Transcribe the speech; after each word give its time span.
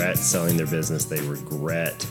regret 0.00 0.18
selling 0.18 0.56
their 0.56 0.66
business. 0.66 1.04
They 1.04 1.20
regret 1.20 2.06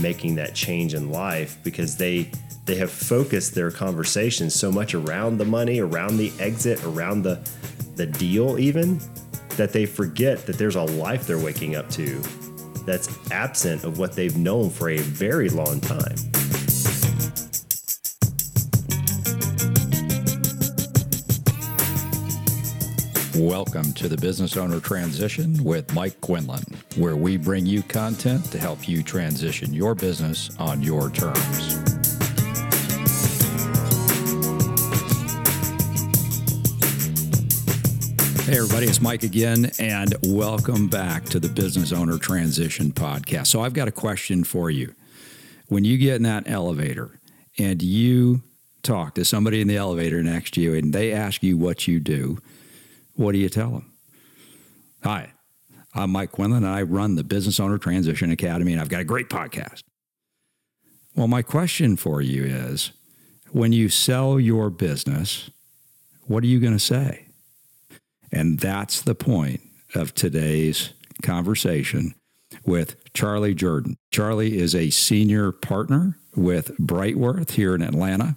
making 0.00 0.34
that 0.34 0.54
change 0.54 0.92
in 0.92 1.10
life 1.10 1.58
because 1.62 1.96
they 1.96 2.30
they 2.66 2.74
have 2.76 2.90
focused 2.90 3.54
their 3.54 3.70
conversations 3.70 4.54
so 4.54 4.70
much 4.70 4.94
around 4.94 5.38
the 5.38 5.44
money, 5.46 5.80
around 5.80 6.18
the 6.18 6.30
exit, 6.38 6.84
around 6.84 7.22
the 7.22 7.40
the 7.96 8.06
deal 8.06 8.58
even 8.58 9.00
that 9.56 9.72
they 9.72 9.86
forget 9.86 10.44
that 10.46 10.58
there's 10.58 10.76
a 10.76 10.82
life 10.82 11.26
they're 11.26 11.38
waking 11.38 11.76
up 11.76 11.88
to 11.90 12.20
that's 12.84 13.08
absent 13.30 13.84
of 13.84 13.98
what 13.98 14.12
they've 14.12 14.36
known 14.36 14.68
for 14.68 14.90
a 14.90 14.98
very 14.98 15.48
long 15.48 15.80
time. 15.80 16.16
Welcome 23.36 23.92
to 23.92 24.08
the 24.08 24.16
Business 24.16 24.56
Owner 24.56 24.80
Transition 24.80 25.62
with 25.62 25.94
Mike 25.94 26.20
Quinlan, 26.20 26.64
where 26.96 27.14
we 27.14 27.36
bring 27.36 27.64
you 27.64 27.80
content 27.80 28.44
to 28.46 28.58
help 28.58 28.88
you 28.88 29.04
transition 29.04 29.72
your 29.72 29.94
business 29.94 30.50
on 30.58 30.82
your 30.82 31.10
terms. 31.10 31.74
Hey, 38.46 38.56
everybody, 38.56 38.86
it's 38.86 39.00
Mike 39.00 39.22
again, 39.22 39.70
and 39.78 40.12
welcome 40.24 40.88
back 40.88 41.24
to 41.26 41.38
the 41.38 41.48
Business 41.48 41.92
Owner 41.92 42.18
Transition 42.18 42.90
Podcast. 42.90 43.46
So, 43.46 43.62
I've 43.62 43.74
got 43.74 43.86
a 43.86 43.92
question 43.92 44.42
for 44.42 44.70
you. 44.70 44.92
When 45.68 45.84
you 45.84 45.98
get 45.98 46.16
in 46.16 46.24
that 46.24 46.50
elevator 46.50 47.20
and 47.56 47.80
you 47.80 48.42
talk 48.82 49.14
to 49.14 49.24
somebody 49.24 49.60
in 49.60 49.68
the 49.68 49.76
elevator 49.76 50.20
next 50.20 50.54
to 50.54 50.60
you 50.60 50.74
and 50.74 50.92
they 50.92 51.12
ask 51.12 51.44
you 51.44 51.56
what 51.56 51.86
you 51.86 52.00
do, 52.00 52.38
what 53.20 53.32
do 53.32 53.38
you 53.38 53.50
tell 53.50 53.70
them? 53.70 53.92
Hi, 55.04 55.32
I'm 55.94 56.10
Mike 56.10 56.32
Quinlan, 56.32 56.64
and 56.64 56.74
I 56.74 56.80
run 56.82 57.16
the 57.16 57.24
Business 57.24 57.60
Owner 57.60 57.76
Transition 57.76 58.30
Academy, 58.30 58.72
and 58.72 58.80
I've 58.80 58.88
got 58.88 59.02
a 59.02 59.04
great 59.04 59.28
podcast. 59.28 59.82
Well, 61.14 61.28
my 61.28 61.42
question 61.42 61.96
for 61.96 62.22
you 62.22 62.44
is 62.44 62.92
when 63.50 63.72
you 63.72 63.90
sell 63.90 64.40
your 64.40 64.70
business, 64.70 65.50
what 66.28 66.42
are 66.42 66.46
you 66.46 66.60
going 66.60 66.72
to 66.72 66.78
say? 66.78 67.26
And 68.32 68.58
that's 68.58 69.02
the 69.02 69.14
point 69.14 69.60
of 69.94 70.14
today's 70.14 70.94
conversation 71.22 72.14
with 72.64 72.96
Charlie 73.12 73.54
Jordan. 73.54 73.96
Charlie 74.10 74.58
is 74.58 74.74
a 74.74 74.88
senior 74.88 75.52
partner 75.52 76.16
with 76.34 76.74
Brightworth 76.78 77.50
here 77.50 77.74
in 77.74 77.82
Atlanta. 77.82 78.36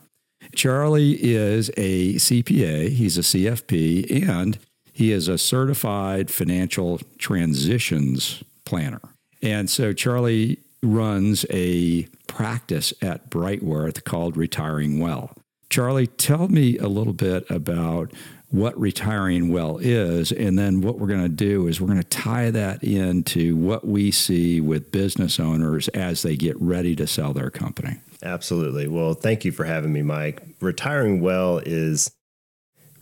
Charlie 0.56 1.14
is 1.24 1.72
a 1.78 2.16
CPA, 2.16 2.90
he's 2.90 3.18
a 3.18 3.22
CFP, 3.22 4.28
and 4.28 4.60
he 4.94 5.12
is 5.12 5.28
a 5.28 5.38
certified 5.38 6.32
financial 6.32 7.00
transitions 7.18 8.44
planner. 8.64 9.02
And 9.42 9.70
so 9.70 9.92
Charlie 9.92 10.60
runs 10.82 11.46
a 11.50 12.04
practice 12.28 12.94
at 13.02 13.30
Brightworth 13.30 14.04
called 14.04 14.38
Retiring 14.38 15.00
Well. 15.00 15.36
Charlie, 15.70 16.08
tell 16.08 16.48
me 16.48 16.78
a 16.78 16.88
little 16.88 17.14
bit 17.14 17.50
about 17.50 18.14
what 18.50 18.80
retiring 18.80 19.52
well 19.52 19.80
is. 19.80 20.32
And 20.32 20.60
then 20.60 20.82
what 20.82 21.00
we're 21.00 21.08
going 21.08 21.24
to 21.24 21.30
do 21.30 21.68
is 21.68 21.82
we're 21.82 21.88
going 21.88 22.02
to 22.02 22.08
tie 22.08 22.52
that 22.52 22.84
into 22.84 23.58
what 23.58 23.88
we 23.88 24.12
see 24.12 24.62
with 24.62 24.92
business 24.92 25.40
owners 25.40 25.88
as 25.90 26.22
they 26.22 26.36
get 26.36 26.56
ready 26.62 26.96
to 26.98 27.08
sell 27.08 27.34
their 27.34 27.50
company. 27.50 27.98
Absolutely. 28.22 28.88
Well, 28.88 29.16
thank 29.16 29.44
you 29.44 29.52
for 29.52 29.64
having 29.64 29.92
me, 29.92 30.04
Mike. 30.04 30.44
Retiring 30.62 31.20
well 31.20 31.58
is 31.58 32.12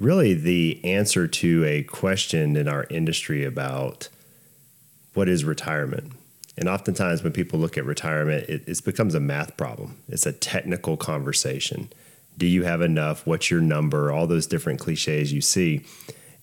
really 0.02 0.34
the 0.34 0.82
answer 0.84 1.28
to 1.28 1.64
a 1.64 1.84
question 1.84 2.56
in 2.56 2.68
our 2.68 2.86
industry 2.90 3.46
about 3.46 4.10
what 5.14 5.30
is 5.30 5.46
retirement. 5.46 6.14
And 6.58 6.68
oftentimes, 6.68 7.24
when 7.24 7.32
people 7.32 7.60
look 7.60 7.78
at 7.78 7.86
retirement, 7.86 8.50
it, 8.50 8.68
it 8.68 8.84
becomes 8.84 9.16
a 9.16 9.20
math 9.20 9.56
problem. 9.58 9.98
It's 10.10 10.26
a 10.26 10.34
technical 10.34 10.98
conversation. 10.98 11.92
Do 12.38 12.48
you 12.48 12.64
have 12.64 12.82
enough? 12.82 13.26
What's 13.26 13.52
your 13.52 13.62
number? 13.62 14.12
All 14.12 14.28
those 14.28 14.48
different 14.48 14.80
cliches 14.80 15.32
you 15.32 15.42
see. 15.42 15.86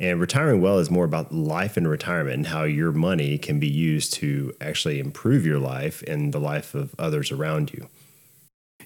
And 0.01 0.21
retiring 0.21 0.61
well 0.61 0.79
is 0.79 0.91
more 0.91 1.05
about 1.05 1.35
life 1.35 1.77
and 1.77 1.89
retirement 1.89 2.37
and 2.37 2.47
how 2.47 2.63
your 2.63 2.93
money 2.93 3.37
can 3.37 3.59
be 3.59 3.69
used 3.69 4.15
to 4.15 4.55
actually 4.61 5.01
improve 5.01 5.45
your 5.45 5.59
life 5.59 6.03
and 6.07 6.33
the 6.33 6.39
life 6.39 6.75
of 6.75 6.95
others 6.99 7.33
around 7.33 7.73
you. 7.73 7.89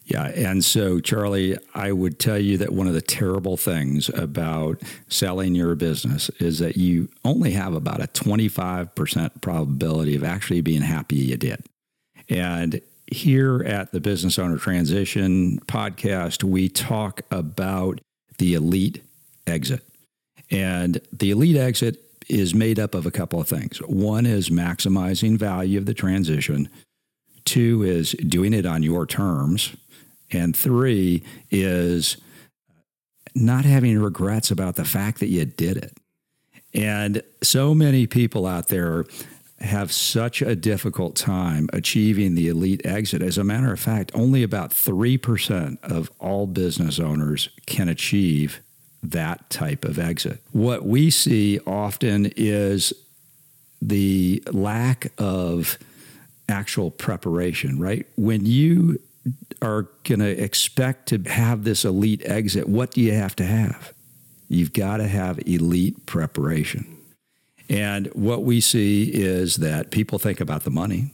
Yeah. 0.05 0.27
And 0.27 0.65
so, 0.65 1.01
Charlie, 1.01 1.57
I 1.75 1.93
would 1.93 2.19
tell 2.19 2.39
you 2.39 2.59
that 2.59 2.73
one 2.73 2.89
of 2.89 2.95
the 2.95 3.01
terrible 3.01 3.57
things 3.57 4.09
about 4.09 4.83
selling 5.09 5.55
your 5.55 5.75
business 5.75 6.29
is 6.41 6.59
that 6.59 6.77
you 6.77 7.09
only 7.25 7.53
have 7.53 7.75
about 7.75 8.03
a 8.03 8.09
25% 8.09 9.41
probability 9.41 10.17
of 10.17 10.25
actually 10.25 10.61
being 10.61 10.83
happy 10.83 11.17
you 11.17 11.37
did. 11.37 11.65
And 12.29 12.81
here 13.11 13.62
at 13.62 13.93
the 13.93 14.01
Business 14.01 14.39
Owner 14.39 14.59
Transition 14.59 15.61
podcast, 15.67 16.43
we 16.43 16.69
talk 16.69 17.23
about 17.31 18.01
the 18.39 18.55
elite 18.55 19.03
exit. 19.47 19.87
And 20.51 21.01
the 21.12 21.31
elite 21.31 21.57
exit 21.57 22.01
is 22.29 22.55
made 22.55 22.79
up 22.79 22.95
of 22.95 23.07
a 23.07 23.11
couple 23.11 23.41
of 23.41 23.49
things. 23.49 23.79
One 23.79 24.27
is 24.27 24.51
maximizing 24.51 25.39
value 25.39 25.79
of 25.79 25.87
the 25.87 25.95
transition. 25.95 26.69
Two 27.45 27.83
is 27.83 28.12
doing 28.12 28.53
it 28.53 28.67
on 28.67 28.83
your 28.83 29.07
terms. 29.07 29.77
And 30.32 30.56
three 30.56 31.22
is 31.50 32.16
not 33.34 33.65
having 33.65 33.98
regrets 33.98 34.50
about 34.50 34.76
the 34.76 34.84
fact 34.84 35.20
that 35.20 35.28
you 35.28 35.44
did 35.44 35.76
it. 35.76 35.97
And 36.75 37.22
so 37.43 37.75
many 37.75 38.06
people 38.06 38.47
out 38.47 38.69
there 38.69 39.04
have 39.60 39.93
such 39.93 40.43
a 40.43 40.56
difficult 40.56 41.15
time 41.15 41.69
achieving 41.72 42.34
the 42.34 42.48
elite 42.48 42.84
exit. 42.84 43.22
As 43.22 43.38
a 43.38 43.44
matter 43.44 43.72
of 43.72 43.78
fact, 43.78 44.10
only 44.15 44.43
about 44.43 44.70
3% 44.70 45.78
of 45.82 46.10
all 46.19 46.47
business 46.47 46.99
owners 46.99 47.49
can 47.66 47.88
achieve 47.88 48.60
that 49.03 49.49
type 49.50 49.84
of 49.84 49.99
exit. 49.99 50.41
What 50.53 50.84
we 50.84 51.10
see 51.10 51.60
often 51.66 52.32
is 52.37 52.93
the 53.81 54.43
lack 54.53 55.12
of 55.19 55.78
actual 56.49 56.91
preparation, 56.91 57.78
right? 57.78 58.06
When 58.16 58.47
you 58.47 59.00
are 59.60 59.88
going 60.05 60.21
to 60.21 60.43
expect 60.43 61.09
to 61.09 61.19
have 61.31 61.65
this 61.65 61.84
elite 61.84 62.22
exit, 62.25 62.69
what 62.69 62.91
do 62.93 63.00
you 63.00 63.12
have 63.12 63.37
to 63.37 63.44
have? 63.44 63.93
You've 64.49 64.72
got 64.72 64.99
to 64.99 65.06
have 65.06 65.38
elite 65.47 66.06
preparation. 66.06 66.99
And 67.69 68.09
what 68.09 68.43
we 68.43 68.61
see 68.61 69.05
is 69.05 69.56
that 69.56 69.91
people 69.91 70.19
think 70.19 70.41
about 70.41 70.65
the 70.65 70.71
money. 70.71 71.12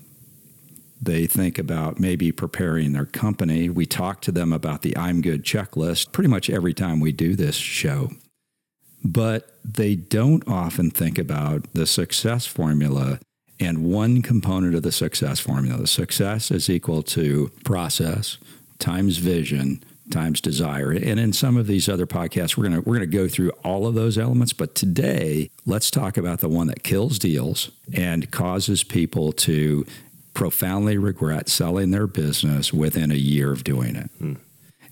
They 1.01 1.27
think 1.27 1.59
about 1.59 2.01
maybe 2.01 2.33
preparing 2.33 2.93
their 2.93 3.07
company. 3.07 3.69
We 3.69 3.87
talk 3.87 4.21
to 4.23 4.33
them 4.33 4.53
about 4.53 4.83
the 4.83 4.97
I'm 4.97 5.21
good 5.21 5.45
checklist 5.45 6.11
pretty 6.11 6.29
much 6.29 6.51
every 6.51 6.75
time 6.75 6.99
we 6.99 7.13
do 7.13 7.37
this 7.37 7.55
show. 7.55 8.11
But 9.05 9.57
they 9.65 9.95
don't 9.95 10.47
often 10.49 10.91
think 10.91 11.19
about 11.19 11.73
the 11.73 11.87
success 11.87 12.47
formula 12.47 13.21
and 13.61 13.85
one 13.85 14.23
component 14.23 14.75
of 14.75 14.83
the 14.83 14.93
success 14.93 15.41
formula. 15.41 15.79
The 15.79 15.87
success 15.87 16.51
is 16.51 16.71
equal 16.71 17.03
to 17.05 17.51
process 17.65 18.39
times 18.79 19.19
vision 19.19 19.83
times 20.11 20.41
desire. 20.41 20.91
And 20.91 21.21
in 21.21 21.33
some 21.33 21.57
of 21.57 21.67
these 21.67 21.89
other 21.89 22.07
podcasts, 22.07 22.57
we're 22.57 22.65
gonna 22.65 22.81
we're 22.81 22.95
gonna 22.95 23.07
go 23.07 23.29
through 23.29 23.51
all 23.65 23.87
of 23.87 23.95
those 23.95 24.19
elements. 24.19 24.53
But 24.53 24.75
today, 24.75 25.51
let's 25.67 25.91
talk 25.91 26.17
about 26.17 26.41
the 26.41 26.49
one 26.49 26.67
that 26.69 26.83
kills 26.83 27.19
deals 27.19 27.71
and 27.93 28.31
causes 28.31 28.85
people 28.85 29.33
to 29.33 29.87
profoundly 30.35 30.99
regret 30.99 31.49
selling 31.49 31.91
their 31.91 32.07
business 32.07 32.73
within 32.73 33.11
a 33.11 33.17
year 33.17 33.53
of 33.53 33.65
doing 33.65 33.97
it. 33.97 34.11
Hmm. 34.19 34.35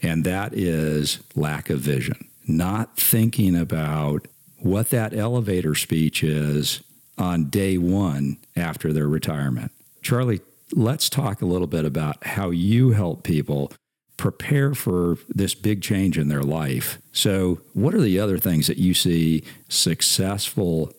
And 0.02 0.24
that 0.24 0.52
is 0.52 1.20
lack 1.34 1.70
of 1.70 1.80
vision, 1.80 2.28
not 2.46 2.96
thinking 2.96 3.56
about 3.56 4.26
what 4.58 4.90
that 4.90 5.14
elevator 5.14 5.74
speech 5.74 6.22
is 6.22 6.82
on 7.18 7.44
day 7.44 7.78
one 7.78 8.38
after 8.54 8.92
their 8.92 9.08
retirement. 9.08 9.72
Charlie, 10.02 10.40
let's 10.72 11.08
talk 11.08 11.42
a 11.42 11.46
little 11.46 11.66
bit 11.66 11.84
about 11.84 12.24
how 12.24 12.50
you 12.50 12.90
help 12.90 13.22
people 13.22 13.72
prepare 14.16 14.74
for 14.74 15.18
this 15.28 15.54
big 15.54 15.82
change 15.82 16.18
in 16.18 16.28
their 16.28 16.42
life. 16.42 16.98
So, 17.12 17.60
what 17.74 17.94
are 17.94 18.00
the 18.00 18.18
other 18.18 18.38
things 18.38 18.66
that 18.66 18.78
you 18.78 18.94
see 18.94 19.44
successful 19.68 20.92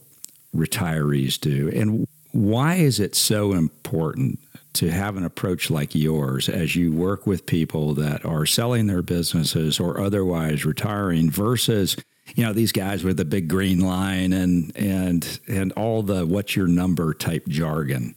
retirees 0.55 1.39
do? 1.39 1.69
And 1.69 2.07
why 2.31 2.75
is 2.75 2.99
it 2.99 3.15
so 3.15 3.53
important 3.53 4.39
to 4.73 4.91
have 4.91 5.17
an 5.17 5.25
approach 5.25 5.71
like 5.71 5.95
yours 5.95 6.47
as 6.47 6.75
you 6.75 6.93
work 6.93 7.25
with 7.25 7.47
people 7.47 7.95
that 7.95 8.23
are 8.23 8.45
selling 8.45 8.85
their 8.85 9.01
businesses 9.01 9.79
or 9.79 9.99
otherwise 9.99 10.65
retiring 10.65 11.31
versus 11.31 11.95
you 12.35 12.43
know 12.43 12.53
these 12.53 12.71
guys 12.71 13.03
with 13.03 13.17
the 13.17 13.25
big 13.25 13.47
green 13.47 13.79
line 13.79 14.33
and 14.33 14.71
and 14.75 15.39
and 15.47 15.71
all 15.73 16.03
the 16.03 16.25
what's 16.25 16.55
your 16.55 16.67
number 16.67 17.13
type 17.13 17.47
jargon 17.47 18.15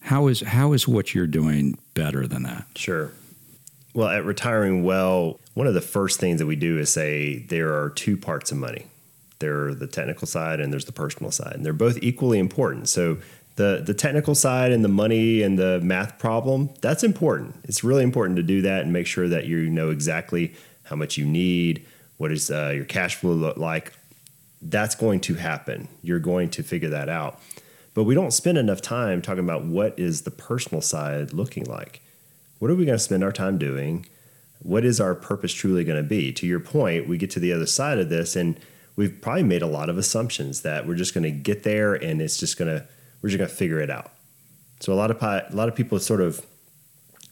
how 0.00 0.26
is 0.26 0.40
how 0.40 0.72
is 0.72 0.88
what 0.88 1.14
you're 1.14 1.26
doing 1.26 1.78
better 1.94 2.26
than 2.26 2.42
that 2.42 2.66
sure 2.74 3.12
well, 3.94 4.08
at 4.08 4.24
Retiring 4.24 4.84
Well, 4.84 5.38
one 5.52 5.66
of 5.66 5.74
the 5.74 5.82
first 5.82 6.18
things 6.18 6.38
that 6.38 6.46
we 6.46 6.56
do 6.56 6.78
is 6.78 6.90
say 6.90 7.40
there 7.40 7.74
are 7.74 7.90
two 7.90 8.16
parts 8.16 8.50
of 8.50 8.56
money. 8.56 8.86
There's 9.38 9.76
the 9.76 9.86
technical 9.86 10.26
side 10.26 10.60
and 10.60 10.72
there's 10.72 10.86
the 10.86 10.92
personal 10.92 11.30
side, 11.30 11.54
and 11.54 11.64
they're 11.66 11.72
both 11.74 11.98
equally 12.02 12.38
important. 12.38 12.88
So 12.88 13.18
The 13.56 13.82
the 13.84 13.92
technical 13.92 14.34
side 14.34 14.72
and 14.72 14.82
the 14.82 14.88
money 14.88 15.42
and 15.42 15.58
the 15.58 15.78
math 15.82 16.18
problem, 16.18 16.70
that's 16.80 17.04
important. 17.04 17.56
It's 17.64 17.84
really 17.84 18.02
important 18.02 18.36
to 18.36 18.42
do 18.42 18.62
that 18.62 18.82
and 18.82 18.92
make 18.94 19.06
sure 19.06 19.28
that 19.28 19.44
you 19.44 19.68
know 19.68 19.90
exactly 19.90 20.54
how 20.84 20.96
much 20.96 21.18
you 21.18 21.26
need, 21.26 21.84
what 22.22 22.28
does 22.28 22.52
uh, 22.52 22.72
your 22.72 22.84
cash 22.84 23.16
flow 23.16 23.32
look 23.32 23.56
like. 23.56 23.92
That's 24.62 24.94
going 24.94 25.18
to 25.22 25.34
happen. 25.34 25.88
You're 26.02 26.20
going 26.20 26.50
to 26.50 26.62
figure 26.62 26.88
that 26.90 27.08
out. 27.08 27.40
But 27.94 28.04
we 28.04 28.14
don't 28.14 28.30
spend 28.30 28.58
enough 28.58 28.80
time 28.80 29.20
talking 29.20 29.42
about 29.42 29.64
what 29.64 29.98
is 29.98 30.22
the 30.22 30.30
personal 30.30 30.80
side 30.80 31.32
looking 31.32 31.64
like. 31.64 32.00
What 32.60 32.70
are 32.70 32.76
we 32.76 32.84
going 32.84 32.96
to 32.96 33.02
spend 33.02 33.24
our 33.24 33.32
time 33.32 33.58
doing? 33.58 34.06
What 34.60 34.84
is 34.84 35.00
our 35.00 35.16
purpose 35.16 35.52
truly 35.52 35.82
going 35.82 36.00
to 36.00 36.08
be? 36.08 36.32
To 36.34 36.46
your 36.46 36.60
point, 36.60 37.08
we 37.08 37.18
get 37.18 37.28
to 37.32 37.40
the 37.40 37.52
other 37.52 37.66
side 37.66 37.98
of 37.98 38.08
this 38.08 38.36
and 38.36 38.56
we've 38.94 39.20
probably 39.20 39.42
made 39.42 39.62
a 39.62 39.66
lot 39.66 39.90
of 39.90 39.98
assumptions 39.98 40.62
that 40.62 40.86
we're 40.86 40.94
just 40.94 41.14
going 41.14 41.24
to 41.24 41.32
get 41.32 41.64
there 41.64 41.94
and 41.94 42.22
it's 42.22 42.36
just 42.36 42.56
going 42.56 42.68
to 42.68 42.86
we're 43.20 43.30
just 43.30 43.38
going 43.38 43.50
to 43.50 43.54
figure 43.54 43.80
it 43.80 43.90
out. 43.90 44.12
So 44.78 44.92
a 44.92 44.94
lot 44.94 45.10
of 45.10 45.20
a 45.20 45.48
lot 45.50 45.68
of 45.68 45.74
people 45.74 45.98
sort 45.98 46.20
of 46.20 46.46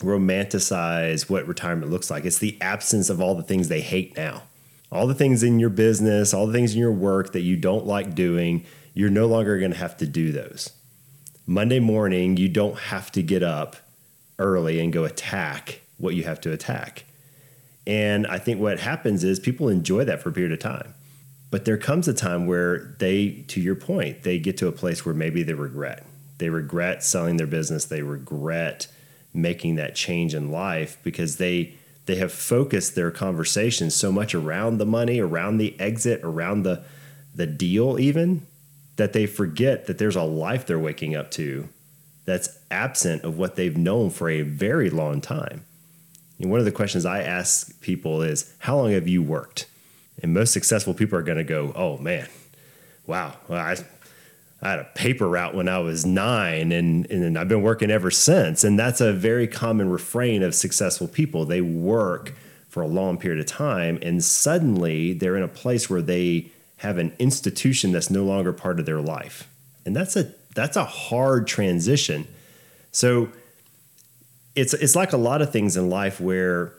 romanticize 0.00 1.30
what 1.30 1.46
retirement 1.46 1.92
looks 1.92 2.10
like. 2.10 2.24
It's 2.24 2.38
the 2.38 2.60
absence 2.60 3.08
of 3.08 3.20
all 3.20 3.36
the 3.36 3.44
things 3.44 3.68
they 3.68 3.82
hate 3.82 4.16
now. 4.16 4.42
All 4.92 5.06
the 5.06 5.14
things 5.14 5.42
in 5.42 5.60
your 5.60 5.70
business, 5.70 6.34
all 6.34 6.46
the 6.46 6.52
things 6.52 6.74
in 6.74 6.80
your 6.80 6.92
work 6.92 7.32
that 7.32 7.42
you 7.42 7.56
don't 7.56 7.86
like 7.86 8.14
doing, 8.14 8.64
you're 8.94 9.10
no 9.10 9.26
longer 9.26 9.58
going 9.58 9.70
to 9.70 9.76
have 9.76 9.96
to 9.98 10.06
do 10.06 10.32
those. 10.32 10.70
Monday 11.46 11.80
morning, 11.80 12.36
you 12.36 12.48
don't 12.48 12.78
have 12.78 13.10
to 13.12 13.22
get 13.22 13.42
up 13.42 13.76
early 14.38 14.80
and 14.80 14.92
go 14.92 15.04
attack 15.04 15.80
what 15.98 16.14
you 16.14 16.24
have 16.24 16.40
to 16.40 16.52
attack. 16.52 17.04
And 17.86 18.26
I 18.26 18.38
think 18.38 18.60
what 18.60 18.80
happens 18.80 19.24
is 19.24 19.40
people 19.40 19.68
enjoy 19.68 20.04
that 20.04 20.22
for 20.22 20.30
a 20.30 20.32
period 20.32 20.52
of 20.52 20.58
time. 20.58 20.94
But 21.50 21.64
there 21.64 21.76
comes 21.76 22.06
a 22.06 22.14
time 22.14 22.46
where 22.46 22.94
they, 22.98 23.44
to 23.48 23.60
your 23.60 23.74
point, 23.74 24.22
they 24.22 24.38
get 24.38 24.56
to 24.58 24.68
a 24.68 24.72
place 24.72 25.04
where 25.04 25.14
maybe 25.14 25.42
they 25.42 25.54
regret. 25.54 26.06
They 26.38 26.48
regret 26.48 27.02
selling 27.02 27.36
their 27.36 27.46
business. 27.46 27.84
They 27.84 28.02
regret 28.02 28.86
making 29.34 29.76
that 29.76 29.94
change 29.94 30.34
in 30.34 30.50
life 30.50 30.98
because 31.02 31.36
they 31.36 31.74
they 32.10 32.16
have 32.16 32.32
focused 32.32 32.96
their 32.96 33.12
conversations 33.12 33.94
so 33.94 34.10
much 34.10 34.34
around 34.34 34.78
the 34.78 34.86
money, 34.86 35.20
around 35.20 35.58
the 35.58 35.78
exit, 35.78 36.20
around 36.24 36.64
the 36.64 36.82
the 37.32 37.46
deal 37.46 37.98
even 38.00 38.44
that 38.96 39.12
they 39.12 39.24
forget 39.24 39.86
that 39.86 39.98
there's 39.98 40.16
a 40.16 40.22
life 40.22 40.66
they're 40.66 40.78
waking 40.78 41.14
up 41.14 41.30
to 41.30 41.68
that's 42.24 42.58
absent 42.70 43.22
of 43.22 43.38
what 43.38 43.54
they've 43.54 43.76
known 43.76 44.10
for 44.10 44.28
a 44.28 44.42
very 44.42 44.90
long 44.90 45.20
time. 45.20 45.64
And 46.40 46.50
one 46.50 46.58
of 46.58 46.66
the 46.66 46.72
questions 46.72 47.06
I 47.06 47.22
ask 47.22 47.80
people 47.80 48.22
is, 48.22 48.52
How 48.58 48.76
long 48.76 48.90
have 48.90 49.06
you 49.06 49.22
worked? 49.22 49.66
And 50.22 50.34
most 50.34 50.52
successful 50.52 50.92
people 50.92 51.16
are 51.16 51.22
going 51.22 51.38
to 51.38 51.44
go, 51.44 51.72
Oh 51.76 51.96
man, 51.98 52.28
wow, 53.06 53.36
well, 53.46 53.60
I, 53.60 53.76
I 54.62 54.70
had 54.70 54.78
a 54.78 54.84
paper 54.94 55.28
route 55.28 55.54
when 55.54 55.68
I 55.68 55.78
was 55.78 56.04
nine 56.04 56.70
and, 56.70 57.10
and 57.10 57.38
I've 57.38 57.48
been 57.48 57.62
working 57.62 57.90
ever 57.90 58.10
since. 58.10 58.62
And 58.62 58.78
that's 58.78 59.00
a 59.00 59.12
very 59.12 59.46
common 59.46 59.88
refrain 59.88 60.42
of 60.42 60.54
successful 60.54 61.08
people. 61.08 61.46
They 61.46 61.62
work 61.62 62.34
for 62.68 62.82
a 62.82 62.86
long 62.86 63.16
period 63.16 63.40
of 63.40 63.46
time 63.46 63.98
and 64.02 64.22
suddenly 64.22 65.14
they're 65.14 65.36
in 65.36 65.42
a 65.42 65.48
place 65.48 65.88
where 65.88 66.02
they 66.02 66.50
have 66.78 66.98
an 66.98 67.12
institution 67.18 67.92
that's 67.92 68.10
no 68.10 68.24
longer 68.24 68.52
part 68.52 68.78
of 68.78 68.86
their 68.86 69.00
life. 69.00 69.48
And 69.84 69.96
that's 69.96 70.16
a 70.16 70.32
that's 70.54 70.76
a 70.76 70.84
hard 70.84 71.46
transition. 71.46 72.26
So 72.92 73.28
it's 74.54 74.74
it's 74.74 74.96
like 74.96 75.12
a 75.12 75.18
lot 75.18 75.42
of 75.42 75.50
things 75.52 75.76
in 75.76 75.88
life 75.88 76.20
where 76.20 76.72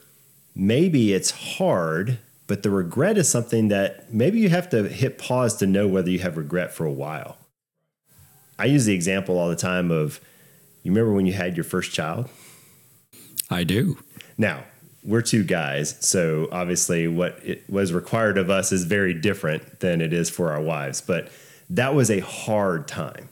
maybe 0.55 1.13
it's 1.13 1.31
hard, 1.57 2.19
but 2.47 2.63
the 2.63 2.69
regret 2.69 3.17
is 3.17 3.29
something 3.29 3.69
that 3.69 4.13
maybe 4.13 4.39
you 4.39 4.49
have 4.49 4.69
to 4.69 4.87
hit 4.87 5.17
pause 5.17 5.55
to 5.57 5.67
know 5.67 5.87
whether 5.87 6.09
you 6.09 6.19
have 6.19 6.37
regret 6.37 6.73
for 6.73 6.85
a 6.85 6.91
while. 6.91 7.37
I 8.61 8.65
use 8.65 8.85
the 8.85 8.93
example 8.93 9.39
all 9.39 9.49
the 9.49 9.55
time 9.55 9.89
of 9.89 10.21
you 10.83 10.91
remember 10.91 11.13
when 11.13 11.25
you 11.25 11.33
had 11.33 11.57
your 11.57 11.63
first 11.63 11.91
child? 11.91 12.29
I 13.49 13.63
do. 13.63 13.97
Now, 14.37 14.63
we're 15.03 15.23
two 15.23 15.43
guys, 15.43 15.97
so 15.99 16.47
obviously 16.51 17.07
what 17.07 17.39
it 17.43 17.67
was 17.67 17.91
required 17.91 18.37
of 18.37 18.51
us 18.51 18.71
is 18.71 18.83
very 18.83 19.15
different 19.15 19.79
than 19.79 19.99
it 19.99 20.13
is 20.13 20.29
for 20.29 20.51
our 20.51 20.61
wives, 20.61 21.01
but 21.01 21.31
that 21.71 21.95
was 21.95 22.11
a 22.11 22.19
hard 22.19 22.87
time. 22.87 23.29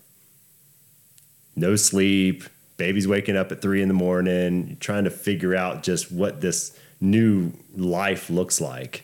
No 1.56 1.76
sleep, 1.76 2.44
baby's 2.78 3.08
waking 3.08 3.38
up 3.38 3.52
at 3.52 3.62
three 3.62 3.84
in 3.84 3.88
the 3.88 3.94
morning, 3.94 4.78
trying 4.80 5.04
to 5.04 5.12
figure 5.12 5.56
out 5.56 5.84
just 5.84 6.12
what 6.12 6.42
this 6.42 6.76
new 7.00 7.52
life 7.76 8.32
looks 8.32 8.60
like. 8.60 9.04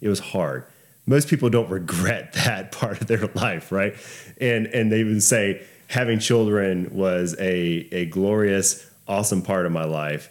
It 0.00 0.08
was 0.08 0.20
hard. 0.20 0.64
Most 1.08 1.28
people 1.28 1.50
don't 1.50 1.70
regret 1.70 2.32
that 2.44 2.70
part 2.70 3.00
of 3.00 3.06
their 3.06 3.26
life, 3.34 3.72
right? 3.72 3.94
And 4.40 4.66
and 4.68 4.92
they 4.92 5.02
would 5.02 5.22
say 5.22 5.62
having 5.88 6.18
children 6.18 6.88
was 6.92 7.34
a 7.40 7.88
a 7.92 8.06
glorious, 8.06 8.88
awesome 9.08 9.42
part 9.42 9.66
of 9.66 9.72
my 9.72 9.84
life 9.84 10.30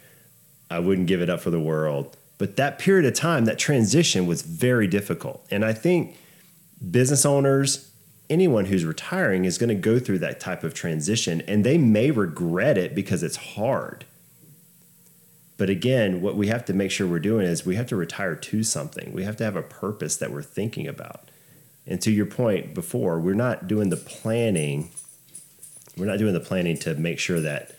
I 0.70 0.78
wouldn't 0.80 1.06
give 1.06 1.20
it 1.20 1.30
up 1.30 1.40
for 1.40 1.50
the 1.50 1.60
world. 1.60 2.16
But 2.36 2.56
that 2.56 2.78
period 2.78 3.06
of 3.06 3.14
time, 3.14 3.46
that 3.46 3.58
transition 3.58 4.26
was 4.26 4.42
very 4.42 4.86
difficult. 4.86 5.44
And 5.50 5.64
I 5.64 5.72
think 5.72 6.16
business 6.90 7.26
owners, 7.26 7.90
anyone 8.30 8.66
who's 8.66 8.84
retiring 8.84 9.44
is 9.44 9.58
going 9.58 9.70
to 9.70 9.74
go 9.74 9.98
through 9.98 10.20
that 10.20 10.38
type 10.38 10.62
of 10.62 10.74
transition 10.74 11.40
and 11.42 11.64
they 11.64 11.78
may 11.78 12.10
regret 12.10 12.78
it 12.78 12.94
because 12.94 13.22
it's 13.22 13.36
hard. 13.36 14.04
But 15.58 15.68
again, 15.68 16.22
what 16.22 16.36
we 16.36 16.46
have 16.46 16.64
to 16.66 16.72
make 16.72 16.90
sure 16.90 17.06
we're 17.06 17.18
doing 17.18 17.44
is 17.44 17.66
we 17.66 17.74
have 17.74 17.88
to 17.88 17.96
retire 17.96 18.36
to 18.36 18.62
something. 18.62 19.12
We 19.12 19.24
have 19.24 19.36
to 19.36 19.44
have 19.44 19.56
a 19.56 19.62
purpose 19.62 20.16
that 20.16 20.30
we're 20.30 20.40
thinking 20.40 20.86
about. 20.86 21.30
And 21.84 22.00
to 22.02 22.12
your 22.12 22.26
point 22.26 22.74
before, 22.74 23.18
we're 23.18 23.34
not 23.34 23.66
doing 23.66 23.90
the 23.90 23.96
planning. 23.96 24.90
We're 25.96 26.06
not 26.06 26.18
doing 26.18 26.32
the 26.32 26.40
planning 26.40 26.76
to 26.78 26.94
make 26.94 27.18
sure 27.18 27.40
that 27.40 27.72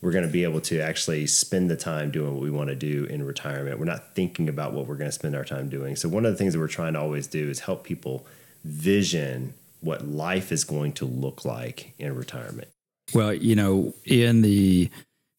we're 0.00 0.12
going 0.12 0.26
to 0.26 0.30
be 0.30 0.44
able 0.44 0.60
to 0.60 0.80
actually 0.80 1.26
spend 1.26 1.68
the 1.68 1.76
time 1.76 2.12
doing 2.12 2.34
what 2.34 2.42
we 2.42 2.52
want 2.52 2.68
to 2.68 2.76
do 2.76 3.04
in 3.06 3.26
retirement. 3.26 3.80
We're 3.80 3.86
not 3.86 4.14
thinking 4.14 4.48
about 4.48 4.72
what 4.72 4.86
we're 4.86 4.94
going 4.94 5.08
to 5.08 5.12
spend 5.12 5.34
our 5.34 5.44
time 5.44 5.68
doing. 5.68 5.96
So, 5.96 6.08
one 6.08 6.24
of 6.24 6.30
the 6.30 6.38
things 6.38 6.52
that 6.52 6.60
we're 6.60 6.68
trying 6.68 6.92
to 6.92 7.00
always 7.00 7.26
do 7.26 7.50
is 7.50 7.60
help 7.60 7.82
people 7.82 8.24
vision 8.62 9.54
what 9.80 10.06
life 10.06 10.52
is 10.52 10.62
going 10.62 10.92
to 10.92 11.04
look 11.04 11.44
like 11.44 11.94
in 11.98 12.14
retirement. 12.14 12.68
Well, 13.12 13.32
you 13.32 13.56
know, 13.56 13.94
in 14.04 14.42
the 14.42 14.90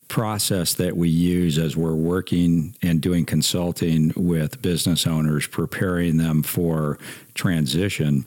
process 0.09 0.73
that 0.73 0.97
we 0.97 1.07
use 1.07 1.57
as 1.57 1.77
we're 1.77 1.93
working 1.93 2.75
and 2.81 2.99
doing 2.99 3.25
consulting 3.25 4.11
with 4.15 4.61
business 4.61 5.07
owners, 5.07 5.47
preparing 5.47 6.17
them 6.17 6.43
for 6.43 6.97
transition, 7.35 8.25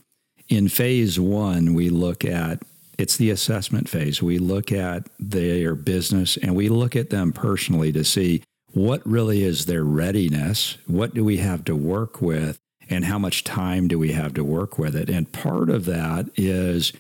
in 0.48 0.68
phase 0.68 1.20
one, 1.20 1.74
we 1.74 1.90
look 1.90 2.24
at 2.24 2.62
it's 2.98 3.16
the 3.16 3.30
assessment 3.30 3.88
phase. 3.88 4.22
We 4.22 4.38
look 4.38 4.70
at 4.70 5.08
their 5.18 5.74
business 5.74 6.36
and 6.36 6.54
we 6.54 6.68
look 6.68 6.94
at 6.94 7.10
them 7.10 7.32
personally 7.32 7.90
to 7.92 8.04
see 8.04 8.42
what 8.72 9.04
really 9.06 9.42
is 9.42 9.66
their 9.66 9.82
readiness, 9.82 10.78
what 10.86 11.14
do 11.14 11.24
we 11.24 11.38
have 11.38 11.64
to 11.64 11.74
work 11.74 12.22
with, 12.22 12.58
and 12.88 13.04
how 13.04 13.18
much 13.18 13.44
time 13.44 13.88
do 13.88 13.98
we 13.98 14.12
have 14.12 14.34
to 14.34 14.44
work 14.44 14.78
with 14.78 14.94
it. 14.94 15.08
And 15.08 15.32
part 15.32 15.70
of 15.70 15.84
that 15.86 16.26
is 16.36 16.92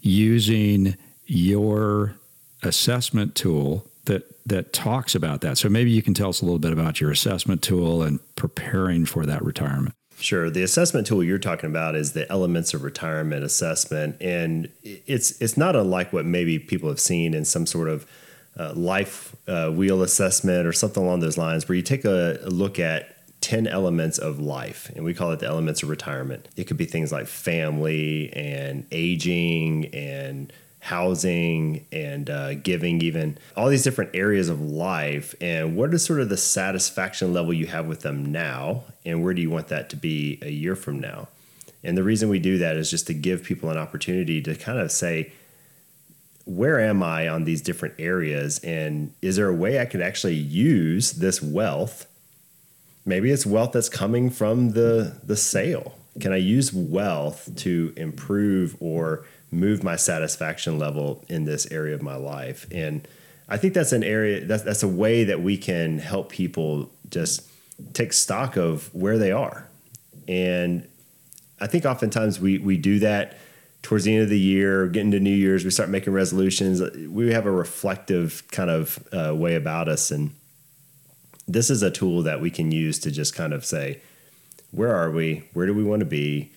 using 0.00 0.96
your 1.24 2.16
assessment 2.62 3.34
tool 3.34 3.89
that 4.10 4.24
that 4.46 4.72
talks 4.72 5.14
about 5.14 5.40
that. 5.40 5.56
So 5.56 5.68
maybe 5.68 5.90
you 5.90 6.02
can 6.02 6.14
tell 6.14 6.28
us 6.28 6.42
a 6.42 6.44
little 6.44 6.58
bit 6.58 6.72
about 6.72 7.00
your 7.00 7.10
assessment 7.10 7.62
tool 7.62 8.02
and 8.02 8.18
preparing 8.34 9.06
for 9.06 9.24
that 9.24 9.42
retirement. 9.44 9.94
Sure. 10.18 10.50
The 10.50 10.62
assessment 10.62 11.06
tool 11.06 11.22
you're 11.24 11.38
talking 11.38 11.70
about 11.70 11.94
is 11.94 12.12
the 12.12 12.30
elements 12.30 12.74
of 12.74 12.82
retirement 12.82 13.44
assessment, 13.44 14.16
and 14.20 14.68
it's 14.82 15.40
it's 15.40 15.56
not 15.56 15.76
unlike 15.76 16.12
what 16.12 16.26
maybe 16.26 16.58
people 16.58 16.88
have 16.88 17.00
seen 17.00 17.32
in 17.32 17.44
some 17.44 17.64
sort 17.64 17.88
of 17.88 18.06
uh, 18.58 18.74
life 18.74 19.34
uh, 19.46 19.70
wheel 19.70 20.02
assessment 20.02 20.66
or 20.66 20.72
something 20.72 21.02
along 21.02 21.20
those 21.20 21.38
lines, 21.38 21.68
where 21.68 21.76
you 21.76 21.82
take 21.82 22.04
a, 22.04 22.38
a 22.42 22.50
look 22.50 22.78
at 22.78 23.16
10 23.40 23.66
elements 23.66 24.18
of 24.18 24.38
life, 24.38 24.90
and 24.94 25.04
we 25.04 25.14
call 25.14 25.30
it 25.32 25.38
the 25.38 25.46
elements 25.46 25.82
of 25.82 25.88
retirement. 25.88 26.48
It 26.56 26.64
could 26.64 26.76
be 26.76 26.84
things 26.84 27.12
like 27.12 27.26
family 27.26 28.30
and 28.34 28.86
aging 28.92 29.86
and 29.94 30.52
housing 30.80 31.86
and 31.92 32.28
uh, 32.28 32.54
giving, 32.54 33.02
even 33.02 33.38
all 33.56 33.68
these 33.68 33.84
different 33.84 34.10
areas 34.14 34.48
of 34.48 34.60
life. 34.60 35.34
And 35.40 35.76
what 35.76 35.92
is 35.94 36.04
sort 36.04 36.20
of 36.20 36.28
the 36.28 36.36
satisfaction 36.36 37.32
level 37.32 37.52
you 37.52 37.66
have 37.66 37.86
with 37.86 38.00
them 38.00 38.32
now? 38.32 38.84
And 39.04 39.22
where 39.22 39.34
do 39.34 39.42
you 39.42 39.50
want 39.50 39.68
that 39.68 39.90
to 39.90 39.96
be 39.96 40.38
a 40.42 40.50
year 40.50 40.74
from 40.74 40.98
now? 40.98 41.28
And 41.84 41.96
the 41.96 42.02
reason 42.02 42.28
we 42.28 42.38
do 42.38 42.58
that 42.58 42.76
is 42.76 42.90
just 42.90 43.06
to 43.06 43.14
give 43.14 43.42
people 43.44 43.70
an 43.70 43.78
opportunity 43.78 44.42
to 44.42 44.54
kind 44.54 44.78
of 44.78 44.90
say, 44.90 45.32
where 46.44 46.80
am 46.80 47.02
I 47.02 47.28
on 47.28 47.44
these 47.44 47.62
different 47.62 47.94
areas? 47.98 48.58
And 48.60 49.12
is 49.22 49.36
there 49.36 49.48
a 49.48 49.54
way 49.54 49.78
I 49.78 49.84
could 49.84 50.00
actually 50.00 50.34
use 50.34 51.12
this 51.12 51.42
wealth? 51.42 52.06
Maybe 53.06 53.30
it's 53.30 53.46
wealth 53.46 53.72
that's 53.72 53.88
coming 53.88 54.30
from 54.30 54.72
the, 54.72 55.16
the 55.22 55.36
sale. 55.36 55.94
Can 56.18 56.32
I 56.32 56.36
use 56.36 56.72
wealth 56.72 57.48
to 57.56 57.92
improve 57.96 58.76
or 58.80 59.24
move 59.50 59.82
my 59.82 59.96
satisfaction 59.96 60.78
level 60.78 61.24
in 61.28 61.44
this 61.44 61.70
area 61.70 61.94
of 61.94 62.02
my 62.02 62.16
life. 62.16 62.66
And 62.70 63.06
I 63.48 63.56
think 63.56 63.74
that's 63.74 63.92
an 63.92 64.04
area 64.04 64.44
that's 64.44 64.62
that's 64.62 64.82
a 64.82 64.88
way 64.88 65.24
that 65.24 65.40
we 65.40 65.56
can 65.56 65.98
help 65.98 66.30
people 66.30 66.90
just 67.10 67.48
take 67.92 68.12
stock 68.12 68.56
of 68.56 68.94
where 68.94 69.18
they 69.18 69.32
are. 69.32 69.68
And 70.28 70.86
I 71.60 71.66
think 71.66 71.84
oftentimes 71.84 72.40
we 72.40 72.58
we 72.58 72.76
do 72.76 73.00
that 73.00 73.38
towards 73.82 74.04
the 74.04 74.14
end 74.14 74.22
of 74.22 74.28
the 74.28 74.38
year, 74.38 74.86
getting 74.88 75.10
to 75.10 75.20
New 75.20 75.34
Year's, 75.34 75.64
we 75.64 75.70
start 75.70 75.88
making 75.88 76.12
resolutions. 76.12 76.82
We 77.08 77.32
have 77.32 77.46
a 77.46 77.50
reflective 77.50 78.44
kind 78.50 78.70
of 78.70 79.02
uh, 79.12 79.34
way 79.34 79.54
about 79.54 79.88
us. 79.88 80.10
And 80.10 80.34
this 81.48 81.70
is 81.70 81.82
a 81.82 81.90
tool 81.90 82.22
that 82.22 82.40
we 82.40 82.50
can 82.50 82.72
use 82.72 82.98
to 83.00 83.10
just 83.10 83.34
kind 83.34 83.52
of 83.52 83.64
say, 83.64 84.00
where 84.70 84.94
are 84.94 85.10
we? 85.10 85.44
Where 85.52 85.66
do 85.66 85.74
we 85.74 85.82
want 85.82 86.00
to 86.00 86.06
be? 86.06 86.52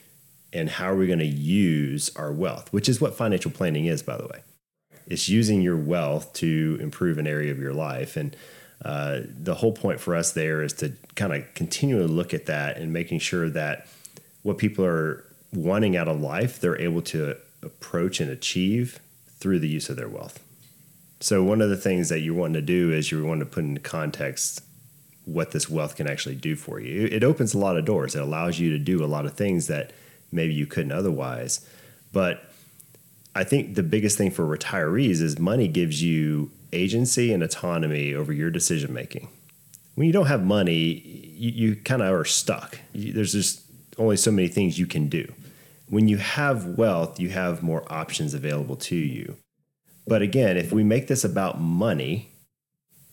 And 0.53 0.69
how 0.69 0.91
are 0.91 0.95
we 0.95 1.07
going 1.07 1.19
to 1.19 1.25
use 1.25 2.11
our 2.15 2.31
wealth? 2.31 2.71
Which 2.71 2.87
is 2.87 3.01
what 3.01 3.15
financial 3.15 3.51
planning 3.51 3.85
is, 3.85 4.03
by 4.03 4.17
the 4.17 4.27
way. 4.27 4.43
It's 5.07 5.27
using 5.27 5.61
your 5.61 5.75
wealth 5.75 6.31
to 6.33 6.77
improve 6.79 7.17
an 7.17 7.27
area 7.27 7.51
of 7.51 7.59
your 7.59 7.73
life. 7.73 8.15
And 8.15 8.35
uh, 8.85 9.21
the 9.25 9.55
whole 9.55 9.73
point 9.73 9.99
for 9.99 10.15
us 10.15 10.31
there 10.31 10.61
is 10.61 10.73
to 10.73 10.93
kind 11.15 11.33
of 11.33 11.51
continually 11.55 12.07
look 12.07 12.33
at 12.33 12.45
that 12.45 12.77
and 12.77 12.93
making 12.93 13.19
sure 13.19 13.49
that 13.49 13.87
what 14.43 14.57
people 14.57 14.85
are 14.85 15.25
wanting 15.51 15.97
out 15.97 16.07
of 16.07 16.21
life, 16.21 16.59
they're 16.59 16.79
able 16.79 17.01
to 17.01 17.35
approach 17.61 18.19
and 18.19 18.29
achieve 18.29 18.99
through 19.39 19.59
the 19.59 19.67
use 19.67 19.89
of 19.89 19.95
their 19.95 20.09
wealth. 20.09 20.39
So, 21.19 21.41
one 21.41 21.61
of 21.61 21.69
the 21.69 21.77
things 21.77 22.09
that 22.09 22.19
you're 22.19 22.33
wanting 22.33 22.55
to 22.55 22.61
do 22.61 22.91
is 22.91 23.11
you 23.11 23.23
want 23.25 23.39
to 23.39 23.45
put 23.45 23.63
into 23.63 23.79
context 23.79 24.61
what 25.25 25.51
this 25.51 25.69
wealth 25.69 25.95
can 25.95 26.09
actually 26.09 26.35
do 26.35 26.55
for 26.55 26.81
you. 26.81 27.07
It 27.09 27.23
opens 27.23 27.53
a 27.53 27.57
lot 27.57 27.77
of 27.77 27.85
doors, 27.85 28.15
it 28.15 28.21
allows 28.21 28.59
you 28.59 28.71
to 28.71 28.77
do 28.77 29.03
a 29.03 29.07
lot 29.07 29.25
of 29.25 29.33
things 29.33 29.67
that 29.67 29.91
maybe 30.33 30.53
you 30.53 30.65
couldn't 30.65 30.91
otherwise. 30.91 31.65
But 32.11 32.49
I 33.35 33.43
think 33.43 33.75
the 33.75 33.83
biggest 33.83 34.17
thing 34.17 34.31
for 34.31 34.45
retirees 34.45 35.21
is 35.21 35.39
money 35.39 35.67
gives 35.67 36.03
you 36.03 36.51
agency 36.71 37.31
and 37.33 37.43
autonomy 37.43 38.13
over 38.13 38.33
your 38.33 38.49
decision 38.49 38.93
making. 38.93 39.29
When 39.95 40.07
you 40.07 40.13
don't 40.13 40.27
have 40.27 40.43
money, 40.43 41.01
you, 41.35 41.51
you 41.51 41.75
kind 41.75 42.01
of 42.01 42.13
are 42.13 42.25
stuck. 42.25 42.79
You, 42.93 43.13
there's 43.13 43.33
just 43.33 43.61
only 43.97 44.17
so 44.17 44.31
many 44.31 44.47
things 44.47 44.79
you 44.79 44.87
can 44.87 45.07
do. 45.07 45.31
When 45.87 46.07
you 46.07 46.17
have 46.17 46.65
wealth, 46.65 47.19
you 47.19 47.29
have 47.29 47.61
more 47.61 47.83
options 47.91 48.33
available 48.33 48.75
to 48.77 48.95
you. 48.95 49.37
But 50.07 50.21
again, 50.21 50.57
if 50.57 50.71
we 50.71 50.83
make 50.83 51.07
this 51.07 51.23
about 51.23 51.59
money, 51.59 52.29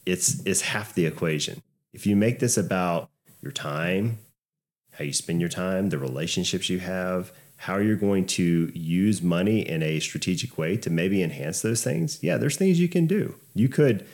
it's 0.06 0.44
it's 0.46 0.62
half 0.62 0.94
the 0.94 1.06
equation. 1.06 1.62
If 1.92 2.06
you 2.06 2.16
make 2.16 2.38
this 2.38 2.56
about 2.56 3.10
your 3.42 3.52
time, 3.52 4.18
how 5.00 5.04
you 5.04 5.14
spend 5.14 5.40
your 5.40 5.48
time, 5.48 5.88
the 5.88 5.96
relationships 5.96 6.68
you 6.68 6.78
have, 6.78 7.32
how 7.56 7.78
you're 7.78 7.96
going 7.96 8.26
to 8.26 8.70
use 8.74 9.22
money 9.22 9.66
in 9.66 9.82
a 9.82 9.98
strategic 9.98 10.58
way 10.58 10.76
to 10.76 10.90
maybe 10.90 11.22
enhance 11.22 11.62
those 11.62 11.82
things, 11.82 12.22
yeah, 12.22 12.36
there's 12.36 12.58
things 12.58 12.78
you 12.78 12.86
can 12.88 13.06
do. 13.06 13.34
You 13.54 13.70
could 13.70 14.06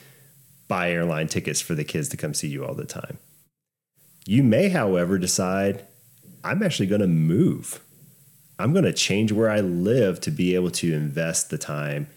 buy 0.69 0.91
airline 0.91 1.27
tickets 1.27 1.59
for 1.59 1.75
the 1.75 1.83
kids 1.83 2.07
to 2.07 2.17
come 2.17 2.33
see 2.33 2.47
you 2.47 2.65
all 2.65 2.73
the 2.73 2.85
time. 2.85 3.17
You 4.25 4.43
may, 4.43 4.69
however, 4.69 5.17
decide 5.17 5.85
I'm 6.41 6.63
actually 6.63 6.87
going 6.87 7.01
to 7.01 7.07
move. 7.07 7.81
I'm 8.57 8.71
going 8.71 8.85
to 8.85 8.93
change 8.93 9.33
where 9.33 9.49
I 9.49 9.59
live 9.59 10.21
to 10.21 10.31
be 10.31 10.55
able 10.55 10.71
to 10.71 10.93
invest 10.93 11.49
the 11.49 11.57
time 11.57 12.07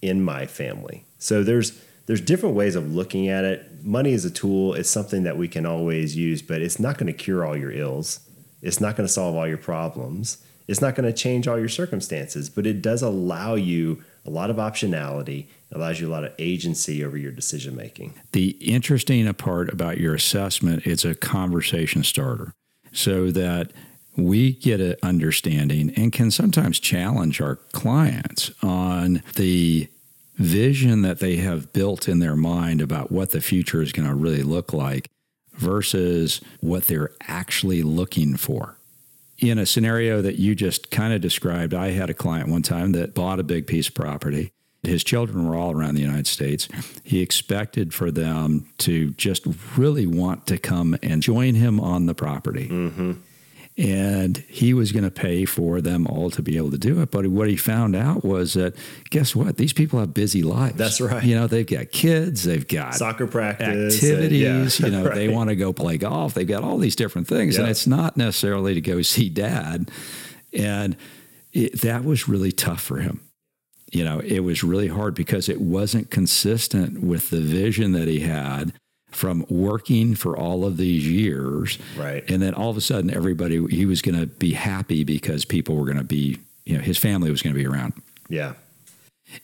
in 0.00 0.22
my 0.22 0.46
family. 0.46 1.04
So 1.18 1.42
there's 1.42 1.82
there's 2.06 2.20
different 2.20 2.54
ways 2.54 2.76
of 2.76 2.92
looking 2.92 3.28
at 3.28 3.44
it. 3.44 3.84
Money 3.84 4.12
is 4.12 4.24
a 4.24 4.30
tool. 4.30 4.74
It's 4.74 4.90
something 4.90 5.22
that 5.24 5.36
we 5.36 5.48
can 5.48 5.66
always 5.66 6.16
use, 6.16 6.42
but 6.42 6.60
it's 6.60 6.78
not 6.78 6.98
going 6.98 7.06
to 7.06 7.12
cure 7.12 7.44
all 7.44 7.56
your 7.56 7.72
ills. 7.72 8.20
It's 8.62 8.80
not 8.80 8.96
going 8.96 9.06
to 9.06 9.12
solve 9.12 9.34
all 9.36 9.46
your 9.46 9.58
problems. 9.58 10.38
It's 10.66 10.80
not 10.80 10.94
going 10.94 11.06
to 11.06 11.12
change 11.12 11.46
all 11.46 11.58
your 11.58 11.68
circumstances, 11.68 12.48
but 12.48 12.66
it 12.66 12.80
does 12.80 13.02
allow 13.02 13.54
you 13.54 14.02
a 14.24 14.30
lot 14.30 14.48
of 14.48 14.56
optionality. 14.56 15.46
It 15.70 15.76
allows 15.76 16.00
you 16.00 16.08
a 16.08 16.12
lot 16.12 16.24
of 16.24 16.32
agency 16.38 17.04
over 17.04 17.18
your 17.18 17.32
decision 17.32 17.76
making. 17.76 18.14
The 18.32 18.50
interesting 18.60 19.32
part 19.34 19.70
about 19.70 19.98
your 19.98 20.14
assessment, 20.14 20.86
it's 20.86 21.04
a 21.04 21.14
conversation 21.14 22.02
starter 22.02 22.54
so 22.92 23.30
that 23.32 23.72
we 24.16 24.52
get 24.54 24.80
an 24.80 24.94
understanding 25.02 25.92
and 25.96 26.12
can 26.12 26.30
sometimes 26.30 26.78
challenge 26.78 27.40
our 27.40 27.56
clients 27.72 28.52
on 28.62 29.22
the 29.34 29.88
vision 30.36 31.02
that 31.02 31.20
they 31.20 31.36
have 31.36 31.72
built 31.72 32.08
in 32.08 32.18
their 32.18 32.36
mind 32.36 32.80
about 32.80 33.12
what 33.12 33.30
the 33.30 33.40
future 33.40 33.82
is 33.82 33.92
going 33.92 34.08
to 34.08 34.14
really 34.14 34.42
look 34.42 34.72
like 34.72 35.08
versus 35.52 36.40
what 36.60 36.86
they're 36.86 37.10
actually 37.22 37.82
looking 37.82 38.36
for. 38.36 38.76
In 39.38 39.58
a 39.58 39.66
scenario 39.66 40.22
that 40.22 40.38
you 40.38 40.54
just 40.54 40.90
kind 40.90 41.12
of 41.12 41.20
described, 41.20 41.74
I 41.74 41.90
had 41.90 42.10
a 42.10 42.14
client 42.14 42.48
one 42.48 42.62
time 42.62 42.92
that 42.92 43.14
bought 43.14 43.40
a 43.40 43.44
big 43.44 43.66
piece 43.66 43.88
of 43.88 43.94
property. 43.94 44.50
His 44.82 45.02
children 45.02 45.48
were 45.48 45.56
all 45.56 45.72
around 45.72 45.94
the 45.94 46.02
United 46.02 46.26
States. 46.26 46.68
He 47.02 47.20
expected 47.20 47.94
for 47.94 48.10
them 48.10 48.68
to 48.78 49.10
just 49.12 49.46
really 49.76 50.06
want 50.06 50.46
to 50.48 50.58
come 50.58 50.96
and 51.02 51.22
join 51.22 51.54
him 51.54 51.80
on 51.80 52.06
the 52.06 52.14
property. 52.14 52.68
Mm-hmm 52.68 53.12
and 53.76 54.36
he 54.48 54.72
was 54.72 54.92
going 54.92 55.02
to 55.02 55.10
pay 55.10 55.44
for 55.44 55.80
them 55.80 56.06
all 56.06 56.30
to 56.30 56.42
be 56.42 56.56
able 56.56 56.70
to 56.70 56.78
do 56.78 57.02
it. 57.02 57.10
But 57.10 57.26
what 57.26 57.48
he 57.48 57.56
found 57.56 57.96
out 57.96 58.24
was 58.24 58.54
that 58.54 58.76
guess 59.10 59.34
what? 59.34 59.56
These 59.56 59.72
people 59.72 59.98
have 59.98 60.14
busy 60.14 60.42
lives. 60.42 60.76
That's 60.76 61.00
right. 61.00 61.24
You 61.24 61.34
know, 61.34 61.48
they've 61.48 61.66
got 61.66 61.90
kids, 61.90 62.44
they've 62.44 62.66
got 62.66 62.94
soccer 62.94 63.26
practice, 63.26 63.68
uh, 63.68 64.06
activities. 64.06 64.80
And, 64.80 64.92
yeah, 64.92 64.98
you 64.98 65.04
know, 65.04 65.04
right. 65.08 65.14
they 65.16 65.28
want 65.28 65.50
to 65.50 65.56
go 65.56 65.72
play 65.72 65.98
golf. 65.98 66.34
They've 66.34 66.46
got 66.46 66.62
all 66.62 66.78
these 66.78 66.94
different 66.94 67.26
things, 67.26 67.54
yep. 67.54 67.62
and 67.62 67.70
it's 67.70 67.86
not 67.86 68.16
necessarily 68.16 68.74
to 68.74 68.80
go 68.80 69.02
see 69.02 69.28
dad. 69.28 69.90
And 70.52 70.96
it, 71.52 71.80
that 71.80 72.04
was 72.04 72.28
really 72.28 72.52
tough 72.52 72.80
for 72.80 72.98
him. 72.98 73.22
You 73.90 74.04
know, 74.04 74.20
it 74.20 74.40
was 74.40 74.62
really 74.62 74.88
hard 74.88 75.14
because 75.14 75.48
it 75.48 75.60
wasn't 75.60 76.10
consistent 76.10 77.02
with 77.02 77.30
the 77.30 77.40
vision 77.40 77.92
that 77.92 78.08
he 78.08 78.20
had 78.20 78.72
from 79.14 79.46
working 79.48 80.14
for 80.14 80.36
all 80.36 80.64
of 80.64 80.76
these 80.76 81.06
years. 81.06 81.78
Right. 81.96 82.28
And 82.28 82.42
then 82.42 82.54
all 82.54 82.70
of 82.70 82.76
a 82.76 82.80
sudden, 82.80 83.14
everybody, 83.14 83.64
he 83.68 83.86
was 83.86 84.02
going 84.02 84.18
to 84.18 84.26
be 84.26 84.52
happy 84.52 85.04
because 85.04 85.44
people 85.44 85.76
were 85.76 85.84
going 85.84 85.98
to 85.98 86.04
be, 86.04 86.38
you 86.64 86.76
know, 86.76 86.82
his 86.82 86.98
family 86.98 87.30
was 87.30 87.42
going 87.42 87.54
to 87.54 87.58
be 87.58 87.66
around. 87.66 87.94
Yeah. 88.28 88.54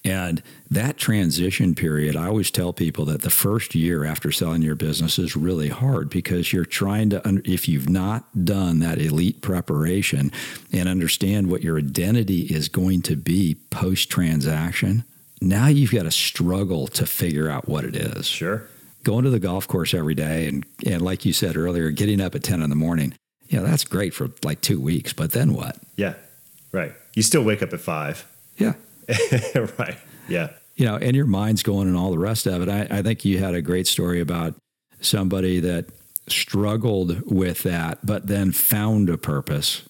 And 0.05 0.43
that 0.71 0.99
transition 0.99 1.75
period, 1.75 2.15
I 2.15 2.27
always 2.27 2.51
tell 2.51 2.73
people 2.73 3.07
that 3.07 3.23
the 3.23 3.31
first 3.31 3.75
year 3.75 4.05
after 4.05 4.31
selling 4.31 4.63
your 4.63 4.75
business 4.75 5.19
is 5.19 5.35
really 5.35 5.69
hard 5.69 6.11
because 6.11 6.53
you're 6.53 6.65
trying 6.65 7.11
to, 7.11 7.43
if 7.45 7.69
you've 7.69 7.89
not 7.89 8.45
done 8.45 8.81
that 8.81 8.99
elite 8.99 9.41
preparation 9.41 10.31
and 10.73 10.89
understand 10.89 11.51
what 11.51 11.63
your 11.63 11.79
identity 11.79 12.43
is 12.43 12.69
going 12.69 13.03
to 13.03 13.17
be 13.17 13.57
post 13.71 14.11
transaction, 14.11 15.05
now 15.41 15.67
you've 15.67 15.93
got 15.93 16.03
to 16.03 16.11
struggle 16.11 16.87
to 16.89 17.07
figure 17.07 17.49
out 17.49 17.69
what 17.69 17.85
it 17.85 17.97
is. 17.97 18.27
Sure 18.27 18.69
going 19.03 19.25
to 19.25 19.31
the 19.31 19.41
golf 19.41 19.67
course 19.67 19.95
every 19.95 20.15
day 20.15 20.47
and, 20.47 20.65
and 20.87 21.03
like 21.03 21.25
you 21.25 21.33
said 21.33 21.57
earlier, 21.57 21.91
getting 21.91 22.21
up 22.21 22.35
at 22.35 22.43
10 22.43 22.63
in 22.63 22.71
the 22.71 22.77
morning, 22.77 23.15
yeah, 23.49 23.61
that's 23.61 23.85
great 23.85 24.15
for 24.15 24.31
like 24.45 24.61
two 24.61 24.81
weeks. 24.81 25.13
But 25.13 25.33
then 25.33 25.55
what? 25.55 25.77
Yeah, 25.97 26.15
right. 26.73 26.93
You 27.15 27.23
still 27.23 27.43
wake 27.43 27.63
up 27.63 27.73
at 27.73 27.81
five. 27.81 28.27
Yeah. 28.57 28.75
right. 29.79 29.97
Yeah. 30.29 30.51
You 30.77 30.87
know, 30.87 30.97
and 30.97 31.17
your 31.17 31.27
mind's 31.27 31.63
going 31.63 31.89
and 31.89 31.97
all 31.97 32.11
the 32.11 32.19
rest 32.19 32.47
of 32.47 32.63
it. 32.63 32.69
I, 32.69 32.99
I 32.99 33.03
think 33.03 33.25
you 33.25 33.39
had 33.39 33.55
a 33.55 33.63
great 33.63 33.87
story 33.87 34.21
about 34.21 34.55
somebody 35.01 35.61
that 35.61 35.87
struggled 36.29 37.23
with 37.31 37.65
that, 37.65 38.05
but 38.05 38.27
then 38.29 38.53
found 38.53 39.11
a 39.11 39.19
purpose. 39.19 39.83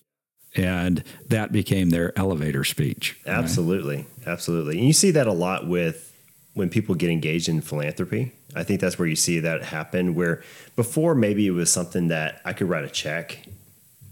And 0.56 1.04
that 1.28 1.52
became 1.52 1.90
their 1.90 2.18
elevator 2.18 2.64
speech. 2.64 3.20
Absolutely. 3.26 3.96
Right? 3.96 4.26
Absolutely. 4.26 4.78
And 4.78 4.86
you 4.86 4.92
see 4.92 5.12
that 5.12 5.26
a 5.26 5.32
lot 5.32 5.68
with 5.68 6.09
when 6.60 6.68
people 6.68 6.94
get 6.94 7.08
engaged 7.08 7.48
in 7.48 7.62
philanthropy. 7.62 8.32
I 8.54 8.64
think 8.64 8.82
that's 8.82 8.98
where 8.98 9.08
you 9.08 9.16
see 9.16 9.40
that 9.40 9.64
happen. 9.64 10.14
Where 10.14 10.42
before 10.76 11.14
maybe 11.14 11.46
it 11.46 11.52
was 11.52 11.72
something 11.72 12.08
that 12.08 12.42
I 12.44 12.52
could 12.52 12.68
write 12.68 12.84
a 12.84 12.90
check 12.90 13.46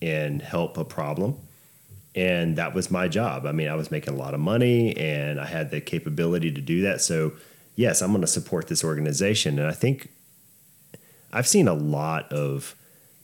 and 0.01 0.41
help 0.41 0.79
a 0.79 0.85
problem. 0.85 1.37
And 2.15 2.57
that 2.57 2.75
was 2.75 2.91
my 2.91 3.07
job. 3.07 3.45
I 3.45 3.53
mean, 3.53 3.69
I 3.69 3.75
was 3.75 3.91
making 3.91 4.15
a 4.15 4.17
lot 4.17 4.33
of 4.33 4.41
money 4.41 4.97
and 4.97 5.39
I 5.39 5.45
had 5.45 5.71
the 5.71 5.83
capability 5.83 6.51
to 6.51 6.61
do 6.63 6.81
that. 6.83 7.03
So, 7.03 7.33
yes, 7.77 8.01
I'm 8.01 8.13
going 8.13 8.23
to 8.23 8.27
support 8.27 8.69
this 8.69 8.83
organization. 8.83 9.59
And 9.59 9.69
I 9.69 9.73
think 9.73 10.09
I've 11.31 11.47
seen 11.47 11.69
a 11.69 11.75
lot 11.75 12.33
of 12.33 12.75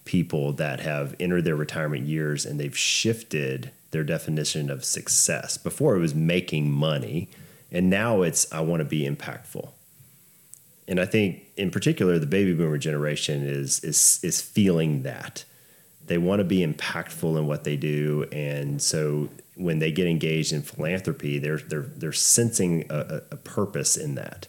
people 0.05 0.53
that 0.53 0.81
have 0.81 1.17
entered 1.19 1.45
their 1.45 1.57
retirement 1.57 2.05
years 2.05 2.45
and 2.45 2.61
they've 2.61 2.77
shifted 2.77 3.71
their 3.91 4.05
definition 4.05 4.69
of 4.69 4.85
success. 4.85 5.57
Before 5.57 5.97
it 5.97 6.01
was 6.01 6.15
making 6.15 6.71
money 6.71 7.31
and 7.75 7.91
now 7.91 8.23
it's, 8.23 8.51
I 8.53 8.61
want 8.61 8.81
to 8.81 8.85
be 8.85 9.07
impactful. 9.07 9.69
And 10.87 11.01
I 11.01 11.07
think, 11.07 11.43
in 11.57 11.71
particular, 11.71 12.19
the 12.19 12.27
baby 12.27 12.55
boomer 12.55 12.79
generation 12.79 13.43
is, 13.43 13.83
is, 13.83 14.21
is 14.23 14.41
feeling 14.41 15.03
that. 15.03 15.45
They 16.07 16.19
want 16.19 16.41
to 16.41 16.45
be 16.45 16.65
impactful 16.65 17.37
in 17.39 17.47
what 17.47 17.65
they 17.65 17.77
do. 17.77 18.27
And 18.31 18.81
so 18.81 19.29
when 19.57 19.79
they 19.79 19.91
get 19.91 20.07
engaged 20.07 20.53
in 20.53 20.63
philanthropy, 20.63 21.39
they're, 21.39 21.59
they're, 21.59 21.83
they're 21.97 22.13
sensing 22.13 22.85
a, 22.91 23.23
a 23.33 23.37
purpose 23.37 23.97
in 23.97 24.15
that. 24.15 24.47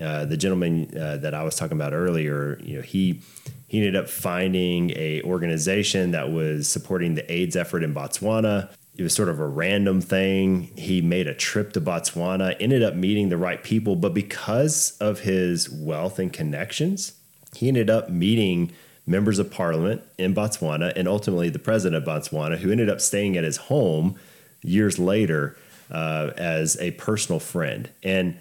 Uh, 0.00 0.24
the 0.24 0.36
gentleman 0.36 0.96
uh, 0.96 1.16
that 1.18 1.34
I 1.34 1.42
was 1.42 1.56
talking 1.56 1.76
about 1.76 1.92
earlier, 1.92 2.58
you 2.62 2.76
know, 2.76 2.82
he 2.82 3.20
he 3.68 3.78
ended 3.78 3.96
up 3.96 4.08
finding 4.08 4.90
a 4.90 5.22
organization 5.22 6.10
that 6.10 6.30
was 6.30 6.68
supporting 6.68 7.14
the 7.14 7.30
AIDS 7.32 7.56
effort 7.56 7.82
in 7.82 7.94
Botswana 7.94 8.70
it 8.96 9.02
was 9.02 9.14
sort 9.14 9.28
of 9.28 9.40
a 9.40 9.46
random 9.46 10.00
thing. 10.00 10.70
He 10.76 11.00
made 11.00 11.26
a 11.26 11.34
trip 11.34 11.72
to 11.72 11.80
Botswana, 11.80 12.54
ended 12.60 12.82
up 12.82 12.94
meeting 12.94 13.30
the 13.30 13.38
right 13.38 13.62
people, 13.62 13.96
but 13.96 14.12
because 14.12 14.96
of 15.00 15.20
his 15.20 15.70
wealth 15.70 16.18
and 16.18 16.32
connections, 16.32 17.12
he 17.54 17.68
ended 17.68 17.88
up 17.88 18.10
meeting 18.10 18.72
members 19.06 19.38
of 19.38 19.50
parliament 19.50 20.02
in 20.18 20.34
Botswana 20.34 20.92
and 20.94 21.08
ultimately 21.08 21.48
the 21.48 21.58
president 21.58 22.02
of 22.02 22.08
Botswana, 22.08 22.58
who 22.58 22.70
ended 22.70 22.88
up 22.88 23.00
staying 23.00 23.36
at 23.36 23.44
his 23.44 23.56
home 23.56 24.16
years 24.62 24.98
later 24.98 25.56
uh, 25.90 26.30
as 26.36 26.78
a 26.80 26.92
personal 26.92 27.40
friend. 27.40 27.90
And 28.02 28.38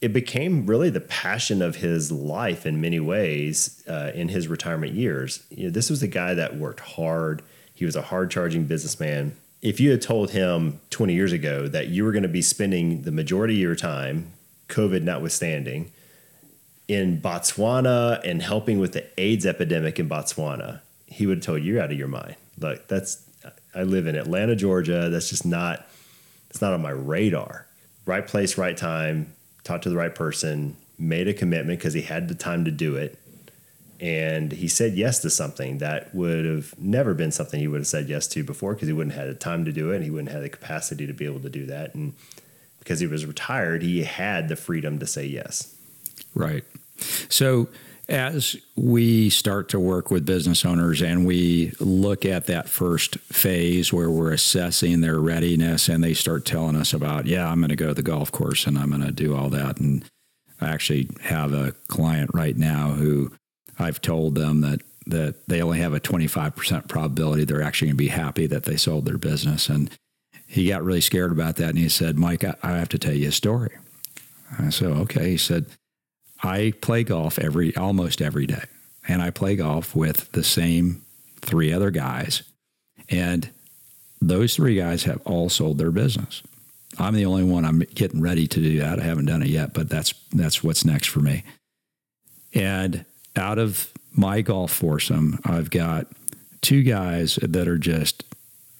it 0.00 0.12
became 0.12 0.66
really 0.66 0.90
the 0.90 1.00
passion 1.00 1.62
of 1.62 1.76
his 1.76 2.12
life 2.12 2.66
in 2.66 2.80
many 2.80 3.00
ways 3.00 3.82
uh, 3.88 4.12
in 4.14 4.28
his 4.28 4.46
retirement 4.48 4.92
years. 4.92 5.42
You 5.48 5.64
know, 5.64 5.70
this 5.70 5.88
was 5.88 6.02
a 6.02 6.08
guy 6.08 6.34
that 6.34 6.56
worked 6.56 6.80
hard. 6.80 7.42
He 7.74 7.86
was 7.86 7.96
a 7.96 8.02
hard 8.02 8.30
charging 8.30 8.66
businessman. 8.66 9.34
If 9.64 9.80
you 9.80 9.90
had 9.90 10.02
told 10.02 10.30
him 10.30 10.78
20 10.90 11.14
years 11.14 11.32
ago 11.32 11.66
that 11.68 11.88
you 11.88 12.04
were 12.04 12.12
going 12.12 12.22
to 12.22 12.28
be 12.28 12.42
spending 12.42 13.02
the 13.02 13.10
majority 13.10 13.54
of 13.54 13.60
your 13.60 13.74
time, 13.74 14.30
COVID 14.68 15.02
notwithstanding, 15.02 15.90
in 16.86 17.18
Botswana 17.18 18.20
and 18.28 18.42
helping 18.42 18.78
with 18.78 18.92
the 18.92 19.06
AIDS 19.18 19.46
epidemic 19.46 19.98
in 19.98 20.06
Botswana, 20.06 20.80
he 21.06 21.26
would 21.26 21.38
have 21.38 21.44
told 21.44 21.62
you, 21.62 21.72
you're 21.72 21.82
out 21.82 21.90
of 21.90 21.98
your 21.98 22.08
mind. 22.08 22.36
Like 22.60 22.88
that's 22.88 23.26
I 23.74 23.84
live 23.84 24.06
in 24.06 24.16
Atlanta, 24.16 24.54
Georgia. 24.54 25.08
That's 25.08 25.30
just 25.30 25.46
not 25.46 25.86
it's 26.50 26.60
not 26.60 26.74
on 26.74 26.82
my 26.82 26.90
radar. 26.90 27.66
Right 28.04 28.26
place, 28.26 28.58
right 28.58 28.76
time, 28.76 29.32
talked 29.64 29.84
to 29.84 29.88
the 29.88 29.96
right 29.96 30.14
person, 30.14 30.76
made 30.98 31.26
a 31.26 31.32
commitment 31.32 31.78
because 31.78 31.94
he 31.94 32.02
had 32.02 32.28
the 32.28 32.34
time 32.34 32.66
to 32.66 32.70
do 32.70 32.96
it. 32.96 33.18
And 34.00 34.52
he 34.52 34.68
said 34.68 34.94
yes 34.94 35.20
to 35.20 35.30
something 35.30 35.78
that 35.78 36.14
would 36.14 36.44
have 36.44 36.78
never 36.78 37.14
been 37.14 37.30
something 37.30 37.60
he 37.60 37.68
would 37.68 37.80
have 37.80 37.86
said 37.86 38.08
yes 38.08 38.26
to 38.28 38.42
before 38.42 38.74
because 38.74 38.88
he 38.88 38.92
wouldn't 38.92 39.14
have 39.14 39.26
had 39.26 39.34
the 39.34 39.38
time 39.38 39.64
to 39.64 39.72
do 39.72 39.92
it 39.92 39.96
and 39.96 40.04
he 40.04 40.10
wouldn't 40.10 40.30
have 40.30 40.42
the 40.42 40.48
capacity 40.48 41.06
to 41.06 41.12
be 41.12 41.24
able 41.24 41.40
to 41.40 41.50
do 41.50 41.66
that. 41.66 41.94
And 41.94 42.14
because 42.78 43.00
he 43.00 43.06
was 43.06 43.24
retired, 43.24 43.82
he 43.82 44.02
had 44.02 44.48
the 44.48 44.56
freedom 44.56 44.98
to 44.98 45.06
say 45.06 45.24
yes. 45.24 45.74
Right. 46.34 46.64
So 47.28 47.68
as 48.08 48.56
we 48.76 49.30
start 49.30 49.70
to 49.70 49.80
work 49.80 50.10
with 50.10 50.26
business 50.26 50.64
owners 50.64 51.00
and 51.00 51.24
we 51.24 51.72
look 51.80 52.26
at 52.26 52.46
that 52.46 52.68
first 52.68 53.18
phase 53.18 53.92
where 53.92 54.10
we're 54.10 54.32
assessing 54.32 55.00
their 55.00 55.18
readiness 55.18 55.88
and 55.88 56.04
they 56.04 56.12
start 56.14 56.44
telling 56.44 56.76
us 56.76 56.92
about, 56.92 57.26
yeah, 57.26 57.48
I'm 57.48 57.60
going 57.60 57.70
to 57.70 57.76
go 57.76 57.88
to 57.88 57.94
the 57.94 58.02
golf 58.02 58.30
course 58.30 58.66
and 58.66 58.78
I'm 58.78 58.90
going 58.90 59.02
to 59.02 59.12
do 59.12 59.34
all 59.34 59.48
that. 59.50 59.78
And 59.78 60.04
I 60.60 60.68
actually 60.70 61.08
have 61.22 61.54
a 61.54 61.72
client 61.88 62.30
right 62.34 62.56
now 62.56 62.90
who 62.90 63.32
I've 63.78 64.00
told 64.00 64.34
them 64.34 64.60
that 64.62 64.82
that 65.06 65.46
they 65.48 65.60
only 65.60 65.80
have 65.80 65.92
a 65.92 66.00
25% 66.00 66.88
probability 66.88 67.44
they're 67.44 67.60
actually 67.60 67.88
going 67.88 67.96
to 67.96 68.04
be 68.04 68.08
happy 68.08 68.46
that 68.46 68.62
they 68.62 68.76
sold 68.76 69.04
their 69.04 69.18
business. 69.18 69.68
And 69.68 69.90
he 70.46 70.68
got 70.68 70.82
really 70.82 71.02
scared 71.02 71.30
about 71.30 71.56
that. 71.56 71.70
And 71.70 71.78
he 71.78 71.90
said, 71.90 72.16
Mike, 72.16 72.42
I, 72.42 72.54
I 72.62 72.78
have 72.78 72.88
to 72.90 72.98
tell 72.98 73.12
you 73.12 73.28
a 73.28 73.32
story. 73.32 73.76
I 74.58 74.70
said, 74.70 74.88
okay. 74.88 75.30
He 75.30 75.36
said, 75.36 75.66
I 76.42 76.72
play 76.80 77.04
golf 77.04 77.38
every 77.38 77.74
almost 77.76 78.20
every 78.20 78.46
day, 78.46 78.64
and 79.08 79.22
I 79.22 79.30
play 79.30 79.56
golf 79.56 79.96
with 79.96 80.30
the 80.32 80.44
same 80.44 81.02
three 81.40 81.72
other 81.72 81.90
guys, 81.90 82.42
and 83.08 83.48
those 84.20 84.54
three 84.54 84.76
guys 84.76 85.04
have 85.04 85.22
all 85.24 85.48
sold 85.48 85.78
their 85.78 85.90
business. 85.90 86.42
I'm 86.98 87.14
the 87.14 87.26
only 87.26 87.44
one. 87.44 87.64
I'm 87.64 87.80
getting 87.94 88.20
ready 88.20 88.46
to 88.46 88.60
do 88.60 88.78
that. 88.78 89.00
I 89.00 89.04
haven't 89.04 89.26
done 89.26 89.42
it 89.42 89.48
yet, 89.48 89.72
but 89.72 89.88
that's 89.88 90.12
that's 90.32 90.62
what's 90.62 90.84
next 90.84 91.08
for 91.08 91.20
me. 91.20 91.44
And 92.52 93.04
out 93.36 93.58
of 93.58 93.90
my 94.12 94.40
golf 94.40 94.72
foursome, 94.72 95.40
I've 95.44 95.70
got 95.70 96.06
two 96.60 96.82
guys 96.82 97.36
that 97.42 97.68
are 97.68 97.78
just 97.78 98.24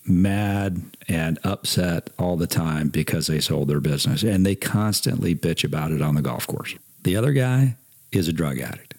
mad 0.07 0.83
and 1.09 1.39
upset 1.45 2.11
all 2.19 2.37
the 2.37 2.47
time 2.47 2.89
because 2.89 3.27
they 3.27 3.41
sold 3.41 3.69
their 3.69 3.81
business 3.81 4.23
and 4.23 4.45
they 4.45 4.55
constantly 4.55 5.35
bitch 5.35 5.65
about 5.65 5.93
it 5.93 6.03
on 6.03 6.15
the 6.15 6.23
golf 6.23 6.47
course. 6.47 6.75
The 7.03 7.17
other 7.17 7.33
guy 7.33 7.77
is 8.13 8.29
a 8.29 8.33
drug 8.33 8.59
addict. 8.59 8.95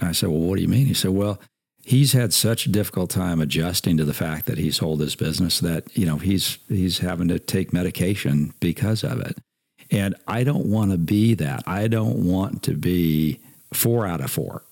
I 0.00 0.12
said, 0.12 0.30
Well, 0.30 0.40
what 0.40 0.56
do 0.56 0.62
you 0.62 0.68
mean? 0.68 0.86
He 0.86 0.94
said, 0.94 1.10
Well, 1.10 1.40
he's 1.82 2.12
had 2.12 2.32
such 2.32 2.66
a 2.66 2.70
difficult 2.70 3.10
time 3.10 3.40
adjusting 3.40 3.96
to 3.96 4.04
the 4.04 4.14
fact 4.14 4.46
that 4.46 4.58
he 4.58 4.70
sold 4.70 5.00
his 5.00 5.16
business 5.16 5.60
that, 5.60 5.96
you 5.96 6.06
know, 6.06 6.16
he's 6.16 6.58
he's 6.68 6.98
having 6.98 7.28
to 7.28 7.38
take 7.38 7.72
medication 7.72 8.52
because 8.60 9.02
of 9.02 9.20
it. 9.20 9.38
And 9.90 10.14
I 10.26 10.44
don't 10.44 10.66
want 10.66 10.90
to 10.90 10.98
be 10.98 11.34
that. 11.34 11.64
I 11.66 11.88
don't 11.88 12.26
want 12.26 12.62
to 12.64 12.74
be 12.74 13.40
four 13.72 14.06
out 14.06 14.20
of 14.20 14.30
four. 14.30 14.62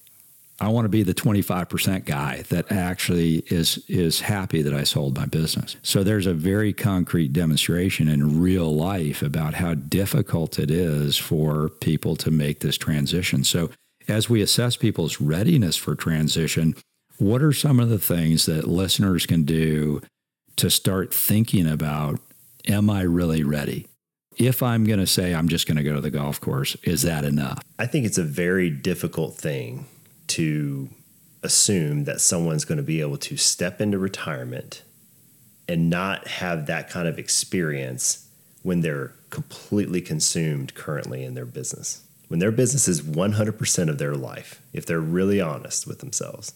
I 0.59 0.69
want 0.69 0.87
to 0.87 0.89
be 0.89 1.03
the 1.03 1.15
25% 1.15 2.07
guy 2.07 2.43
that 2.49 2.73
actually 2.73 3.43
is 3.49 3.85
is 3.89 4.21
happy 4.21 4.63
that 4.63 4.73
I 4.73 4.85
sold 4.85 5.17
my 5.17 5.27
business. 5.27 5.77
So 5.83 6.03
there's 6.03 6.27
a 6.27 6.33
very 6.33 6.73
concrete 6.73 7.33
demonstration 7.33 8.09
in 8.09 8.41
real 8.41 8.75
life 8.75 9.21
about 9.23 9.55
how 9.55 9.75
difficult 9.75 10.59
it 10.59 10.71
is 10.71 11.19
for 11.19 11.69
people 11.69 12.17
to 12.17 12.31
make 12.31 12.61
this 12.61 12.79
transition. 12.79 13.45
So 13.45 13.71
as 14.09 14.31
we 14.31 14.41
assess 14.41 14.77
people's 14.77 15.21
readiness 15.21 15.77
for 15.77 15.95
transition, 15.95 16.75
what 17.19 17.43
are 17.43 17.53
some 17.53 17.79
of 17.79 17.91
the 17.91 17.99
things 17.99 18.47
that 18.47 18.67
listeners 18.67 19.27
can 19.27 19.45
do 19.45 20.01
to 20.57 20.71
start 20.71 21.13
thinking 21.13 21.67
about 21.67 22.19
am 22.67 22.89
I 22.89 23.03
really 23.03 23.45
ready? 23.45 23.87
If 24.39 24.63
I'm 24.63 24.85
going 24.85 24.99
to 24.99 25.07
say 25.07 25.35
I'm 25.35 25.49
just 25.49 25.67
going 25.67 25.77
to 25.77 25.83
go 25.83 25.95
to 25.95 26.01
the 26.01 26.11
golf 26.11 26.41
course, 26.41 26.77
is 26.83 27.03
that 27.03 27.25
enough? 27.25 27.63
I 27.79 27.87
think 27.87 28.07
it's 28.07 28.19
a 28.19 28.25
very 28.25 28.71
difficult 28.71 29.35
thing 29.37 29.87
to 30.29 30.89
assume 31.43 32.05
that 32.05 32.21
someone's 32.21 32.65
going 32.65 32.79
to 32.79 32.83
be 32.83 33.01
able 33.01 33.19
to 33.19 33.37
step 33.37 33.81
into 33.81 33.99
retirement 33.99 34.83
and 35.69 35.91
not 35.91 36.27
have 36.27 36.67
that 36.67 36.89
kind 36.89 37.09
of 37.09 37.19
experience 37.19 38.29
when 38.63 38.81
they're 38.81 39.13
completely 39.31 40.01
consumed 40.01 40.75
currently 40.75 41.25
in 41.25 41.35
their 41.35 41.47
business. 41.47 42.03
When 42.29 42.41
their 42.41 42.51
business 42.51 42.89
is 42.89 43.03
100% 43.03 43.89
of 43.89 43.99
their 43.99 44.15
life, 44.15 44.61
if 44.73 44.87
they're 44.87 45.01
really 45.01 45.41
honest 45.41 45.87
with 45.87 46.01
themselves. 46.01 46.53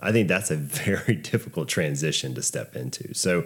I 0.00 0.12
think 0.12 0.28
that's 0.28 0.50
a 0.50 0.56
very 0.56 1.14
difficult 1.32 1.68
transition 1.68 2.34
to 2.34 2.42
step 2.42 2.76
into. 2.76 3.14
So, 3.14 3.44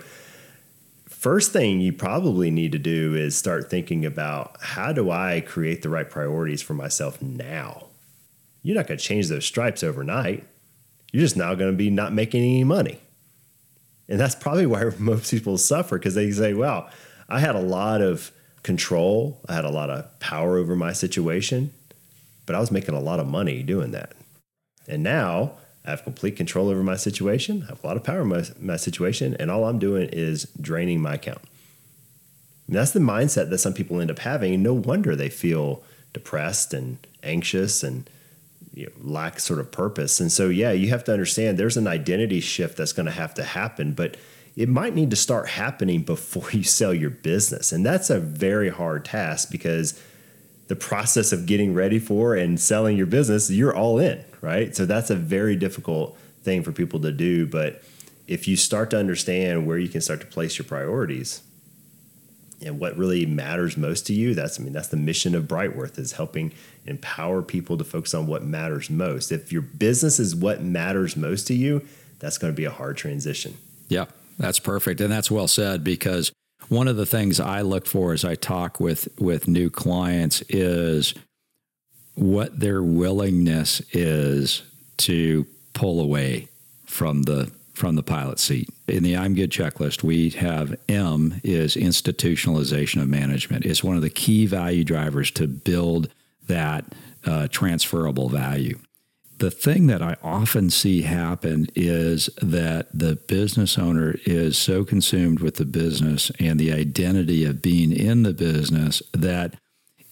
first 1.06 1.52
thing 1.52 1.80
you 1.80 1.92
probably 1.92 2.50
need 2.50 2.72
to 2.72 2.78
do 2.78 3.14
is 3.14 3.36
start 3.36 3.70
thinking 3.70 4.04
about 4.04 4.56
how 4.60 4.92
do 4.92 5.10
I 5.10 5.42
create 5.46 5.82
the 5.82 5.88
right 5.88 6.08
priorities 6.08 6.62
for 6.62 6.74
myself 6.74 7.22
now? 7.22 7.88
You're 8.62 8.76
not 8.76 8.86
going 8.86 8.98
to 8.98 9.04
change 9.04 9.28
those 9.28 9.44
stripes 9.44 9.82
overnight. 9.82 10.44
You're 11.12 11.22
just 11.22 11.36
now 11.36 11.54
going 11.54 11.72
to 11.72 11.76
be 11.76 11.90
not 11.90 12.12
making 12.12 12.42
any 12.42 12.64
money. 12.64 13.00
And 14.08 14.18
that's 14.20 14.34
probably 14.34 14.66
why 14.66 14.90
most 14.98 15.30
people 15.30 15.58
suffer 15.58 15.98
because 15.98 16.14
they 16.14 16.30
say, 16.30 16.54
well, 16.54 16.88
I 17.28 17.40
had 17.40 17.54
a 17.54 17.60
lot 17.60 18.00
of 18.00 18.30
control, 18.62 19.40
I 19.48 19.54
had 19.54 19.64
a 19.64 19.70
lot 19.70 19.90
of 19.90 20.18
power 20.20 20.56
over 20.56 20.76
my 20.76 20.92
situation, 20.92 21.72
but 22.46 22.54
I 22.54 22.60
was 22.60 22.70
making 22.70 22.94
a 22.94 23.00
lot 23.00 23.20
of 23.20 23.26
money 23.26 23.62
doing 23.62 23.90
that. 23.92 24.12
And 24.86 25.02
now 25.02 25.52
I 25.84 25.90
have 25.90 26.04
complete 26.04 26.36
control 26.36 26.68
over 26.68 26.82
my 26.82 26.96
situation, 26.96 27.64
I 27.64 27.70
have 27.70 27.82
a 27.82 27.86
lot 27.86 27.96
of 27.96 28.04
power 28.04 28.22
in 28.22 28.28
my, 28.28 28.44
my 28.60 28.76
situation, 28.76 29.36
and 29.40 29.50
all 29.50 29.64
I'm 29.64 29.78
doing 29.78 30.08
is 30.12 30.44
draining 30.60 31.00
my 31.00 31.14
account. 31.14 31.42
And 32.68 32.76
that's 32.76 32.92
the 32.92 33.00
mindset 33.00 33.50
that 33.50 33.58
some 33.58 33.74
people 33.74 34.00
end 34.00 34.10
up 34.10 34.20
having. 34.20 34.54
And 34.54 34.62
no 34.62 34.74
wonder 34.74 35.16
they 35.16 35.28
feel 35.28 35.82
depressed 36.12 36.72
and 36.72 36.98
anxious 37.22 37.82
and 37.82 38.08
you 38.74 38.86
know, 38.86 38.92
lack 39.00 39.38
sort 39.38 39.58
of 39.58 39.70
purpose. 39.70 40.20
And 40.20 40.30
so, 40.30 40.48
yeah, 40.48 40.72
you 40.72 40.88
have 40.88 41.04
to 41.04 41.12
understand 41.12 41.58
there's 41.58 41.76
an 41.76 41.86
identity 41.86 42.40
shift 42.40 42.76
that's 42.76 42.92
going 42.92 43.06
to 43.06 43.12
have 43.12 43.34
to 43.34 43.44
happen, 43.44 43.92
but 43.92 44.16
it 44.56 44.68
might 44.68 44.94
need 44.94 45.10
to 45.10 45.16
start 45.16 45.48
happening 45.48 46.02
before 46.02 46.50
you 46.52 46.62
sell 46.62 46.94
your 46.94 47.10
business. 47.10 47.72
And 47.72 47.84
that's 47.84 48.10
a 48.10 48.20
very 48.20 48.68
hard 48.68 49.04
task 49.04 49.50
because 49.50 50.00
the 50.68 50.76
process 50.76 51.32
of 51.32 51.46
getting 51.46 51.74
ready 51.74 51.98
for 51.98 52.34
and 52.34 52.58
selling 52.58 52.96
your 52.96 53.06
business, 53.06 53.50
you're 53.50 53.74
all 53.74 53.98
in, 53.98 54.24
right? 54.40 54.74
So 54.74 54.86
that's 54.86 55.10
a 55.10 55.16
very 55.16 55.56
difficult 55.56 56.16
thing 56.42 56.62
for 56.62 56.72
people 56.72 57.00
to 57.00 57.12
do. 57.12 57.46
But 57.46 57.82
if 58.26 58.48
you 58.48 58.56
start 58.56 58.90
to 58.90 58.98
understand 58.98 59.66
where 59.66 59.78
you 59.78 59.88
can 59.88 60.00
start 60.00 60.20
to 60.20 60.26
place 60.26 60.58
your 60.58 60.64
priorities, 60.64 61.42
and 62.64 62.78
what 62.78 62.96
really 62.96 63.26
matters 63.26 63.76
most 63.76 64.06
to 64.06 64.14
you 64.14 64.34
that's 64.34 64.58
i 64.58 64.62
mean 64.62 64.72
that's 64.72 64.88
the 64.88 64.96
mission 64.96 65.34
of 65.34 65.44
brightworth 65.44 65.98
is 65.98 66.12
helping 66.12 66.52
empower 66.86 67.42
people 67.42 67.78
to 67.78 67.84
focus 67.84 68.14
on 68.14 68.26
what 68.26 68.42
matters 68.42 68.90
most 68.90 69.30
if 69.32 69.52
your 69.52 69.62
business 69.62 70.18
is 70.18 70.34
what 70.34 70.62
matters 70.62 71.16
most 71.16 71.46
to 71.46 71.54
you 71.54 71.84
that's 72.18 72.38
going 72.38 72.52
to 72.52 72.56
be 72.56 72.64
a 72.64 72.70
hard 72.70 72.96
transition 72.96 73.56
yeah 73.88 74.06
that's 74.38 74.58
perfect 74.58 75.00
and 75.00 75.12
that's 75.12 75.30
well 75.30 75.48
said 75.48 75.84
because 75.84 76.32
one 76.68 76.88
of 76.88 76.96
the 76.96 77.06
things 77.06 77.38
i 77.38 77.60
look 77.60 77.86
for 77.86 78.12
as 78.12 78.24
i 78.24 78.34
talk 78.34 78.80
with 78.80 79.08
with 79.18 79.46
new 79.46 79.70
clients 79.70 80.42
is 80.48 81.14
what 82.14 82.58
their 82.58 82.82
willingness 82.82 83.80
is 83.92 84.62
to 84.96 85.46
pull 85.72 86.00
away 86.00 86.48
from 86.84 87.22
the 87.22 87.50
from 87.72 87.96
the 87.96 88.02
pilot 88.02 88.38
seat. 88.38 88.68
In 88.86 89.02
the 89.02 89.16
I'm 89.16 89.34
Good 89.34 89.50
checklist, 89.50 90.02
we 90.02 90.30
have 90.30 90.78
M 90.88 91.40
is 91.42 91.74
institutionalization 91.74 93.00
of 93.00 93.08
management. 93.08 93.64
It's 93.64 93.82
one 93.82 93.96
of 93.96 94.02
the 94.02 94.10
key 94.10 94.46
value 94.46 94.84
drivers 94.84 95.30
to 95.32 95.48
build 95.48 96.08
that 96.46 96.84
uh, 97.24 97.48
transferable 97.48 98.28
value. 98.28 98.78
The 99.38 99.50
thing 99.50 99.88
that 99.88 100.02
I 100.02 100.16
often 100.22 100.70
see 100.70 101.02
happen 101.02 101.66
is 101.74 102.30
that 102.40 102.86
the 102.96 103.16
business 103.16 103.76
owner 103.76 104.14
is 104.24 104.56
so 104.56 104.84
consumed 104.84 105.40
with 105.40 105.56
the 105.56 105.64
business 105.64 106.30
and 106.38 106.60
the 106.60 106.72
identity 106.72 107.44
of 107.44 107.60
being 107.60 107.90
in 107.90 108.22
the 108.22 108.34
business 108.34 109.02
that 109.12 109.56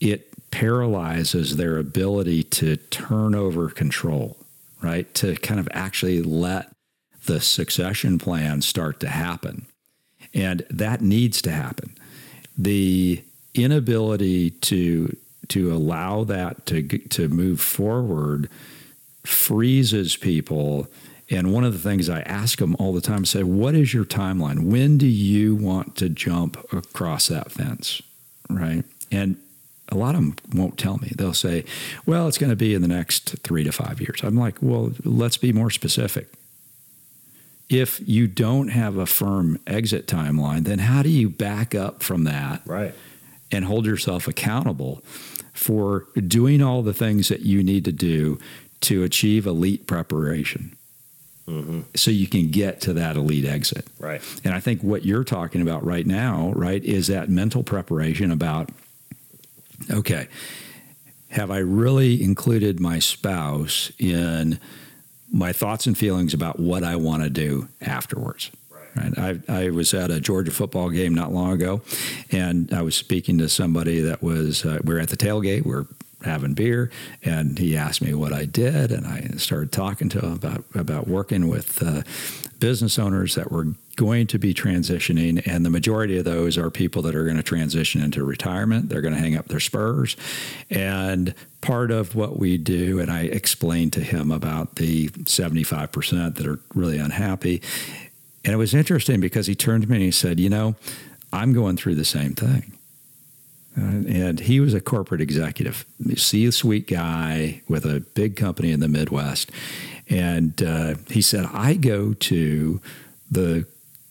it 0.00 0.50
paralyzes 0.50 1.56
their 1.56 1.78
ability 1.78 2.42
to 2.42 2.76
turn 2.76 3.36
over 3.36 3.68
control, 3.68 4.36
right? 4.82 5.14
To 5.14 5.36
kind 5.36 5.60
of 5.60 5.68
actually 5.72 6.22
let 6.22 6.72
the 7.26 7.40
succession 7.40 8.18
plan 8.18 8.62
start 8.62 8.98
to 9.00 9.08
happen. 9.08 9.66
And 10.34 10.66
that 10.70 11.00
needs 11.00 11.40
to 11.42 11.52
happen. 11.52 11.94
The 12.58 13.22
inability 13.54 14.50
to 14.50 15.16
to 15.50 15.72
allow 15.72 16.24
that 16.24 16.66
to 16.66 16.82
to 16.82 17.28
move 17.28 17.60
forward 17.60 18.48
freezes 19.24 20.16
people. 20.16 20.88
And 21.28 21.52
one 21.52 21.62
of 21.62 21.72
the 21.72 21.78
things 21.78 22.08
I 22.08 22.22
ask 22.22 22.58
them 22.58 22.74
all 22.78 22.92
the 22.92 23.00
time, 23.00 23.20
I 23.20 23.24
say, 23.24 23.42
"What 23.42 23.74
is 23.74 23.94
your 23.94 24.04
timeline? 24.04 24.64
When 24.64 24.98
do 24.98 25.06
you 25.06 25.54
want 25.54 25.96
to 25.96 26.08
jump 26.08 26.56
across 26.72 27.28
that 27.28 27.52
fence?" 27.52 28.02
Right? 28.48 28.84
And 29.12 29.36
a 29.90 29.96
lot 29.96 30.14
of 30.14 30.20
them 30.20 30.36
won't 30.54 30.78
tell 30.78 30.98
me. 30.98 31.12
They'll 31.16 31.34
say, 31.34 31.64
"Well, 32.06 32.26
it's 32.26 32.38
going 32.38 32.50
to 32.50 32.56
be 32.56 32.74
in 32.74 32.82
the 32.82 32.88
next 32.88 33.36
three 33.42 33.64
to 33.64 33.72
five 33.72 34.00
years." 34.00 34.20
I'm 34.22 34.36
like, 34.36 34.56
"Well, 34.60 34.92
let's 35.04 35.36
be 35.36 35.52
more 35.52 35.70
specific." 35.70 36.32
If 37.68 38.00
you 38.04 38.26
don't 38.26 38.68
have 38.68 38.96
a 38.96 39.06
firm 39.06 39.60
exit 39.66 40.08
timeline, 40.08 40.64
then 40.64 40.80
how 40.80 41.02
do 41.02 41.08
you 41.08 41.28
back 41.28 41.72
up 41.72 42.02
from 42.02 42.24
that? 42.24 42.62
Right. 42.66 42.94
And 43.52 43.64
hold 43.64 43.86
yourself 43.86 44.26
accountable 44.26 45.04
for 45.60 46.06
doing 46.26 46.62
all 46.62 46.80
the 46.80 46.94
things 46.94 47.28
that 47.28 47.40
you 47.40 47.62
need 47.62 47.84
to 47.84 47.92
do 47.92 48.38
to 48.80 49.02
achieve 49.02 49.46
elite 49.46 49.86
preparation. 49.86 50.74
Mm-hmm. 51.46 51.80
So 51.94 52.10
you 52.10 52.26
can 52.26 52.50
get 52.50 52.80
to 52.82 52.94
that 52.94 53.16
elite 53.16 53.44
exit. 53.44 53.86
Right. 53.98 54.22
And 54.42 54.54
I 54.54 54.60
think 54.60 54.80
what 54.80 55.04
you're 55.04 55.22
talking 55.22 55.60
about 55.60 55.84
right 55.84 56.06
now, 56.06 56.54
right, 56.56 56.82
is 56.82 57.08
that 57.08 57.28
mental 57.28 57.62
preparation 57.62 58.30
about 58.30 58.70
okay, 59.90 60.28
have 61.28 61.50
I 61.50 61.58
really 61.58 62.22
included 62.22 62.80
my 62.80 62.98
spouse 62.98 63.92
in 63.98 64.58
my 65.30 65.52
thoughts 65.52 65.86
and 65.86 65.96
feelings 65.96 66.32
about 66.32 66.58
what 66.58 66.84
I 66.84 66.96
want 66.96 67.22
to 67.22 67.30
do 67.30 67.68
afterwards? 67.82 68.50
Right. 68.96 69.40
I, 69.48 69.64
I 69.64 69.70
was 69.70 69.94
at 69.94 70.10
a 70.10 70.20
Georgia 70.20 70.50
football 70.50 70.90
game 70.90 71.14
not 71.14 71.32
long 71.32 71.52
ago, 71.52 71.82
and 72.32 72.72
I 72.72 72.82
was 72.82 72.96
speaking 72.96 73.38
to 73.38 73.48
somebody 73.48 74.00
that 74.00 74.22
was, 74.22 74.64
uh, 74.64 74.80
we 74.82 74.94
are 74.94 74.98
at 74.98 75.10
the 75.10 75.16
tailgate, 75.16 75.64
we 75.64 75.74
are 75.74 75.86
having 76.24 76.54
beer, 76.54 76.90
and 77.24 77.58
he 77.58 77.76
asked 77.76 78.02
me 78.02 78.14
what 78.14 78.32
I 78.32 78.44
did, 78.44 78.92
and 78.92 79.06
I 79.06 79.36
started 79.36 79.72
talking 79.72 80.08
to 80.10 80.20
him 80.20 80.32
about, 80.32 80.64
about 80.74 81.08
working 81.08 81.48
with 81.48 81.82
uh, 81.82 82.02
business 82.58 82.98
owners 82.98 83.34
that 83.36 83.50
were 83.50 83.68
going 83.96 84.26
to 84.26 84.38
be 84.38 84.54
transitioning, 84.54 85.46
and 85.46 85.64
the 85.64 85.70
majority 85.70 86.18
of 86.18 86.24
those 86.24 86.56
are 86.56 86.70
people 86.70 87.02
that 87.02 87.14
are 87.14 87.24
going 87.24 87.36
to 87.36 87.42
transition 87.42 88.02
into 88.02 88.24
retirement. 88.24 88.88
They're 88.88 89.00
going 89.00 89.14
to 89.14 89.20
hang 89.20 89.36
up 89.36 89.48
their 89.48 89.60
spurs. 89.60 90.16
And 90.68 91.34
part 91.60 91.90
of 91.90 92.14
what 92.14 92.38
we 92.38 92.56
do, 92.56 92.98
and 92.98 93.10
I 93.10 93.22
explained 93.22 93.92
to 93.94 94.00
him 94.00 94.30
about 94.30 94.76
the 94.76 95.08
75% 95.08 96.36
that 96.36 96.46
are 96.46 96.60
really 96.74 96.98
unhappy. 96.98 97.62
And 98.44 98.54
it 98.54 98.56
was 98.56 98.74
interesting 98.74 99.20
because 99.20 99.46
he 99.46 99.54
turned 99.54 99.82
to 99.82 99.88
me 99.88 99.96
and 99.96 100.04
he 100.04 100.10
said, 100.10 100.40
You 100.40 100.48
know, 100.48 100.76
I'm 101.32 101.52
going 101.52 101.76
through 101.76 101.96
the 101.96 102.04
same 102.04 102.34
thing. 102.34 102.72
And 103.76 104.40
he 104.40 104.60
was 104.60 104.74
a 104.74 104.80
corporate 104.80 105.20
executive, 105.20 105.86
C 106.16 106.50
suite 106.50 106.88
guy 106.88 107.62
with 107.68 107.84
a 107.86 108.00
big 108.00 108.36
company 108.36 108.72
in 108.72 108.80
the 108.80 108.88
Midwest. 108.88 109.50
And 110.08 110.60
uh, 110.62 110.94
he 111.08 111.22
said, 111.22 111.46
I 111.52 111.74
go 111.74 112.12
to 112.14 112.80
the 113.30 113.66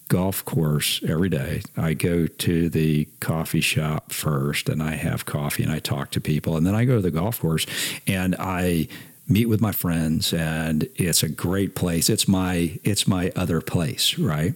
golf 0.07 0.43
course 0.45 1.01
every 1.07 1.29
day. 1.29 1.61
I 1.77 1.93
go 1.93 2.25
to 2.25 2.69
the 2.69 3.05
coffee 3.19 3.61
shop 3.61 4.11
first 4.11 4.69
and 4.69 4.81
I 4.81 4.95
have 4.95 5.25
coffee 5.25 5.63
and 5.63 5.71
I 5.71 5.79
talk 5.79 6.11
to 6.11 6.21
people. 6.21 6.57
And 6.57 6.65
then 6.65 6.73
I 6.73 6.85
go 6.85 6.95
to 6.95 7.01
the 7.01 7.11
golf 7.11 7.41
course 7.41 7.67
and 8.07 8.35
I 8.39 8.87
meet 9.29 9.45
with 9.45 9.61
my 9.61 9.71
friends 9.71 10.33
and 10.33 10.89
it's 10.95 11.23
a 11.23 11.29
great 11.29 11.75
place. 11.75 12.09
It's 12.09 12.27
my 12.27 12.79
it's 12.83 13.07
my 13.07 13.31
other 13.35 13.61
place, 13.61 14.17
right? 14.17 14.55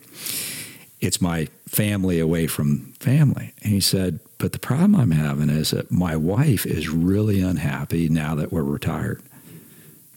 It's 0.99 1.21
my 1.21 1.47
family 1.67 2.19
away 2.19 2.47
from 2.47 2.93
family. 2.99 3.53
And 3.61 3.73
he 3.73 3.81
said, 3.81 4.19
but 4.37 4.51
the 4.51 4.59
problem 4.59 4.95
I'm 4.95 5.11
having 5.11 5.49
is 5.49 5.71
that 5.71 5.91
my 5.91 6.15
wife 6.15 6.65
is 6.65 6.89
really 6.89 7.41
unhappy 7.41 8.09
now 8.09 8.35
that 8.35 8.51
we're 8.51 8.63
retired 8.63 9.21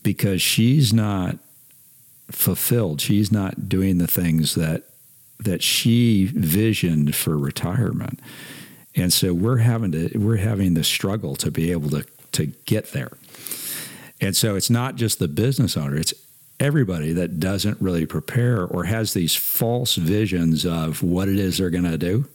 because 0.02 0.40
she's 0.40 0.92
not 0.92 1.38
fulfilled. 2.30 3.00
She's 3.00 3.30
not 3.30 3.68
doing 3.68 3.98
the 3.98 4.06
things 4.06 4.54
that 4.54 4.84
that 5.38 5.62
she 5.62 6.24
visioned 6.26 7.14
for 7.14 7.36
retirement. 7.36 8.20
And 8.94 9.12
so 9.12 9.34
we're 9.34 9.58
having 9.58 9.92
to 9.92 10.18
we're 10.18 10.36
having 10.36 10.74
the 10.74 10.84
struggle 10.84 11.36
to 11.36 11.50
be 11.50 11.70
able 11.70 11.90
to 11.90 12.04
to 12.32 12.46
get 12.46 12.92
there. 12.92 13.12
And 14.20 14.36
so 14.36 14.56
it's 14.56 14.70
not 14.70 14.96
just 14.96 15.18
the 15.18 15.28
business 15.28 15.76
owner, 15.76 15.96
it's 15.96 16.14
everybody 16.58 17.12
that 17.12 17.38
doesn't 17.38 17.80
really 17.80 18.06
prepare 18.06 18.64
or 18.64 18.84
has 18.84 19.12
these 19.12 19.34
false 19.34 19.96
visions 19.96 20.64
of 20.64 21.02
what 21.02 21.28
it 21.28 21.38
is 21.38 21.58
they're 21.58 21.70
going 21.70 21.84
to 21.84 21.98
do 21.98 22.26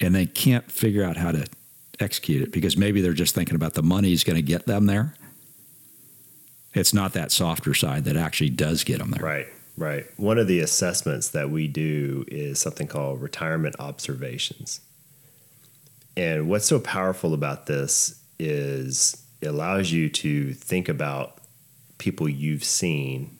and 0.00 0.14
they 0.14 0.26
can't 0.26 0.70
figure 0.70 1.04
out 1.04 1.16
how 1.16 1.32
to 1.32 1.46
execute 2.00 2.42
it 2.42 2.52
because 2.52 2.76
maybe 2.76 3.00
they're 3.00 3.12
just 3.12 3.34
thinking 3.34 3.54
about 3.54 3.74
the 3.74 3.82
money 3.82 4.12
is 4.12 4.24
going 4.24 4.36
to 4.36 4.42
get 4.42 4.66
them 4.66 4.86
there. 4.86 5.14
It's 6.74 6.94
not 6.94 7.12
that 7.12 7.30
softer 7.30 7.74
side 7.74 8.04
that 8.04 8.16
actually 8.16 8.50
does 8.50 8.84
get 8.84 8.98
them 8.98 9.10
there. 9.10 9.24
Right. 9.24 9.46
Right. 9.76 10.04
One 10.18 10.38
of 10.38 10.48
the 10.48 10.60
assessments 10.60 11.30
that 11.30 11.50
we 11.50 11.66
do 11.66 12.24
is 12.28 12.58
something 12.58 12.86
called 12.86 13.22
retirement 13.22 13.76
observations. 13.78 14.80
And 16.14 16.48
what's 16.48 16.66
so 16.66 16.78
powerful 16.78 17.32
about 17.32 17.66
this 17.66 18.22
is 18.38 19.22
it 19.42 19.48
allows 19.48 19.92
you 19.92 20.08
to 20.08 20.54
think 20.54 20.88
about 20.88 21.38
people 21.98 22.28
you've 22.28 22.64
seen 22.64 23.36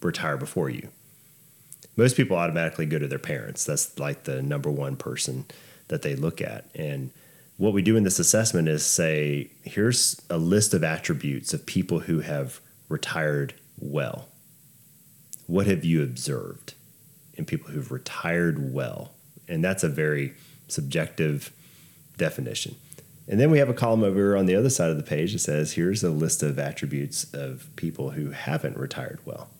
retire 0.00 0.36
before 0.36 0.70
you. 0.70 0.88
Most 1.96 2.16
people 2.16 2.36
automatically 2.36 2.86
go 2.86 2.98
to 2.98 3.06
their 3.08 3.18
parents. 3.18 3.64
That's 3.64 3.98
like 3.98 4.24
the 4.24 4.42
number 4.42 4.70
one 4.70 4.96
person 4.96 5.46
that 5.88 6.02
they 6.02 6.14
look 6.14 6.40
at. 6.40 6.66
And 6.74 7.10
what 7.56 7.72
we 7.72 7.82
do 7.82 7.96
in 7.96 8.04
this 8.04 8.18
assessment 8.18 8.68
is 8.68 8.84
say, 8.84 9.50
here's 9.62 10.20
a 10.28 10.36
list 10.36 10.74
of 10.74 10.84
attributes 10.84 11.54
of 11.54 11.64
people 11.64 12.00
who 12.00 12.20
have 12.20 12.60
retired 12.88 13.54
well 13.78 14.28
what 15.46 15.66
have 15.66 15.84
you 15.84 16.02
observed 16.02 16.74
in 17.34 17.44
people 17.44 17.70
who've 17.70 17.92
retired 17.92 18.72
well? 18.72 19.12
And 19.48 19.62
that's 19.62 19.84
a 19.84 19.88
very 19.88 20.34
subjective 20.68 21.52
definition. 22.16 22.76
And 23.28 23.40
then 23.40 23.50
we 23.50 23.58
have 23.58 23.68
a 23.68 23.74
column 23.74 24.04
over 24.04 24.36
on 24.36 24.46
the 24.46 24.54
other 24.54 24.70
side 24.70 24.90
of 24.90 24.96
the 24.96 25.02
page 25.02 25.32
that 25.32 25.40
says, 25.40 25.72
here's 25.72 26.04
a 26.04 26.10
list 26.10 26.42
of 26.42 26.58
attributes 26.58 27.24
of 27.34 27.68
people 27.74 28.10
who 28.10 28.30
haven't 28.30 28.76
retired 28.76 29.18
well. 29.24 29.50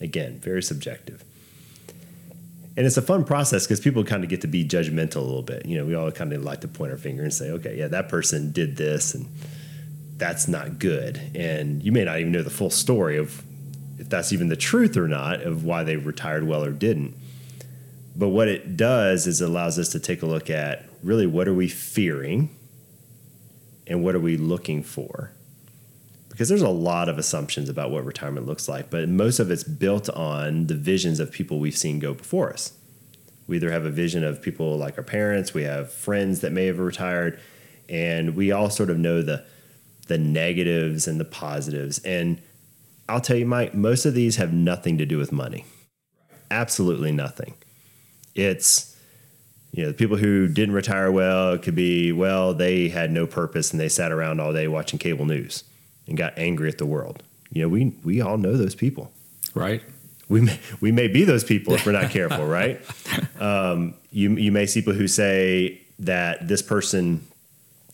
Again, 0.00 0.38
very 0.38 0.62
subjective. 0.62 1.22
And 2.74 2.86
it's 2.86 2.96
a 2.96 3.02
fun 3.02 3.24
process 3.24 3.66
because 3.66 3.80
people 3.80 4.02
kind 4.02 4.24
of 4.24 4.30
get 4.30 4.40
to 4.40 4.46
be 4.46 4.64
judgmental 4.64 5.16
a 5.16 5.20
little 5.20 5.42
bit. 5.42 5.66
You 5.66 5.76
know, 5.76 5.84
we 5.84 5.94
all 5.94 6.10
kind 6.10 6.32
of 6.32 6.42
like 6.42 6.62
to 6.62 6.68
point 6.68 6.90
our 6.90 6.96
finger 6.96 7.22
and 7.22 7.32
say, 7.32 7.50
okay, 7.50 7.76
yeah, 7.76 7.88
that 7.88 8.08
person 8.08 8.50
did 8.50 8.76
this 8.76 9.14
and 9.14 9.26
that's 10.16 10.48
not 10.48 10.78
good. 10.78 11.20
And 11.34 11.82
you 11.82 11.92
may 11.92 12.04
not 12.04 12.18
even 12.18 12.32
know 12.32 12.42
the 12.42 12.50
full 12.50 12.70
story 12.70 13.18
of 13.18 13.42
if 13.98 14.08
that's 14.08 14.32
even 14.32 14.48
the 14.48 14.56
truth 14.56 14.96
or 14.96 15.06
not 15.06 15.42
of 15.42 15.64
why 15.64 15.84
they 15.84 15.96
retired 15.96 16.46
well 16.46 16.64
or 16.64 16.72
didn't. 16.72 17.14
But 18.16 18.28
what 18.28 18.48
it 18.48 18.76
does 18.76 19.26
is 19.26 19.42
it 19.42 19.48
allows 19.48 19.78
us 19.78 19.90
to 19.90 20.00
take 20.00 20.22
a 20.22 20.26
look 20.26 20.48
at 20.48 20.86
really 21.02 21.26
what 21.26 21.48
are 21.48 21.54
we 21.54 21.68
fearing 21.68 22.56
and 23.86 24.02
what 24.02 24.14
are 24.14 24.20
we 24.20 24.36
looking 24.36 24.82
for? 24.82 25.32
Because 26.28 26.48
there's 26.48 26.62
a 26.62 26.68
lot 26.68 27.08
of 27.08 27.18
assumptions 27.18 27.68
about 27.68 27.90
what 27.90 28.04
retirement 28.04 28.46
looks 28.46 28.68
like, 28.68 28.90
but 28.90 29.08
most 29.08 29.38
of 29.38 29.50
it's 29.50 29.64
built 29.64 30.08
on 30.10 30.66
the 30.66 30.74
visions 30.74 31.20
of 31.20 31.30
people 31.30 31.58
we've 31.58 31.76
seen 31.76 31.98
go 31.98 32.14
before 32.14 32.52
us. 32.52 32.72
We 33.46 33.56
either 33.56 33.70
have 33.70 33.84
a 33.84 33.90
vision 33.90 34.24
of 34.24 34.40
people 34.40 34.78
like 34.78 34.96
our 34.96 35.04
parents, 35.04 35.52
we 35.52 35.64
have 35.64 35.92
friends 35.92 36.40
that 36.40 36.52
may 36.52 36.66
have 36.66 36.78
retired, 36.78 37.38
and 37.88 38.34
we 38.34 38.50
all 38.50 38.70
sort 38.70 38.88
of 38.88 38.98
know 38.98 39.20
the 39.20 39.44
the 40.08 40.18
negatives 40.18 41.06
and 41.06 41.20
the 41.20 41.24
positives. 41.24 41.98
And 42.00 42.42
I'll 43.08 43.20
tell 43.20 43.36
you, 43.36 43.46
Mike, 43.46 43.74
most 43.74 44.04
of 44.04 44.14
these 44.14 44.36
have 44.36 44.52
nothing 44.52 44.98
to 44.98 45.06
do 45.06 45.18
with 45.18 45.32
money. 45.32 45.64
Absolutely 46.50 47.12
nothing. 47.12 47.54
It's, 48.34 48.91
you 49.72 49.82
know, 49.82 49.88
the 49.88 49.94
people 49.94 50.16
who 50.16 50.48
didn't 50.48 50.74
retire 50.74 51.10
well, 51.10 51.54
it 51.54 51.62
could 51.62 51.74
be, 51.74 52.12
well, 52.12 52.52
they 52.52 52.88
had 52.88 53.10
no 53.10 53.26
purpose 53.26 53.72
and 53.72 53.80
they 53.80 53.88
sat 53.88 54.12
around 54.12 54.40
all 54.40 54.52
day 54.52 54.68
watching 54.68 54.98
cable 54.98 55.24
news 55.24 55.64
and 56.06 56.16
got 56.16 56.34
angry 56.36 56.68
at 56.68 56.78
the 56.78 56.86
world. 56.86 57.22
You 57.50 57.62
know, 57.62 57.68
we, 57.68 57.94
we 58.04 58.20
all 58.20 58.36
know 58.36 58.56
those 58.56 58.74
people. 58.74 59.12
Right. 59.54 59.82
We 60.28 60.42
may, 60.42 60.60
we 60.80 60.92
may 60.92 61.08
be 61.08 61.24
those 61.24 61.44
people 61.44 61.74
if 61.74 61.86
we're 61.86 61.92
not 61.92 62.10
careful, 62.10 62.46
right? 62.46 62.80
Um, 63.40 63.94
you, 64.10 64.34
you 64.36 64.52
may 64.52 64.66
see 64.66 64.80
people 64.80 64.94
who 64.94 65.08
say 65.08 65.80
that 65.98 66.48
this 66.48 66.62
person 66.62 67.26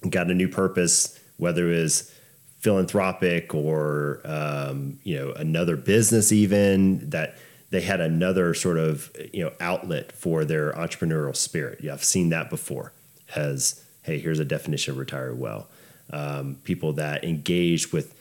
got 0.08 0.30
a 0.30 0.34
new 0.34 0.48
purpose, 0.48 1.18
whether 1.36 1.70
it 1.72 1.80
was 1.80 2.12
philanthropic 2.60 3.54
or 3.54 4.20
um, 4.24 4.98
you 5.04 5.16
know 5.16 5.32
another 5.32 5.76
business 5.76 6.32
even 6.32 7.10
that 7.10 7.36
they 7.70 7.82
had 7.82 8.00
another 8.00 8.54
sort 8.54 8.78
of 8.78 9.10
you 9.32 9.44
know 9.44 9.52
outlet 9.60 10.12
for 10.12 10.44
their 10.44 10.72
entrepreneurial 10.72 11.36
spirit. 11.36 11.80
Yeah, 11.82 11.92
I've 11.92 12.04
seen 12.04 12.30
that 12.30 12.50
before. 12.50 12.92
As 13.34 13.84
hey, 14.02 14.18
here's 14.18 14.38
a 14.38 14.44
definition 14.44 14.92
of 14.92 14.98
retire 14.98 15.34
well. 15.34 15.68
Um, 16.10 16.56
people 16.64 16.94
that 16.94 17.24
engaged 17.24 17.92
with 17.92 18.14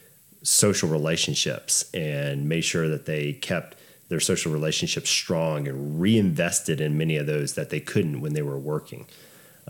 social 0.44 0.90
relationships 0.90 1.90
and 1.94 2.48
made 2.48 2.62
sure 2.62 2.90
that 2.90 3.06
they 3.06 3.34
kept 3.34 3.78
their 4.10 4.20
social 4.20 4.52
relationships 4.52 5.10
strong 5.10 5.68
and 5.68 6.00
reinvested 6.00 6.80
in 6.80 6.98
many 6.98 7.18
of 7.18 7.26
those 7.26 7.54
that 7.54 7.70
they 7.70 7.80
couldn't 7.80 8.22
when 8.22 8.34
they 8.34 8.42
were 8.42 8.58
working. 8.58 9.06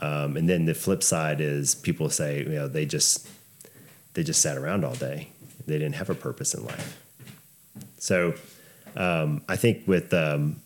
Um, 0.01 0.37
and 0.37 0.47
then 0.47 0.65
the 0.65 0.75
flip 0.75 1.01
side 1.01 1.41
is 1.41 1.73
people 1.73 2.09
say, 2.09 2.39
you 2.39 2.49
know, 2.49 2.67
they 2.67 2.85
just 2.85 3.27
they 4.13 4.23
just 4.23 4.41
sat 4.41 4.57
around 4.57 4.83
all 4.83 4.95
day. 4.95 5.29
They 5.65 5.77
didn't 5.77 5.95
have 5.95 6.09
a 6.09 6.15
purpose 6.15 6.53
in 6.53 6.65
life. 6.65 7.03
So 7.99 8.33
um, 8.97 9.43
I 9.47 9.55
think 9.55 9.87
with 9.87 10.13
um, 10.13 10.61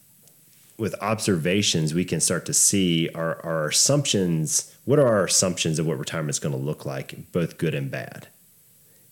with 0.78 0.96
observations, 1.02 1.94
we 1.94 2.06
can 2.06 2.20
start 2.20 2.46
to 2.48 2.54
see 2.54 3.08
our, 3.10 3.40
our 3.46 3.68
assumptions. 3.68 4.76
What 4.86 4.98
are 4.98 5.08
our 5.08 5.26
assumptions 5.26 5.78
of 5.78 5.86
what 5.86 6.00
retirement 6.00 6.32
is 6.32 6.40
going 6.40 6.56
to 6.56 6.62
look 6.62 6.88
like, 6.88 7.32
both 7.32 7.60
good 7.60 7.76
and 7.76 7.92
bad? 7.92 8.30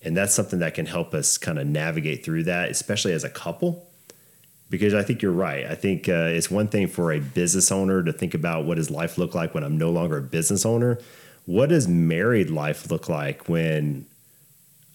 And 0.02 0.18
that's 0.18 0.34
something 0.34 0.60
that 0.60 0.74
can 0.74 0.88
help 0.88 1.14
us 1.14 1.38
kind 1.38 1.60
of 1.60 1.68
navigate 1.68 2.24
through 2.24 2.46
that, 2.46 2.72
especially 2.72 3.14
as 3.14 3.24
a 3.24 3.30
couple. 3.30 3.86
Because 4.70 4.94
I 4.94 5.04
think 5.04 5.22
you're 5.22 5.32
right. 5.32 5.66
I 5.66 5.76
think 5.76 6.08
uh, 6.08 6.30
it's 6.30 6.50
one 6.50 6.70
thing 6.70 6.88
for 6.88 7.12
a 7.12 7.20
business 7.20 7.72
owner 7.72 8.02
to 8.04 8.14
think 8.14 8.34
about 8.34 8.66
what 8.66 8.78
does 8.78 8.90
life 8.90 9.18
look 9.18 9.36
like 9.36 9.54
when 9.54 9.64
I'm 9.64 9.78
no 9.78 9.90
longer 9.90 10.18
a 10.18 10.22
business 10.22 10.66
owner. 10.66 11.00
What 11.46 11.70
does 11.70 11.88
married 11.88 12.50
life 12.50 12.90
look 12.90 13.10
like 13.10 13.50
when 13.50 14.06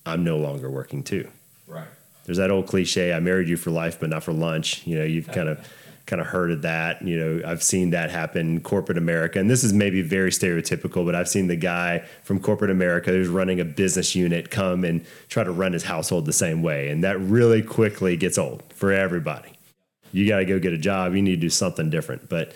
I'm 0.07 0.25
no 0.25 0.39
longer 0.39 0.71
working 0.71 1.03
too? 1.03 1.29
Right. 1.67 1.89
There's 2.25 2.39
that 2.39 2.51
old 2.51 2.67
cliche: 2.67 3.13
"I 3.13 3.21
married 3.21 3.49
you 3.49 3.57
for 3.57 3.71
life, 3.71 4.01
but 4.01 4.11
not 4.11 4.23
for 4.23 4.33
lunch." 4.33 4.87
You 4.87 4.99
know, 4.99 5.05
you've 5.05 5.29
kind 5.29 5.49
of 5.49 5.67
kind 6.07 6.21
of 6.21 6.27
heard 6.27 6.51
of 6.51 6.63
that. 6.63 7.03
You 7.03 7.17
know, 7.19 7.49
I've 7.49 7.63
seen 7.63 7.91
that 7.91 8.11
happen 8.11 8.41
in 8.57 8.61
corporate 8.61 8.99
America. 8.99 9.39
And 9.39 9.49
this 9.49 9.65
is 9.65 9.73
maybe 9.73 10.03
very 10.03 10.31
stereotypical, 10.31 11.05
but 11.05 11.15
I've 11.15 11.29
seen 11.29 11.47
the 11.47 11.57
guy 11.57 12.01
from 12.23 12.41
corporate 12.41 12.71
America 12.71 13.11
who's 13.11 13.29
running 13.29 13.61
a 13.61 13.65
business 13.65 14.15
unit 14.15 14.51
come 14.51 14.85
and 14.85 15.05
try 15.29 15.45
to 15.45 15.53
run 15.53 15.73
his 15.73 15.85
household 15.85 16.27
the 16.27 16.33
same 16.33 16.63
way. 16.63 16.91
And 16.91 17.03
that 17.05 17.19
really 17.21 17.63
quickly 17.63 18.17
gets 18.17 18.37
old 18.37 18.63
for 18.71 18.93
everybody. 18.93 19.53
You 20.13 20.29
got 20.29 20.39
to 20.39 20.45
go 20.45 20.59
get 20.59 20.73
a 20.73 20.79
job. 20.79 21.15
You 21.15 21.23
need 21.23 21.37
to 21.37 21.41
do 21.41 21.51
something 21.51 21.91
different. 21.91 22.29
But 22.29 22.55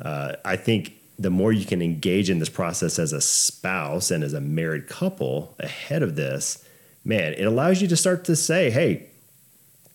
uh, 0.00 0.36
I 0.44 0.56
think 0.56 0.94
the 1.18 1.30
more 1.30 1.52
you 1.52 1.64
can 1.64 1.82
engage 1.82 2.30
in 2.30 2.38
this 2.38 2.48
process 2.48 2.98
as 2.98 3.12
a 3.12 3.20
spouse 3.20 4.10
and 4.10 4.24
as 4.24 4.32
a 4.32 4.40
married 4.40 4.88
couple 4.88 5.54
ahead 5.58 6.02
of 6.02 6.16
this, 6.16 6.64
man, 7.04 7.34
it 7.34 7.44
allows 7.44 7.80
you 7.80 7.88
to 7.88 7.96
start 7.96 8.24
to 8.24 8.36
say, 8.36 8.70
hey, 8.70 9.05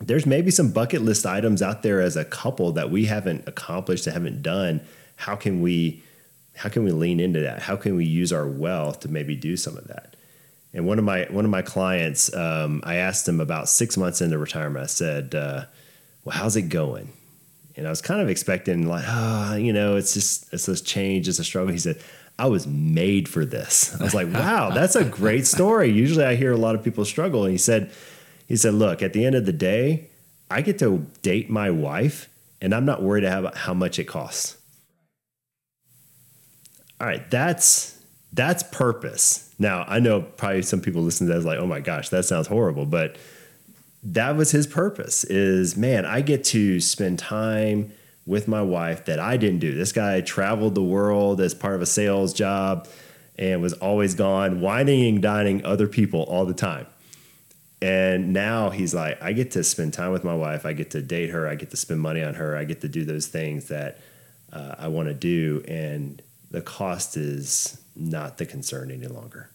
there's 0.03 0.25
maybe 0.25 0.51
some 0.51 0.71
bucket 0.71 1.01
list 1.01 1.25
items 1.25 1.61
out 1.61 1.83
there 1.83 2.01
as 2.01 2.15
a 2.15 2.25
couple 2.25 2.71
that 2.73 2.89
we 2.89 3.05
haven't 3.05 3.47
accomplished, 3.47 4.05
that 4.05 4.13
haven't 4.13 4.41
done. 4.41 4.81
How 5.15 5.35
can 5.35 5.61
we 5.61 6.03
how 6.55 6.69
can 6.69 6.83
we 6.83 6.91
lean 6.91 7.19
into 7.19 7.39
that? 7.39 7.61
How 7.61 7.75
can 7.75 7.95
we 7.95 8.05
use 8.05 8.33
our 8.33 8.45
wealth 8.47 8.99
to 9.01 9.07
maybe 9.07 9.35
do 9.35 9.55
some 9.55 9.77
of 9.77 9.87
that? 9.87 10.15
And 10.73 10.85
one 10.85 10.99
of 10.99 11.05
my 11.05 11.25
one 11.29 11.45
of 11.45 11.51
my 11.51 11.61
clients, 11.61 12.33
um, 12.33 12.81
I 12.85 12.95
asked 12.95 13.27
him 13.27 13.39
about 13.39 13.69
six 13.69 13.97
months 13.97 14.21
into 14.21 14.37
retirement. 14.37 14.83
I 14.83 14.87
said, 14.87 15.35
uh, 15.35 15.65
"Well, 16.23 16.37
how's 16.37 16.55
it 16.55 16.63
going?" 16.63 17.11
And 17.75 17.87
I 17.87 17.89
was 17.89 18.01
kind 18.01 18.21
of 18.21 18.29
expecting 18.29 18.87
like, 18.87 19.05
oh, 19.07 19.55
you 19.55 19.73
know, 19.73 19.95
it's 19.95 20.13
just 20.13 20.51
it's 20.53 20.67
a 20.67 20.81
change, 20.81 21.27
it's 21.27 21.39
a 21.39 21.43
struggle. 21.43 21.71
He 21.71 21.79
said, 21.79 22.01
"I 22.39 22.47
was 22.47 22.67
made 22.67 23.27
for 23.27 23.45
this." 23.45 23.99
I 23.99 24.03
was 24.03 24.13
like, 24.13 24.31
"Wow, 24.33 24.71
that's 24.71 24.95
a 24.95 25.03
great 25.03 25.45
story." 25.45 25.89
Usually, 25.89 26.25
I 26.25 26.35
hear 26.35 26.51
a 26.51 26.57
lot 26.57 26.75
of 26.75 26.83
people 26.83 27.03
struggle. 27.05 27.43
And 27.43 27.51
he 27.51 27.57
said, 27.57 27.91
he 28.51 28.57
said, 28.57 28.73
Look, 28.73 29.01
at 29.01 29.13
the 29.13 29.23
end 29.25 29.33
of 29.33 29.45
the 29.45 29.53
day, 29.53 30.09
I 30.49 30.61
get 30.61 30.77
to 30.79 31.07
date 31.21 31.49
my 31.49 31.71
wife 31.71 32.27
and 32.59 32.75
I'm 32.75 32.83
not 32.83 33.01
worried 33.01 33.23
about 33.23 33.55
how 33.55 33.73
much 33.73 33.97
it 33.97 34.03
costs. 34.03 34.57
All 36.99 37.07
right, 37.07 37.31
that's 37.31 37.97
that's 38.33 38.63
purpose. 38.63 39.55
Now, 39.57 39.85
I 39.87 39.99
know 39.99 40.21
probably 40.21 40.63
some 40.63 40.81
people 40.81 41.01
listen 41.01 41.27
to 41.27 41.33
that 41.33 41.45
like, 41.45 41.59
oh 41.59 41.65
my 41.65 41.79
gosh, 41.79 42.09
that 42.09 42.25
sounds 42.25 42.47
horrible. 42.47 42.85
But 42.85 43.15
that 44.03 44.35
was 44.35 44.51
his 44.51 44.67
purpose 44.67 45.23
is 45.23 45.77
man, 45.77 46.05
I 46.05 46.19
get 46.19 46.43
to 46.45 46.81
spend 46.81 47.19
time 47.19 47.93
with 48.25 48.49
my 48.49 48.61
wife 48.61 49.05
that 49.05 49.17
I 49.17 49.37
didn't 49.37 49.59
do. 49.59 49.73
This 49.73 49.93
guy 49.93 50.19
traveled 50.19 50.75
the 50.75 50.83
world 50.83 51.39
as 51.39 51.53
part 51.53 51.75
of 51.75 51.81
a 51.81 51.85
sales 51.85 52.33
job 52.33 52.89
and 53.39 53.61
was 53.61 53.71
always 53.71 54.13
gone, 54.13 54.59
wining 54.59 55.07
and 55.07 55.21
dining 55.21 55.63
other 55.63 55.87
people 55.87 56.23
all 56.23 56.45
the 56.45 56.53
time. 56.53 56.87
And 57.81 58.31
now 58.31 58.69
he's 58.69 58.93
like, 58.93 59.21
I 59.21 59.33
get 59.33 59.51
to 59.51 59.63
spend 59.63 59.93
time 59.93 60.11
with 60.11 60.23
my 60.23 60.35
wife. 60.35 60.65
I 60.65 60.73
get 60.73 60.91
to 60.91 61.01
date 61.01 61.31
her. 61.31 61.47
I 61.47 61.55
get 61.55 61.71
to 61.71 61.77
spend 61.77 61.99
money 61.99 62.21
on 62.21 62.35
her. 62.35 62.55
I 62.55 62.63
get 62.63 62.81
to 62.81 62.87
do 62.87 63.05
those 63.05 63.27
things 63.27 63.69
that 63.69 63.97
uh, 64.53 64.75
I 64.77 64.87
want 64.87 65.07
to 65.07 65.15
do. 65.15 65.63
And 65.67 66.21
the 66.51 66.61
cost 66.61 67.17
is 67.17 67.81
not 67.95 68.37
the 68.37 68.45
concern 68.45 68.91
any 68.91 69.07
longer. 69.07 69.49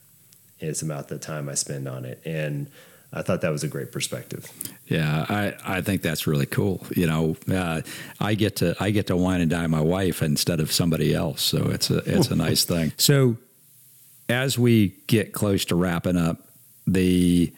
It's 0.58 0.82
about 0.82 1.08
the 1.08 1.18
time 1.18 1.48
I 1.48 1.54
spend 1.54 1.86
on 1.86 2.04
it. 2.04 2.20
And 2.24 2.68
I 3.12 3.22
thought 3.22 3.42
that 3.42 3.52
was 3.52 3.62
a 3.62 3.68
great 3.68 3.92
perspective. 3.92 4.50
Yeah, 4.86 5.26
I, 5.28 5.54
I 5.64 5.80
think 5.80 6.02
that's 6.02 6.26
really 6.26 6.46
cool. 6.46 6.84
You 6.94 7.06
know, 7.06 7.36
uh, 7.50 7.82
I 8.20 8.34
get 8.34 8.56
to 8.56 8.74
I 8.80 8.90
get 8.90 9.06
to 9.06 9.16
wine 9.16 9.40
and 9.40 9.50
dine 9.50 9.70
my 9.70 9.80
wife 9.80 10.22
instead 10.22 10.60
of 10.60 10.72
somebody 10.72 11.14
else, 11.14 11.42
so 11.42 11.68
it's 11.70 11.90
a 11.90 11.98
it's 11.98 12.30
a 12.30 12.36
nice 12.36 12.64
thing. 12.64 12.92
So, 12.96 13.36
as 14.28 14.58
we 14.58 14.96
get 15.06 15.32
close 15.32 15.64
to 15.66 15.76
wrapping 15.76 16.16
up, 16.16 16.48
the 16.86 17.52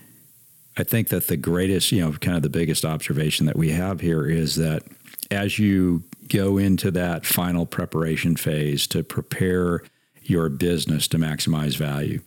I 0.78 0.84
think 0.84 1.08
that 1.08 1.26
the 1.26 1.36
greatest, 1.36 1.90
you 1.90 2.00
know, 2.00 2.12
kind 2.12 2.36
of 2.36 2.44
the 2.44 2.48
biggest 2.48 2.84
observation 2.84 3.46
that 3.46 3.56
we 3.56 3.70
have 3.70 4.00
here 4.00 4.26
is 4.26 4.54
that 4.54 4.84
as 5.28 5.58
you 5.58 6.04
go 6.28 6.56
into 6.56 6.92
that 6.92 7.26
final 7.26 7.66
preparation 7.66 8.36
phase 8.36 8.86
to 8.88 9.02
prepare 9.02 9.82
your 10.22 10.48
business 10.48 11.08
to 11.08 11.18
maximize 11.18 11.76
value, 11.76 12.20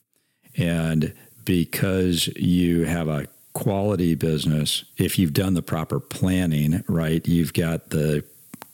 and 0.57 1.13
because 1.45 2.27
you 2.35 2.83
have 2.83 3.07
a 3.07 3.27
quality 3.53 4.15
business, 4.15 4.83
if 4.97 5.17
you've 5.17 5.33
done 5.33 5.53
the 5.53 5.61
proper 5.61 6.01
planning, 6.01 6.83
right, 6.89 7.25
you've 7.25 7.53
got 7.53 7.91
the 7.91 8.23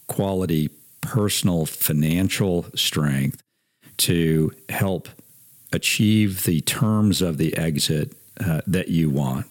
quality 0.07 0.69
personal 1.01 1.67
financial 1.67 2.65
strength 2.73 3.43
to 3.97 4.51
help 4.69 5.07
achieve 5.71 6.43
the 6.43 6.61
terms 6.61 7.21
of 7.21 7.37
the 7.37 7.55
exit 7.55 8.15
uh, 8.39 8.61
that 8.65 8.87
you 8.87 9.09
want 9.09 9.45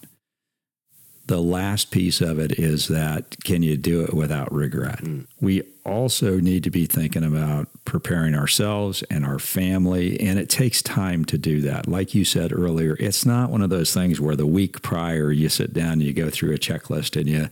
the 1.27 1.41
last 1.41 1.91
piece 1.91 2.21
of 2.21 2.39
it 2.39 2.57
is 2.57 2.87
that 2.87 3.35
can 3.43 3.61
you 3.61 3.77
do 3.77 4.01
it 4.03 4.13
without 4.13 4.51
regret? 4.51 4.99
Mm. 4.99 5.27
We 5.41 5.63
also 5.85 6.39
need 6.39 6.63
to 6.63 6.71
be 6.71 6.85
thinking 6.85 7.23
about 7.23 7.67
preparing 7.85 8.33
ourselves 8.33 9.03
and 9.09 9.25
our 9.25 9.39
family, 9.39 10.19
and 10.19 10.39
it 10.39 10.49
takes 10.49 10.81
time 10.81 11.25
to 11.25 11.37
do 11.37 11.61
that. 11.61 11.87
Like 11.87 12.15
you 12.15 12.23
said 12.23 12.53
earlier, 12.53 12.95
it's 12.99 13.25
not 13.25 13.49
one 13.49 13.61
of 13.61 13.69
those 13.69 13.93
things 13.93 14.21
where 14.21 14.35
the 14.35 14.47
week 14.47 14.81
prior 14.81 15.31
you 15.31 15.49
sit 15.49 15.73
down, 15.73 16.01
you 16.01 16.13
go 16.13 16.29
through 16.29 16.53
a 16.53 16.57
checklist, 16.57 17.19
and 17.19 17.27
you 17.27 17.49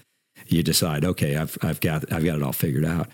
you 0.47 0.63
decide, 0.63 1.03
okay, 1.03 1.35
I've 1.35 1.57
I've 1.61 1.81
got 1.81 2.11
I've 2.11 2.25
got 2.25 2.37
it 2.37 2.43
all 2.43 2.53
figured 2.53 2.85
out. 2.85 3.09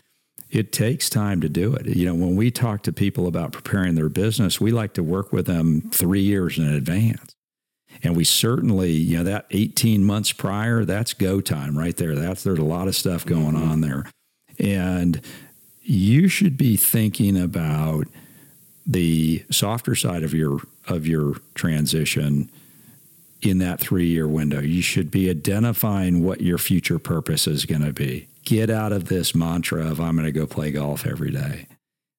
It 0.50 0.72
takes 0.74 1.10
time 1.10 1.40
to 1.42 1.50
do 1.50 1.74
it. 1.74 1.86
You 1.86 2.06
know, 2.06 2.16
when 2.16 2.36
we 2.36 2.52
talk 2.52 2.84
to 2.84 2.92
people 2.92 3.26
about 3.26 3.54
preparing 3.54 3.96
their 3.96 4.10
business, 4.10 4.60
we 4.60 4.72
like 4.72 4.94
to 4.96 5.04
work 5.04 5.32
with 5.32 5.46
them 5.46 5.90
three 5.92 6.22
years 6.22 6.58
in 6.58 6.68
advance 6.68 7.31
and 8.04 8.16
we 8.16 8.24
certainly, 8.24 8.92
you 8.92 9.18
know, 9.18 9.24
that 9.24 9.46
18 9.52 10.04
months 10.04 10.32
prior, 10.32 10.86
that's 10.86 11.14
go 11.14 11.42
time 11.42 11.78
right 11.78 11.96
there. 11.96 12.16
That's 12.16 12.44
there's 12.44 12.60
a 12.60 12.64
lot 12.64 12.88
of 12.88 12.96
stuff 12.96 13.26
going 13.26 13.54
mm-hmm. 13.54 13.72
on 13.72 13.82
there. 13.82 14.06
And 14.60 15.22
you 15.82 16.28
should 16.28 16.58
be 16.58 16.78
thinking 16.78 17.40
about 17.40 18.08
the 18.86 19.44
softer 19.52 19.96
side 19.96 20.24
of 20.24 20.34
your 20.34 20.62
of 20.88 21.06
your 21.06 21.36
transition 21.54 22.50
in 23.42 23.60
that 23.60 23.80
3-year 23.80 24.28
window. 24.28 24.60
You 24.60 24.82
should 24.82 25.10
be 25.12 25.30
identifying 25.30 26.24
what 26.24 26.42
your 26.42 26.58
future 26.58 27.00
purpose 27.00 27.48
is 27.48 27.66
going 27.66 27.84
to 27.84 27.94
be. 27.94 28.28
Get 28.44 28.70
out 28.70 28.92
of 28.92 29.08
this 29.08 29.34
mantra 29.34 29.86
of 29.86 30.00
I'm 30.00 30.16
going 30.16 30.26
to 30.26 30.32
go 30.32 30.46
play 30.46 30.72
golf 30.72 31.06
every 31.06 31.32
day. 31.32 31.68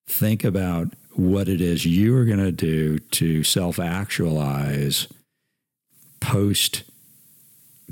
Think 0.09 0.45
about 0.45 0.95
what 1.13 1.49
it 1.49 1.61
is 1.61 1.85
you 1.85 2.17
are 2.17 2.25
going 2.25 2.39
to 2.39 2.53
do 2.53 2.99
to 2.99 3.45
self-actualize 3.45 5.09
post 6.23 6.85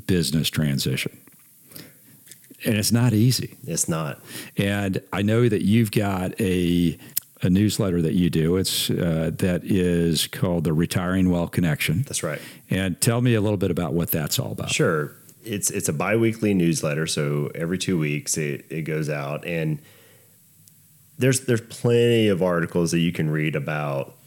business 0.06 0.48
transition. 0.48 1.18
And 2.64 2.76
it's 2.76 2.92
not 2.92 3.12
easy. 3.12 3.56
It's 3.66 3.88
not. 3.88 4.20
And 4.56 5.02
I 5.12 5.22
know 5.22 5.48
that 5.48 5.62
you've 5.62 5.90
got 5.90 6.38
a 6.40 6.96
a 7.42 7.48
newsletter 7.48 8.02
that 8.02 8.12
you 8.12 8.28
do. 8.28 8.56
It's 8.56 8.90
uh, 8.90 9.30
that 9.38 9.64
is 9.64 10.26
called 10.26 10.64
the 10.64 10.72
Retiring 10.72 11.30
Well 11.30 11.48
Connection. 11.48 12.02
That's 12.02 12.22
right. 12.22 12.40
And 12.68 13.00
tell 13.00 13.22
me 13.22 13.34
a 13.34 13.40
little 13.40 13.56
bit 13.56 13.70
about 13.70 13.94
what 13.94 14.10
that's 14.10 14.38
all 14.38 14.52
about. 14.52 14.70
Sure. 14.70 15.12
It's 15.42 15.70
it's 15.70 15.88
a 15.88 15.92
biweekly 15.92 16.52
newsletter, 16.52 17.06
so 17.06 17.50
every 17.54 17.78
two 17.78 17.98
weeks 17.98 18.36
it, 18.36 18.66
it 18.68 18.82
goes 18.82 19.08
out, 19.08 19.46
and 19.46 19.80
there's 21.18 21.40
there's 21.40 21.62
plenty 21.62 22.28
of 22.28 22.42
articles 22.42 22.90
that 22.90 23.00
you 23.00 23.10
can 23.10 23.30
read 23.30 23.56
about 23.56 24.19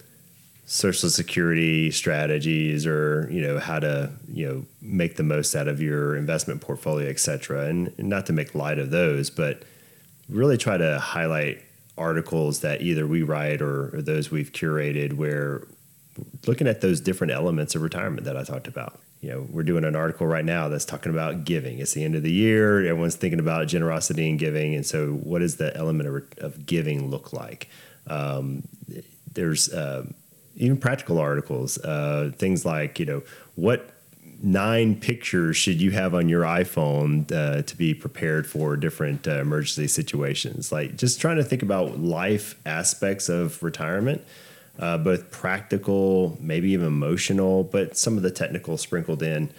social 0.65 1.09
security 1.09 1.91
strategies 1.91 2.87
or 2.87 3.27
you 3.29 3.41
know 3.41 3.59
how 3.59 3.79
to 3.79 4.09
you 4.31 4.47
know 4.47 4.65
make 4.81 5.17
the 5.17 5.23
most 5.23 5.55
out 5.55 5.67
of 5.67 5.81
your 5.81 6.15
investment 6.15 6.61
portfolio 6.61 7.09
et 7.09 7.19
cetera 7.19 7.65
and 7.65 7.93
not 7.99 8.25
to 8.25 8.33
make 8.33 8.55
light 8.55 8.79
of 8.79 8.89
those 8.89 9.29
but 9.29 9.63
really 10.29 10.57
try 10.57 10.77
to 10.77 10.99
highlight 10.99 11.61
articles 11.97 12.61
that 12.61 12.81
either 12.81 13.05
we 13.05 13.21
write 13.21 13.61
or, 13.61 13.93
or 13.95 14.01
those 14.01 14.31
we've 14.31 14.53
curated 14.53 15.13
where 15.13 15.67
looking 16.47 16.67
at 16.67 16.79
those 16.79 17.01
different 17.01 17.33
elements 17.33 17.75
of 17.75 17.81
retirement 17.81 18.23
that 18.23 18.37
i 18.37 18.43
talked 18.43 18.67
about 18.67 18.99
you 19.23 19.29
know, 19.29 19.47
we're 19.49 19.63
doing 19.63 19.85
an 19.85 19.95
article 19.95 20.27
right 20.27 20.43
now 20.43 20.67
that's 20.67 20.83
talking 20.83 21.09
about 21.09 21.45
giving. 21.45 21.79
It's 21.79 21.93
the 21.93 22.03
end 22.03 22.15
of 22.15 22.23
the 22.23 22.31
year. 22.31 22.79
Everyone's 22.85 23.15
thinking 23.15 23.39
about 23.39 23.65
generosity 23.69 24.29
and 24.29 24.37
giving. 24.37 24.75
And 24.75 24.85
so, 24.85 25.13
what 25.13 25.39
does 25.39 25.55
the 25.55 25.73
element 25.77 26.09
of, 26.09 26.23
of 26.43 26.65
giving 26.65 27.09
look 27.09 27.31
like? 27.31 27.69
Um, 28.07 28.63
there's 29.31 29.71
uh, 29.71 30.05
even 30.55 30.77
practical 30.77 31.19
articles, 31.19 31.77
uh, 31.79 32.31
things 32.35 32.65
like, 32.65 32.99
you 32.99 33.05
know, 33.05 33.23
what 33.55 33.89
nine 34.41 34.99
pictures 34.99 35.55
should 35.55 35.81
you 35.81 35.91
have 35.91 36.13
on 36.13 36.27
your 36.27 36.43
iPhone 36.43 37.31
uh, 37.31 37.61
to 37.61 37.77
be 37.77 37.93
prepared 37.93 38.45
for 38.45 38.75
different 38.75 39.27
uh, 39.27 39.39
emergency 39.39 39.87
situations? 39.87 40.71
Like 40.71 40.97
just 40.97 41.19
trying 41.19 41.37
to 41.37 41.43
think 41.43 41.63
about 41.63 41.99
life 41.99 42.59
aspects 42.65 43.29
of 43.29 43.61
retirement 43.63 44.21
uh, 44.79 44.97
both 44.97 45.29
practical, 45.31 46.37
maybe 46.41 46.71
even 46.71 46.87
emotional, 46.87 47.63
but 47.63 47.97
some 47.97 48.17
of 48.17 48.23
the 48.23 48.31
technical 48.31 48.77
sprinkled 48.77 49.21
in. 49.21 49.49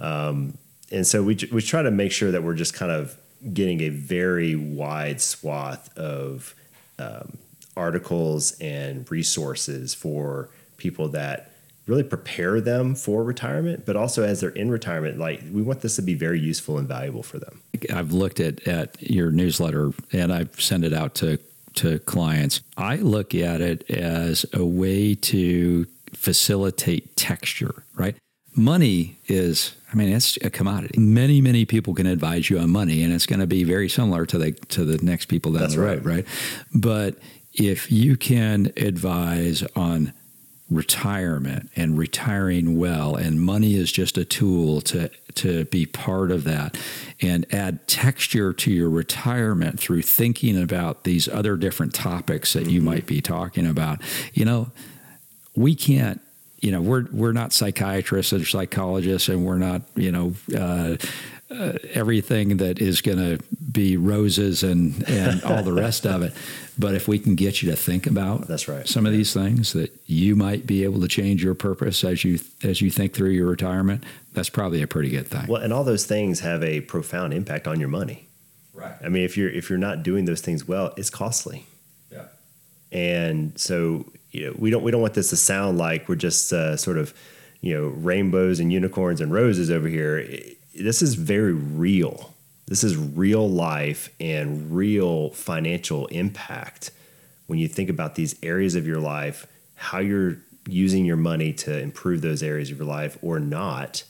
Um, 0.00 0.58
and 0.90 1.06
so 1.06 1.22
we, 1.22 1.38
we 1.52 1.62
try 1.62 1.82
to 1.82 1.90
make 1.90 2.12
sure 2.12 2.30
that 2.30 2.42
we're 2.42 2.54
just 2.54 2.74
kind 2.74 2.92
of 2.92 3.16
getting 3.52 3.80
a 3.82 3.90
very 3.90 4.56
wide 4.56 5.20
swath 5.20 5.96
of 5.96 6.54
um, 6.98 7.38
articles 7.76 8.56
and 8.60 9.10
resources 9.10 9.94
for 9.94 10.48
people 10.76 11.08
that 11.08 11.52
really 11.86 12.02
prepare 12.02 12.60
them 12.60 12.94
for 12.94 13.22
retirement, 13.22 13.86
but 13.86 13.96
also 13.96 14.24
as 14.24 14.40
they're 14.40 14.50
in 14.50 14.70
retirement, 14.70 15.18
like 15.18 15.40
we 15.52 15.62
want 15.62 15.80
this 15.82 15.96
to 15.96 16.02
be 16.02 16.14
very 16.14 16.40
useful 16.40 16.78
and 16.78 16.88
valuable 16.88 17.22
for 17.22 17.38
them. 17.38 17.60
I've 17.92 18.12
looked 18.12 18.40
at, 18.40 18.66
at 18.66 19.00
your 19.00 19.30
newsletter 19.30 19.92
and 20.12 20.32
I've 20.32 20.60
sent 20.60 20.84
it 20.84 20.92
out 20.92 21.14
to 21.16 21.38
to 21.76 21.98
clients. 22.00 22.62
I 22.78 22.96
look 22.96 23.34
at 23.34 23.60
it 23.60 23.88
as 23.90 24.46
a 24.54 24.64
way 24.64 25.14
to 25.14 25.86
facilitate 26.14 27.16
texture, 27.16 27.84
right? 27.94 28.16
Money 28.54 29.18
is, 29.26 29.74
I 29.92 29.96
mean, 29.96 30.08
it's 30.08 30.38
a 30.38 30.48
commodity. 30.48 30.98
Many, 30.98 31.42
many 31.42 31.66
people 31.66 31.92
can 31.92 32.06
advise 32.06 32.48
you 32.48 32.58
on 32.58 32.70
money, 32.70 33.02
and 33.02 33.12
it's 33.12 33.26
going 33.26 33.40
to 33.40 33.46
be 33.46 33.62
very 33.64 33.90
similar 33.90 34.24
to 34.24 34.38
the 34.38 34.52
to 34.52 34.86
the 34.86 34.96
next 35.04 35.26
people 35.26 35.52
down 35.52 35.60
That's 35.60 35.74
the 35.74 35.82
road, 35.82 36.06
right. 36.06 36.16
right? 36.16 36.26
But 36.74 37.18
if 37.56 37.90
you 37.90 38.16
can 38.16 38.72
advise 38.76 39.62
on 39.74 40.12
retirement 40.68 41.70
and 41.76 41.96
retiring 41.96 42.76
well 42.76 43.14
and 43.14 43.40
money 43.40 43.76
is 43.76 43.92
just 43.92 44.18
a 44.18 44.24
tool 44.24 44.80
to 44.80 45.08
to 45.32 45.64
be 45.66 45.86
part 45.86 46.32
of 46.32 46.42
that 46.42 46.76
and 47.22 47.46
add 47.54 47.86
texture 47.86 48.52
to 48.52 48.72
your 48.72 48.90
retirement 48.90 49.78
through 49.78 50.02
thinking 50.02 50.60
about 50.60 51.04
these 51.04 51.28
other 51.28 51.56
different 51.56 51.94
topics 51.94 52.52
that 52.52 52.64
mm-hmm. 52.64 52.70
you 52.70 52.82
might 52.82 53.06
be 53.06 53.20
talking 53.20 53.64
about 53.64 54.00
you 54.34 54.44
know 54.44 54.68
we 55.54 55.72
can't 55.72 56.20
you 56.60 56.72
know 56.72 56.80
we're 56.80 57.06
we're 57.12 57.32
not 57.32 57.52
psychiatrists 57.52 58.32
or 58.32 58.44
psychologists 58.44 59.28
and 59.28 59.46
we're 59.46 59.58
not 59.58 59.82
you 59.94 60.10
know 60.10 60.34
uh, 60.56 60.96
uh, 61.48 61.72
everything 61.92 62.56
that 62.56 62.80
is 62.80 63.00
going 63.00 63.18
to 63.18 63.38
be 63.76 63.96
roses 63.96 64.62
and 64.62 65.08
and 65.08 65.42
all 65.44 65.62
the 65.62 65.72
rest 65.72 66.06
of 66.06 66.22
it. 66.22 66.32
But 66.78 66.94
if 66.94 67.06
we 67.06 67.18
can 67.18 67.36
get 67.36 67.62
you 67.62 67.70
to 67.70 67.76
think 67.76 68.06
about 68.06 68.48
that's 68.48 68.66
right. 68.66 68.88
some 68.88 69.06
of 69.06 69.12
these 69.12 69.32
things 69.32 69.72
that 69.74 69.92
you 70.06 70.34
might 70.34 70.66
be 70.66 70.82
able 70.82 71.00
to 71.02 71.08
change 71.08 71.44
your 71.44 71.54
purpose 71.54 72.02
as 72.02 72.24
you 72.24 72.40
as 72.64 72.80
you 72.80 72.90
think 72.90 73.12
through 73.12 73.30
your 73.30 73.46
retirement 73.46 74.02
that's 74.32 74.48
probably 74.48 74.82
a 74.82 74.86
pretty 74.86 75.10
good 75.10 75.26
thing. 75.26 75.46
Well 75.46 75.62
and 75.62 75.72
all 75.72 75.84
those 75.84 76.06
things 76.06 76.40
have 76.40 76.64
a 76.64 76.80
profound 76.80 77.34
impact 77.34 77.68
on 77.68 77.78
your 77.78 77.90
money. 77.90 78.26
Right. 78.72 78.94
I 79.04 79.08
mean 79.08 79.24
if 79.24 79.36
you're 79.36 79.50
if 79.50 79.68
you're 79.68 79.78
not 79.78 80.02
doing 80.02 80.24
those 80.24 80.40
things 80.40 80.66
well 80.66 80.94
it's 80.96 81.10
costly. 81.10 81.66
Yeah. 82.10 82.24
And 82.90 83.58
so 83.58 84.06
you 84.32 84.46
know 84.46 84.54
we 84.58 84.70
don't 84.70 84.82
we 84.82 84.90
don't 84.90 85.02
want 85.02 85.14
this 85.14 85.30
to 85.30 85.36
sound 85.36 85.78
like 85.78 86.08
we're 86.08 86.16
just 86.16 86.52
uh, 86.52 86.76
sort 86.76 86.96
of 86.96 87.14
you 87.60 87.74
know 87.74 87.88
rainbows 87.88 88.58
and 88.58 88.72
unicorns 88.72 89.20
and 89.20 89.32
roses 89.32 89.70
over 89.70 89.88
here. 89.88 90.26
This 90.74 91.02
is 91.02 91.14
very 91.14 91.52
real. 91.52 92.34
This 92.66 92.82
is 92.82 92.96
real 92.96 93.48
life 93.48 94.08
and 94.18 94.74
real 94.74 95.30
financial 95.30 96.06
impact 96.06 96.90
when 97.46 97.58
you 97.60 97.68
think 97.68 97.88
about 97.88 98.16
these 98.16 98.34
areas 98.42 98.74
of 98.74 98.86
your 98.86 98.98
life, 98.98 99.46
how 99.76 99.98
you're 99.98 100.38
using 100.68 101.04
your 101.04 101.16
money 101.16 101.52
to 101.52 101.78
improve 101.78 102.22
those 102.22 102.42
areas 102.42 102.70
of 102.72 102.78
your 102.78 102.86
life 102.86 103.16
or 103.22 103.38
not. 103.38 104.02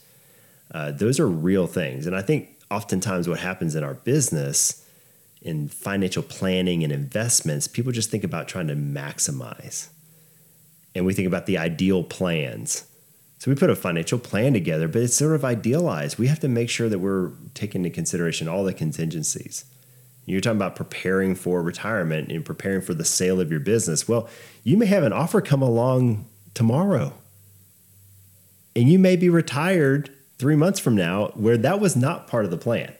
Uh, 0.73 0.91
those 0.91 1.19
are 1.19 1.27
real 1.27 1.67
things. 1.67 2.07
And 2.07 2.15
I 2.15 2.23
think 2.23 2.49
oftentimes 2.71 3.27
what 3.27 3.39
happens 3.39 3.75
in 3.75 3.83
our 3.83 3.93
business, 3.93 4.83
in 5.43 5.67
financial 5.67 6.23
planning 6.23 6.83
and 6.83 6.91
investments, 6.91 7.67
people 7.67 7.91
just 7.91 8.09
think 8.09 8.23
about 8.23 8.47
trying 8.47 8.67
to 8.67 8.75
maximize. 8.75 9.89
And 10.95 11.05
we 11.05 11.13
think 11.13 11.27
about 11.27 11.45
the 11.45 11.59
ideal 11.59 12.03
plans 12.03 12.86
so 13.39 13.51
we 13.51 13.55
put 13.55 13.69
a 13.69 13.75
financial 13.75 14.17
plan 14.17 14.53
together, 14.53 14.87
but 14.87 15.03
it's 15.03 15.15
sort 15.15 15.35
of 15.35 15.45
idealized. 15.45 16.17
We 16.17 16.27
have 16.27 16.39
to 16.39 16.47
make 16.47 16.69
sure 16.69 16.89
that 16.89 16.99
we're 16.99 17.31
taking 17.53 17.85
into 17.85 17.93
consideration 17.93 18.47
all 18.47 18.63
the 18.63 18.73
contingencies. 18.73 19.65
You're 20.25 20.41
talking 20.41 20.57
about 20.57 20.75
preparing 20.75 21.35
for 21.35 21.61
retirement 21.61 22.31
and 22.31 22.43
preparing 22.43 22.81
for 22.81 22.93
the 22.93 23.05
sale 23.05 23.39
of 23.39 23.49
your 23.49 23.59
business. 23.59 24.07
Well, 24.07 24.27
you 24.63 24.75
may 24.75 24.87
have 24.87 25.03
an 25.03 25.13
offer 25.13 25.39
come 25.39 25.61
along 25.61 26.25
tomorrow. 26.53 27.13
And 28.75 28.89
you 28.89 28.99
may 28.99 29.15
be 29.15 29.29
retired 29.29 30.09
three 30.37 30.55
months 30.55 30.79
from 30.79 30.95
now 30.95 31.27
where 31.27 31.57
that 31.57 31.79
was 31.79 31.95
not 31.95 32.27
part 32.27 32.43
of 32.43 32.51
the 32.51 32.57
plan. 32.57 32.93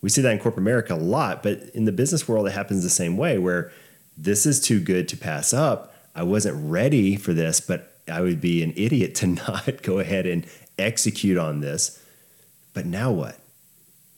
We 0.00 0.08
see 0.08 0.22
that 0.22 0.32
in 0.32 0.38
corporate 0.38 0.62
America 0.62 0.94
a 0.94 0.96
lot, 0.96 1.42
but 1.42 1.60
in 1.74 1.84
the 1.84 1.92
business 1.92 2.28
world, 2.28 2.46
it 2.46 2.52
happens 2.52 2.82
the 2.82 2.90
same 2.90 3.16
way 3.16 3.38
where 3.38 3.72
this 4.16 4.46
is 4.46 4.60
too 4.60 4.80
good 4.80 5.08
to 5.08 5.16
pass 5.16 5.52
up. 5.52 5.94
I 6.14 6.22
wasn't 6.22 6.70
ready 6.70 7.16
for 7.16 7.32
this, 7.32 7.60
but 7.60 7.97
I 8.08 8.20
would 8.20 8.40
be 8.40 8.62
an 8.62 8.72
idiot 8.76 9.14
to 9.16 9.26
not 9.48 9.82
go 9.82 9.98
ahead 9.98 10.26
and 10.26 10.46
execute 10.78 11.38
on 11.38 11.60
this. 11.60 12.02
But 12.74 12.86
now 12.86 13.10
what? 13.10 13.38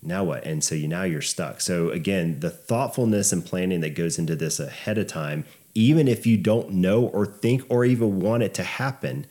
Now 0.02 0.24
what? 0.24 0.44
And 0.44 0.64
so 0.64 0.74
you 0.74 0.88
now 0.88 1.02
you're 1.02 1.22
stuck. 1.22 1.60
So 1.60 1.90
again, 1.90 2.40
the 2.40 2.50
thoughtfulness 2.50 3.32
and 3.32 3.44
planning 3.44 3.80
that 3.80 3.94
goes 3.94 4.18
into 4.18 4.34
this 4.34 4.58
ahead 4.58 4.98
of 4.98 5.06
time, 5.06 5.44
even 5.74 6.08
if 6.08 6.26
you 6.26 6.36
don't 6.36 6.70
know 6.72 7.06
or 7.06 7.26
think 7.26 7.62
or 7.68 7.84
even 7.84 8.20
want 8.20 8.42
it 8.42 8.54
to 8.54 8.62
happen, 8.62 9.26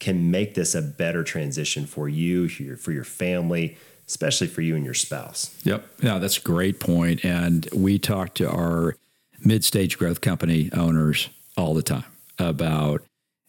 can 0.00 0.30
make 0.30 0.54
this 0.54 0.74
a 0.74 0.82
better 0.82 1.22
transition 1.22 1.86
for 1.86 2.08
you, 2.08 2.48
for 2.76 2.92
your 2.92 3.04
family, 3.04 3.76
especially 4.06 4.46
for 4.46 4.60
you 4.60 4.76
and 4.76 4.84
your 4.84 4.94
spouse. 4.94 5.54
Yep. 5.64 5.86
Yeah, 6.02 6.18
that's 6.18 6.38
a 6.38 6.42
great 6.42 6.80
point. 6.80 7.24
And 7.24 7.68
we 7.74 7.98
talk 7.98 8.34
to 8.34 8.50
our 8.50 8.96
mid-stage 9.44 9.98
growth 9.98 10.20
company 10.20 10.70
owners 10.72 11.28
all 11.56 11.74
the 11.74 11.82
time 11.82 12.04
about 12.38 13.02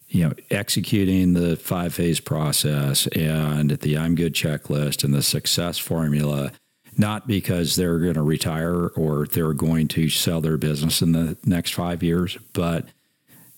you 0.08 0.24
know, 0.24 0.32
executing 0.50 1.32
the 1.32 1.56
five 1.56 1.94
phase 1.94 2.20
process 2.20 3.06
and 3.08 3.70
the 3.70 3.98
I'm 3.98 4.14
good 4.14 4.34
checklist 4.34 5.04
and 5.04 5.12
the 5.12 5.22
success 5.22 5.78
formula, 5.78 6.52
not 6.96 7.26
because 7.26 7.76
they're 7.76 7.98
going 7.98 8.14
to 8.14 8.22
retire 8.22 8.86
or 8.88 9.26
they're 9.26 9.52
going 9.52 9.88
to 9.88 10.08
sell 10.08 10.40
their 10.40 10.56
business 10.56 11.02
in 11.02 11.12
the 11.12 11.36
next 11.44 11.74
five 11.74 12.02
years, 12.02 12.38
but 12.52 12.86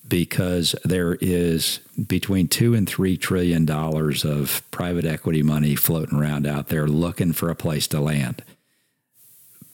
because 0.09 0.75
there 0.85 1.19
is 1.21 1.81
between 2.07 2.49
two 2.49 2.75
and 2.75 2.89
three 2.89 3.17
trillion 3.17 3.67
dollars 3.67 4.25
of 4.25 4.63
private 4.71 5.05
equity 5.05 5.43
money 5.43 5.75
floating 5.75 6.19
around 6.19 6.47
out 6.47 6.69
there 6.69 6.89
looking 6.89 7.33
for 7.33 7.51
a 7.51 7.55
place 7.55 7.87
to 7.89 8.01
land. 8.01 8.43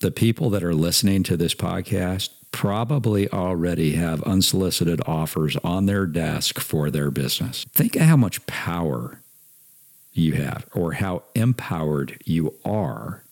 The 0.01 0.11
people 0.11 0.51
that 0.51 0.65
are 0.65 0.75
listening 0.75 1.23
to 1.25 1.37
this 1.37 1.55
podcast 1.55 2.31
probably 2.55 3.29
already 3.33 3.95
have 3.97 4.23
unsolicited 4.23 5.01
offers 5.09 5.57
on 5.65 5.87
their 5.87 6.07
desk 6.07 6.61
for 6.61 6.89
their 6.89 7.11
business. 7.11 7.67
Think 7.73 7.97
of 7.97 8.03
how 8.03 8.17
much 8.17 8.47
power 8.47 9.19
you 10.13 10.35
have 10.35 10.65
or 10.73 10.93
how 10.93 11.25
empowered 11.35 12.17
you 12.25 12.55
are 12.65 13.25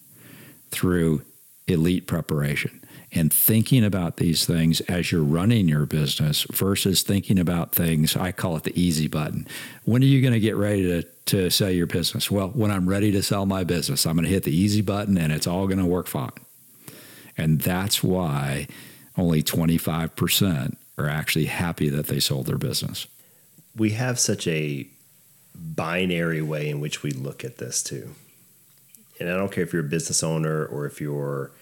through 0.72 1.22
elite 1.68 2.08
preparation 2.08 2.80
and 3.12 3.32
thinking 3.32 3.85
about 3.85 4.16
these 4.16 4.44
things 4.44 4.80
as 4.82 5.12
you're 5.12 5.22
running 5.22 5.68
your 5.68 5.87
business 5.87 6.44
versus 6.50 7.02
thinking 7.04 7.38
about 7.38 7.72
things 7.72 8.16
I 8.16 8.32
call 8.32 8.56
it 8.56 8.64
the 8.64 8.78
easy 8.78 9.06
button. 9.06 9.46
When 9.85 10.02
are 10.02 10.06
you 10.06 10.20
going 10.20 10.35
to 10.35 10.40
get 10.40 10.56
ready 10.56 10.83
to 10.83 11.06
to 11.27 11.48
sell 11.48 11.70
your 11.70 11.87
business? 11.87 12.29
Well, 12.29 12.48
when 12.48 12.73
I'm 12.73 12.88
ready 12.88 13.12
to 13.12 13.23
sell 13.23 13.46
my 13.46 13.62
business, 13.62 14.04
I'm 14.04 14.16
going 14.16 14.25
to 14.25 14.35
hit 14.35 14.42
the 14.42 14.54
easy 14.54 14.81
button 14.81 15.16
and 15.16 15.33
it's 15.33 15.46
all 15.46 15.68
going 15.68 15.79
to 15.79 15.87
work 15.87 16.08
fine. 16.08 16.33
And 17.38 17.60
that's 17.60 18.02
why 18.02 18.66
only 19.17 19.42
25% 19.42 20.77
are 20.98 21.08
actually 21.08 21.46
happy 21.46 21.88
that 21.88 22.06
they 22.06 22.21
sold 22.21 22.46
their 22.46 22.58
business. 22.58 23.06
We 23.77 23.90
have 23.90 24.19
such 24.19 24.46
a 24.46 24.87
binary 25.54 26.42
way 26.42 26.69
in 26.69 26.81
which 26.81 27.02
we 27.02 27.10
look 27.10 27.44
at 27.44 27.58
this 27.58 27.83
too. 27.83 28.15
And 29.21 29.31
I 29.31 29.37
don't 29.37 29.52
care 29.52 29.63
if 29.63 29.73
you're 29.73 29.85
a 29.85 29.88
business 29.88 30.23
owner 30.23 30.65
or 30.65 30.87
if 30.87 31.00
you're, 31.00 31.52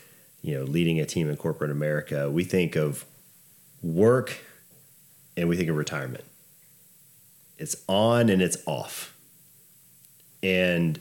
you 0.42 0.56
know, 0.56 0.64
leading 0.64 0.98
a 1.00 1.06
team 1.06 1.28
in 1.28 1.36
corporate 1.36 1.70
America, 1.70 2.30
we 2.30 2.44
think 2.44 2.76
of 2.76 3.04
work 3.82 4.38
and 5.36 5.48
we 5.48 5.56
think 5.56 5.68
of 5.68 5.76
retirement. 5.76 6.24
It's 7.58 7.76
on 7.88 8.28
and 8.28 8.40
it's 8.40 8.56
off. 8.66 9.14
And 10.42 11.00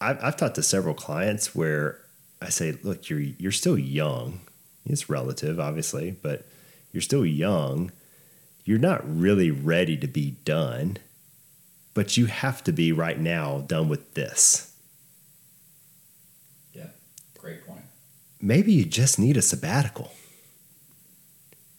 I've, 0.00 0.22
I've 0.22 0.36
talked 0.36 0.56
to 0.56 0.62
several 0.62 0.94
clients 0.94 1.54
where 1.54 1.98
I 2.42 2.50
say, 2.50 2.72
look, 2.82 3.08
you're 3.08 3.20
you're 3.20 3.52
still 3.52 3.78
young 3.78 4.40
it's 4.86 5.08
relative, 5.08 5.58
obviously, 5.60 6.10
but 6.22 6.46
you're 6.92 7.00
still 7.00 7.24
young. 7.26 7.90
You're 8.64 8.78
not 8.78 9.02
really 9.04 9.50
ready 9.50 9.96
to 9.96 10.06
be 10.06 10.36
done. 10.44 10.98
but 11.94 12.16
you 12.16 12.26
have 12.26 12.64
to 12.64 12.72
be 12.72 12.92
right 12.92 13.18
now 13.20 13.60
done 13.66 13.88
with 13.88 14.14
this. 14.14 14.72
Yeah, 16.72 16.88
great 17.38 17.66
point. 17.66 17.82
Maybe 18.40 18.72
you 18.72 18.84
just 18.84 19.18
need 19.18 19.36
a 19.36 19.42
sabbatical. 19.42 20.12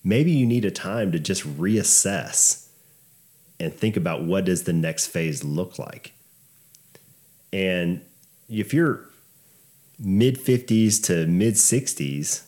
Maybe 0.03 0.31
you 0.31 0.45
need 0.45 0.65
a 0.65 0.71
time 0.71 1.11
to 1.13 1.19
just 1.19 1.43
reassess 1.57 2.67
and 3.59 3.73
think 3.73 3.95
about 3.97 4.23
what 4.23 4.45
does 4.45 4.63
the 4.63 4.73
next 4.73 5.07
phase 5.07 5.43
look 5.43 5.79
like. 5.79 6.13
And 7.51 8.01
if 8.49 8.73
you're 8.73 9.09
mid 9.99 10.37
50s 10.37 11.01
to 11.05 11.25
mid 11.27 11.55
60s, 11.55 12.43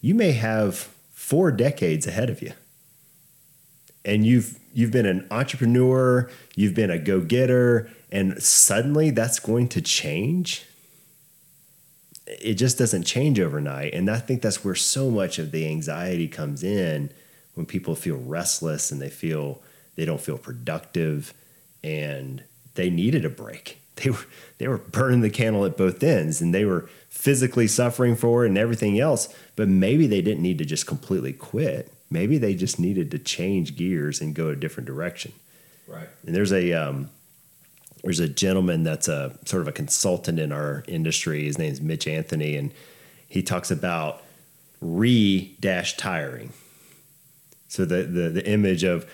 you 0.00 0.14
may 0.14 0.32
have 0.32 0.88
four 1.12 1.50
decades 1.50 2.06
ahead 2.06 2.30
of 2.30 2.40
you. 2.42 2.52
And 4.04 4.24
you've 4.24 4.58
you've 4.72 4.92
been 4.92 5.06
an 5.06 5.26
entrepreneur, 5.30 6.30
you've 6.54 6.74
been 6.74 6.90
a 6.90 6.98
go-getter, 6.98 7.90
and 8.10 8.40
suddenly 8.42 9.10
that's 9.10 9.40
going 9.40 9.68
to 9.68 9.80
change. 9.80 10.64
It 12.26 12.54
just 12.54 12.78
doesn't 12.78 13.04
change 13.04 13.40
overnight. 13.40 13.94
And 13.94 14.10
I 14.10 14.18
think 14.18 14.42
that's 14.42 14.64
where 14.64 14.74
so 14.74 15.10
much 15.10 15.38
of 15.38 15.50
the 15.50 15.66
anxiety 15.66 16.28
comes 16.28 16.62
in 16.62 17.10
when 17.54 17.66
people 17.66 17.94
feel 17.94 18.16
restless 18.16 18.90
and 18.90 19.00
they 19.00 19.10
feel 19.10 19.62
they 19.96 20.04
don't 20.04 20.20
feel 20.20 20.38
productive 20.38 21.34
and 21.82 22.44
they 22.74 22.88
needed 22.90 23.24
a 23.24 23.30
break. 23.30 23.78
They 24.04 24.10
were 24.10 24.26
they 24.58 24.68
were 24.68 24.78
burning 24.78 25.20
the 25.20 25.30
candle 25.30 25.64
at 25.64 25.76
both 25.76 26.02
ends 26.02 26.40
and 26.40 26.54
they 26.54 26.64
were 26.64 26.88
physically 27.08 27.66
suffering 27.66 28.16
for 28.16 28.44
it 28.44 28.48
and 28.48 28.58
everything 28.58 28.98
else, 28.98 29.32
but 29.56 29.68
maybe 29.68 30.06
they 30.06 30.22
didn't 30.22 30.42
need 30.42 30.58
to 30.58 30.64
just 30.64 30.86
completely 30.86 31.32
quit 31.32 31.92
maybe 32.10 32.38
they 32.38 32.54
just 32.54 32.78
needed 32.78 33.10
to 33.10 33.18
change 33.18 33.76
gears 33.76 34.20
and 34.20 34.34
go 34.34 34.48
a 34.48 34.56
different 34.56 34.86
direction. 34.86 35.32
Right. 35.86 36.08
And 36.26 36.34
there's 36.34 36.52
a 36.52 36.72
um, 36.72 37.10
there's 38.02 38.20
a 38.20 38.28
gentleman 38.28 38.84
that's 38.84 39.08
a 39.08 39.36
sort 39.44 39.62
of 39.62 39.68
a 39.68 39.72
consultant 39.72 40.38
in 40.38 40.52
our 40.52 40.84
industry. 40.86 41.44
His 41.44 41.58
name's 41.58 41.80
Mitch 41.80 42.06
Anthony, 42.06 42.56
and 42.56 42.72
he 43.28 43.42
talks 43.42 43.70
about 43.70 44.22
re 44.80 45.56
dash 45.60 45.96
tiring. 45.96 46.52
So 47.68 47.84
the, 47.84 48.02
the 48.04 48.28
the 48.28 48.48
image 48.48 48.84
of 48.84 49.10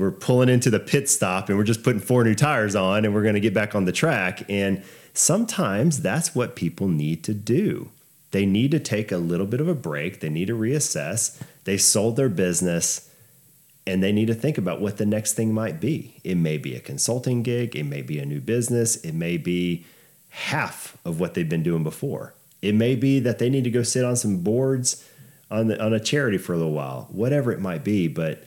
we're 0.00 0.10
pulling 0.10 0.48
into 0.48 0.70
the 0.70 0.80
pit 0.80 1.08
stop 1.08 1.48
and 1.48 1.58
we're 1.58 1.64
just 1.64 1.82
putting 1.82 2.00
four 2.00 2.24
new 2.24 2.34
tires 2.34 2.74
on 2.74 3.04
and 3.04 3.14
we're 3.14 3.22
going 3.22 3.34
to 3.34 3.40
get 3.40 3.54
back 3.54 3.74
on 3.74 3.84
the 3.84 3.92
track. 3.92 4.42
And 4.48 4.82
sometimes 5.14 6.00
that's 6.00 6.34
what 6.34 6.56
people 6.56 6.88
need 6.88 7.24
to 7.24 7.34
do. 7.34 7.90
They 8.30 8.46
need 8.46 8.70
to 8.70 8.78
take 8.78 9.10
a 9.10 9.18
little 9.18 9.46
bit 9.46 9.60
of 9.60 9.68
a 9.68 9.74
break. 9.74 10.20
They 10.20 10.28
need 10.28 10.46
to 10.46 10.56
reassess. 10.56 11.40
They 11.64 11.76
sold 11.76 12.16
their 12.16 12.28
business 12.28 13.10
and 13.86 14.02
they 14.02 14.12
need 14.12 14.26
to 14.26 14.34
think 14.34 14.58
about 14.58 14.80
what 14.80 14.98
the 14.98 15.06
next 15.06 15.32
thing 15.32 15.52
might 15.52 15.80
be. 15.80 16.20
It 16.22 16.36
may 16.36 16.58
be 16.58 16.76
a 16.76 16.80
consulting 16.80 17.42
gig, 17.42 17.74
it 17.74 17.84
may 17.84 18.02
be 18.02 18.18
a 18.18 18.26
new 18.26 18.40
business, 18.40 18.96
it 18.96 19.14
may 19.14 19.36
be 19.36 19.84
half 20.28 20.96
of 21.04 21.18
what 21.18 21.34
they've 21.34 21.48
been 21.48 21.62
doing 21.62 21.82
before. 21.82 22.34
It 22.62 22.74
may 22.74 22.94
be 22.94 23.20
that 23.20 23.38
they 23.38 23.48
need 23.48 23.64
to 23.64 23.70
go 23.70 23.82
sit 23.82 24.04
on 24.04 24.16
some 24.16 24.38
boards 24.38 25.04
on 25.50 25.66
the, 25.66 25.82
on 25.82 25.92
a 25.92 25.98
charity 25.98 26.38
for 26.38 26.52
a 26.52 26.56
little 26.56 26.72
while, 26.72 27.08
whatever 27.10 27.50
it 27.50 27.60
might 27.60 27.82
be, 27.82 28.06
but 28.06 28.44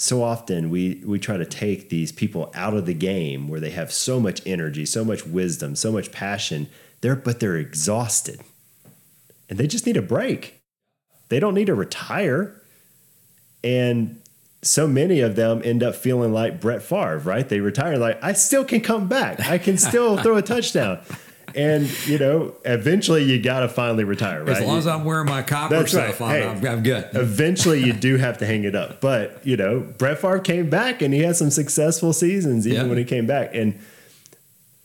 so 0.00 0.22
often 0.22 0.70
we 0.70 1.02
we 1.04 1.18
try 1.18 1.36
to 1.36 1.44
take 1.44 1.90
these 1.90 2.12
people 2.12 2.52
out 2.54 2.72
of 2.72 2.86
the 2.86 2.94
game 2.94 3.48
where 3.48 3.60
they 3.60 3.70
have 3.70 3.92
so 3.92 4.20
much 4.20 4.40
energy, 4.46 4.86
so 4.86 5.04
much 5.04 5.26
wisdom, 5.26 5.74
so 5.74 5.90
much 5.90 6.12
passion, 6.12 6.68
they're 7.00 7.16
but 7.16 7.40
they're 7.40 7.56
exhausted 7.56 8.40
and 9.48 9.58
they 9.58 9.66
just 9.66 9.86
need 9.86 9.96
a 9.96 10.02
break. 10.02 10.60
They 11.28 11.40
don't 11.40 11.54
need 11.54 11.66
to 11.66 11.74
retire. 11.74 12.54
And 13.64 14.20
so 14.62 14.86
many 14.86 15.20
of 15.20 15.36
them 15.36 15.62
end 15.64 15.82
up 15.82 15.96
feeling 15.96 16.32
like 16.32 16.60
Brett 16.60 16.82
Favre, 16.82 17.18
right? 17.18 17.48
They 17.48 17.60
retire 17.60 17.98
like, 17.98 18.22
I 18.22 18.32
still 18.34 18.64
can 18.64 18.80
come 18.80 19.08
back. 19.08 19.40
I 19.40 19.58
can 19.58 19.78
still 19.78 20.16
throw 20.22 20.36
a 20.36 20.42
touchdown. 20.42 21.00
And, 21.54 21.88
you 22.06 22.18
know, 22.18 22.54
eventually 22.64 23.24
you 23.24 23.40
got 23.40 23.60
to 23.60 23.68
finally 23.68 24.04
retire, 24.04 24.44
right? 24.44 24.56
As 24.56 24.64
long 24.64 24.78
as 24.78 24.86
I'm 24.86 25.04
wearing 25.04 25.26
my 25.26 25.42
copper 25.42 25.76
That's 25.76 25.92
stuff, 25.92 26.20
right. 26.20 26.44
I'm, 26.44 26.60
hey, 26.60 26.68
I'm, 26.68 26.82
good. 26.82 27.08
eventually 27.14 27.82
you 27.82 27.92
do 27.94 28.16
have 28.16 28.38
to 28.38 28.46
hang 28.46 28.64
it 28.64 28.74
up. 28.74 29.00
But, 29.00 29.46
you 29.46 29.56
know, 29.56 29.80
Brett 29.80 30.18
Favre 30.18 30.40
came 30.40 30.68
back 30.68 31.02
and 31.02 31.12
he 31.12 31.20
had 31.20 31.36
some 31.36 31.50
successful 31.50 32.12
seasons 32.12 32.66
even 32.66 32.82
yeah. 32.82 32.88
when 32.88 32.98
he 32.98 33.04
came 33.04 33.26
back. 33.26 33.54
And 33.54 33.78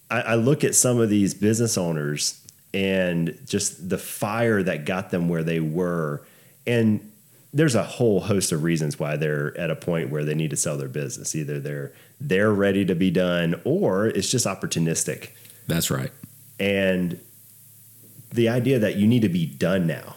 I, 0.09 0.21
I 0.21 0.35
look 0.35 0.63
at 0.63 0.75
some 0.75 0.99
of 0.99 1.09
these 1.09 1.33
business 1.33 1.77
owners 1.77 2.39
and 2.73 3.37
just 3.45 3.89
the 3.89 3.97
fire 3.97 4.63
that 4.63 4.85
got 4.85 5.11
them 5.11 5.29
where 5.29 5.43
they 5.43 5.59
were. 5.59 6.21
And 6.65 7.11
there's 7.53 7.75
a 7.75 7.83
whole 7.83 8.19
host 8.19 8.51
of 8.51 8.63
reasons 8.63 8.97
why 8.97 9.15
they're 9.15 9.55
at 9.57 9.69
a 9.69 9.75
point 9.75 10.09
where 10.09 10.25
they 10.25 10.33
need 10.33 10.49
to 10.49 10.55
sell 10.55 10.77
their 10.77 10.87
business. 10.87 11.35
Either 11.35 11.59
they're 11.59 11.91
they're 12.19 12.51
ready 12.51 12.83
to 12.85 12.95
be 12.95 13.11
done 13.11 13.61
or 13.63 14.07
it's 14.07 14.29
just 14.29 14.47
opportunistic. 14.47 15.29
That's 15.67 15.91
right. 15.91 16.11
And 16.59 17.19
the 18.31 18.49
idea 18.49 18.79
that 18.79 18.95
you 18.95 19.07
need 19.07 19.21
to 19.21 19.29
be 19.29 19.45
done 19.45 19.87
now. 19.87 20.15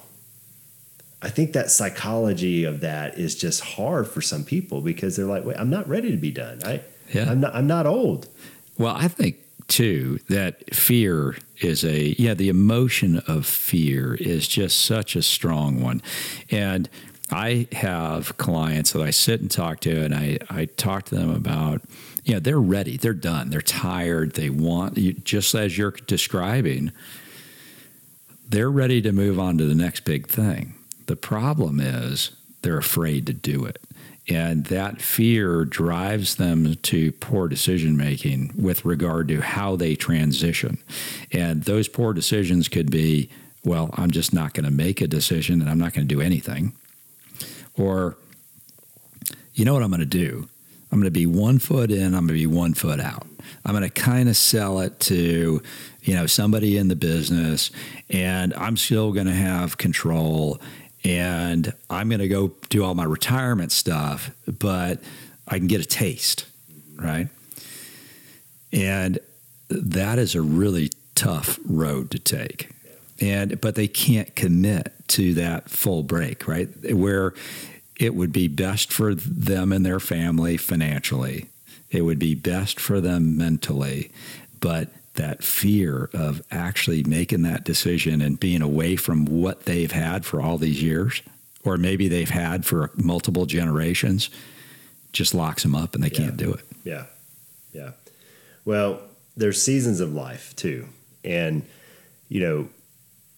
I 1.22 1.28
think 1.28 1.52
that 1.54 1.70
psychology 1.70 2.64
of 2.64 2.80
that 2.80 3.18
is 3.18 3.34
just 3.34 3.62
hard 3.62 4.06
for 4.06 4.20
some 4.20 4.44
people 4.44 4.80
because 4.80 5.16
they're 5.16 5.26
like, 5.26 5.44
"Wait, 5.44 5.56
I'm 5.58 5.70
not 5.70 5.88
ready 5.88 6.10
to 6.10 6.16
be 6.16 6.30
done. 6.30 6.60
I 6.64 6.82
yeah. 7.12 7.30
I'm 7.30 7.40
not 7.40 7.54
I'm 7.54 7.66
not 7.66 7.86
old." 7.86 8.28
Well, 8.78 8.94
I 8.94 9.08
think 9.08 9.36
too 9.68 10.18
that 10.28 10.74
fear 10.74 11.36
is 11.60 11.84
a 11.84 12.14
yeah 12.18 12.34
the 12.34 12.48
emotion 12.48 13.18
of 13.26 13.44
fear 13.46 14.14
is 14.14 14.46
just 14.46 14.80
such 14.80 15.16
a 15.16 15.22
strong 15.22 15.82
one 15.82 16.00
and 16.50 16.88
i 17.32 17.66
have 17.72 18.36
clients 18.36 18.92
that 18.92 19.02
i 19.02 19.10
sit 19.10 19.40
and 19.40 19.50
talk 19.50 19.80
to 19.80 20.04
and 20.04 20.14
i, 20.14 20.38
I 20.48 20.66
talk 20.66 21.06
to 21.06 21.16
them 21.16 21.30
about 21.30 21.82
yeah 22.26 22.38
they're 22.38 22.60
ready 22.60 22.98
they're 22.98 23.14
done 23.14 23.48
they're 23.48 23.62
tired 23.62 24.34
they 24.34 24.50
want 24.50 24.94
just 25.24 25.54
as 25.54 25.78
you're 25.78 25.92
describing 25.92 26.92
they're 28.48 28.70
ready 28.70 29.00
to 29.00 29.10
move 29.10 29.40
on 29.40 29.56
to 29.56 29.64
the 29.64 29.74
next 29.74 30.04
big 30.04 30.28
thing 30.28 30.74
the 31.06 31.16
problem 31.16 31.80
is 31.80 32.32
they're 32.60 32.78
afraid 32.78 33.26
to 33.26 33.32
do 33.32 33.64
it 33.64 33.80
and 34.28 34.64
that 34.66 35.00
fear 35.00 35.64
drives 35.64 36.34
them 36.34 36.74
to 36.76 37.12
poor 37.12 37.46
decision 37.46 37.96
making 37.96 38.52
with 38.56 38.84
regard 38.84 39.28
to 39.28 39.40
how 39.40 39.76
they 39.76 39.94
transition. 39.94 40.78
And 41.30 41.62
those 41.62 41.86
poor 41.86 42.12
decisions 42.12 42.68
could 42.68 42.90
be, 42.90 43.30
well, 43.64 43.90
I'm 43.94 44.10
just 44.10 44.34
not 44.34 44.52
going 44.52 44.64
to 44.64 44.70
make 44.72 45.00
a 45.00 45.06
decision 45.06 45.60
and 45.60 45.70
I'm 45.70 45.78
not 45.78 45.92
going 45.94 46.08
to 46.08 46.14
do 46.14 46.20
anything. 46.20 46.72
Or, 47.76 48.16
you 49.54 49.64
know 49.64 49.74
what 49.74 49.82
I'm 49.82 49.90
going 49.90 50.00
to 50.00 50.06
do? 50.06 50.48
I'm 50.90 50.98
going 50.98 51.04
to 51.04 51.10
be 51.10 51.26
one 51.26 51.58
foot 51.58 51.90
in, 51.90 52.06
I'm 52.06 52.26
going 52.26 52.28
to 52.28 52.34
be 52.34 52.46
one 52.46 52.74
foot 52.74 53.00
out. 53.00 53.26
I'm 53.64 53.72
going 53.72 53.82
to 53.82 53.90
kind 53.90 54.28
of 54.28 54.36
sell 54.36 54.80
it 54.80 54.98
to, 55.00 55.62
you 56.02 56.14
know, 56.14 56.26
somebody 56.26 56.76
in 56.76 56.88
the 56.88 56.96
business 56.96 57.70
and 58.08 58.54
I'm 58.54 58.76
still 58.76 59.12
going 59.12 59.26
to 59.26 59.32
have 59.32 59.78
control 59.78 60.60
and 61.04 61.72
I'm 61.90 62.08
going 62.08 62.20
to 62.20 62.28
go 62.28 62.52
do 62.68 62.84
all 62.84 62.94
my 62.94 63.04
retirement 63.04 63.72
stuff, 63.72 64.30
but 64.46 65.00
I 65.46 65.58
can 65.58 65.66
get 65.66 65.80
a 65.80 65.84
taste, 65.84 66.46
right? 66.96 67.28
And 68.72 69.18
that 69.68 70.18
is 70.18 70.34
a 70.34 70.42
really 70.42 70.90
tough 71.14 71.58
road 71.64 72.10
to 72.12 72.18
take. 72.18 72.70
And 73.20 73.60
but 73.60 73.76
they 73.76 73.88
can't 73.88 74.34
commit 74.36 74.92
to 75.08 75.34
that 75.34 75.70
full 75.70 76.02
break, 76.02 76.46
right? 76.46 76.68
Where 76.94 77.34
it 77.98 78.14
would 78.14 78.32
be 78.32 78.48
best 78.48 78.92
for 78.92 79.14
them 79.14 79.72
and 79.72 79.84
their 79.84 80.00
family 80.00 80.56
financially. 80.56 81.48
It 81.90 82.02
would 82.02 82.18
be 82.18 82.34
best 82.34 82.78
for 82.80 83.00
them 83.00 83.36
mentally, 83.36 84.10
but 84.60 84.90
that 85.14 85.42
fear 85.42 86.10
of 86.12 86.42
actually 86.50 87.02
making 87.04 87.42
that 87.42 87.64
decision 87.64 88.20
and 88.20 88.38
being 88.38 88.62
away 88.62 88.96
from 88.96 89.24
what 89.24 89.64
they've 89.64 89.92
had 89.92 90.26
for 90.26 90.40
all 90.40 90.58
these 90.58 90.82
years, 90.82 91.22
or 91.64 91.76
maybe 91.76 92.06
they've 92.08 92.30
had 92.30 92.66
for 92.66 92.90
multiple 92.96 93.46
generations, 93.46 94.30
just 95.12 95.34
locks 95.34 95.62
them 95.62 95.74
up 95.74 95.94
and 95.94 96.04
they 96.04 96.10
yeah. 96.10 96.18
can't 96.18 96.36
do 96.36 96.52
it. 96.52 96.64
Yeah. 96.84 97.06
Yeah. 97.72 97.92
Well, 98.64 99.00
there's 99.36 99.62
seasons 99.62 100.00
of 100.00 100.12
life 100.12 100.54
too. 100.56 100.86
And, 101.24 101.64
you 102.28 102.40
know, 102.40 102.68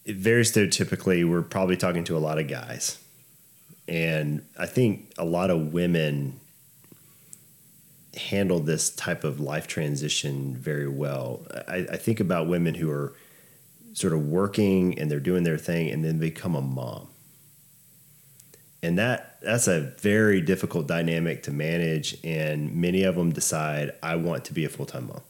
very 0.07 0.43
stereotypically, 0.43 1.29
we're 1.29 1.43
probably 1.43 1.77
talking 1.77 2.05
to 2.05 2.17
a 2.17 2.19
lot 2.19 2.39
of 2.39 2.49
guys. 2.49 2.99
And 3.89 4.45
I 4.59 4.67
think 4.67 5.13
a 5.17 5.25
lot 5.25 5.51
of 5.51 5.73
women 5.73 6.39
handle 8.17 8.61
this 8.61 8.91
type 8.91 9.25
of 9.25 9.41
life 9.41 9.67
transition 9.67 10.55
very 10.57 10.89
well. 10.89 11.47
I, 11.67 11.87
I, 11.93 11.97
think 11.97 12.21
about 12.21 12.49
women 12.49 12.75
who 12.75 12.91
are 12.91 13.15
sort 13.93 14.13
of 14.13 14.27
working 14.27 14.99
and 14.99 15.11
they're 15.11 15.21
doing 15.21 15.45
their 15.45 15.57
thing 15.57 15.89
and 15.91 16.05
then 16.05 16.19
become 16.19 16.55
a 16.55 16.61
mom. 16.61 17.09
And 18.83 18.99
that 18.99 19.39
that's 19.41 19.69
a 19.69 19.93
very 20.01 20.41
difficult 20.41 20.87
dynamic 20.87 21.45
to 21.45 21.51
manage 21.51 22.17
and 22.25 22.75
many 22.75 23.05
of 23.05 23.15
them 23.15 23.33
decide 23.33 23.93
I 24.03 24.17
want 24.17 24.45
to 24.47 24.55
be 24.55 24.65
a 24.65 24.69
full-time 24.69 25.09
mom. 25.09 25.23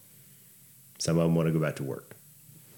Some 0.99 1.19
of 1.19 1.25
them 1.25 1.35
want 1.35 1.47
to 1.47 1.53
go 1.53 1.61
back 1.61 1.77
to 1.77 1.85
work. 1.85 2.17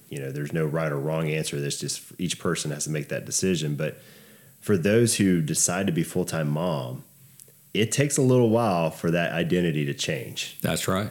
You 0.09 0.20
know, 0.20 0.33
there's 0.33 0.53
no 0.53 0.64
right 0.66 0.91
or 0.91 0.99
wrong 0.99 1.28
answer. 1.28 1.61
There's 1.61 1.81
just 1.81 2.12
each 2.18 2.39
person 2.39 2.70
has 2.72 2.85
to 2.85 2.91
make 2.91 3.09
that 3.09 3.24
decision, 3.24 3.76
but 3.76 4.01
for 4.61 4.77
those 4.77 5.17
who 5.17 5.41
decide 5.41 5.87
to 5.87 5.93
be 5.93 6.03
full-time 6.03 6.49
mom, 6.49 7.05
it 7.73 7.93
takes 7.93 8.17
a 8.17 8.23
little 8.23 8.51
while 8.51 8.91
for 8.91 9.11
that 9.11 9.33
identity 9.33 9.85
to 9.87 9.95
change. 9.95 10.59
That's 10.61 10.87
right. 10.87 11.11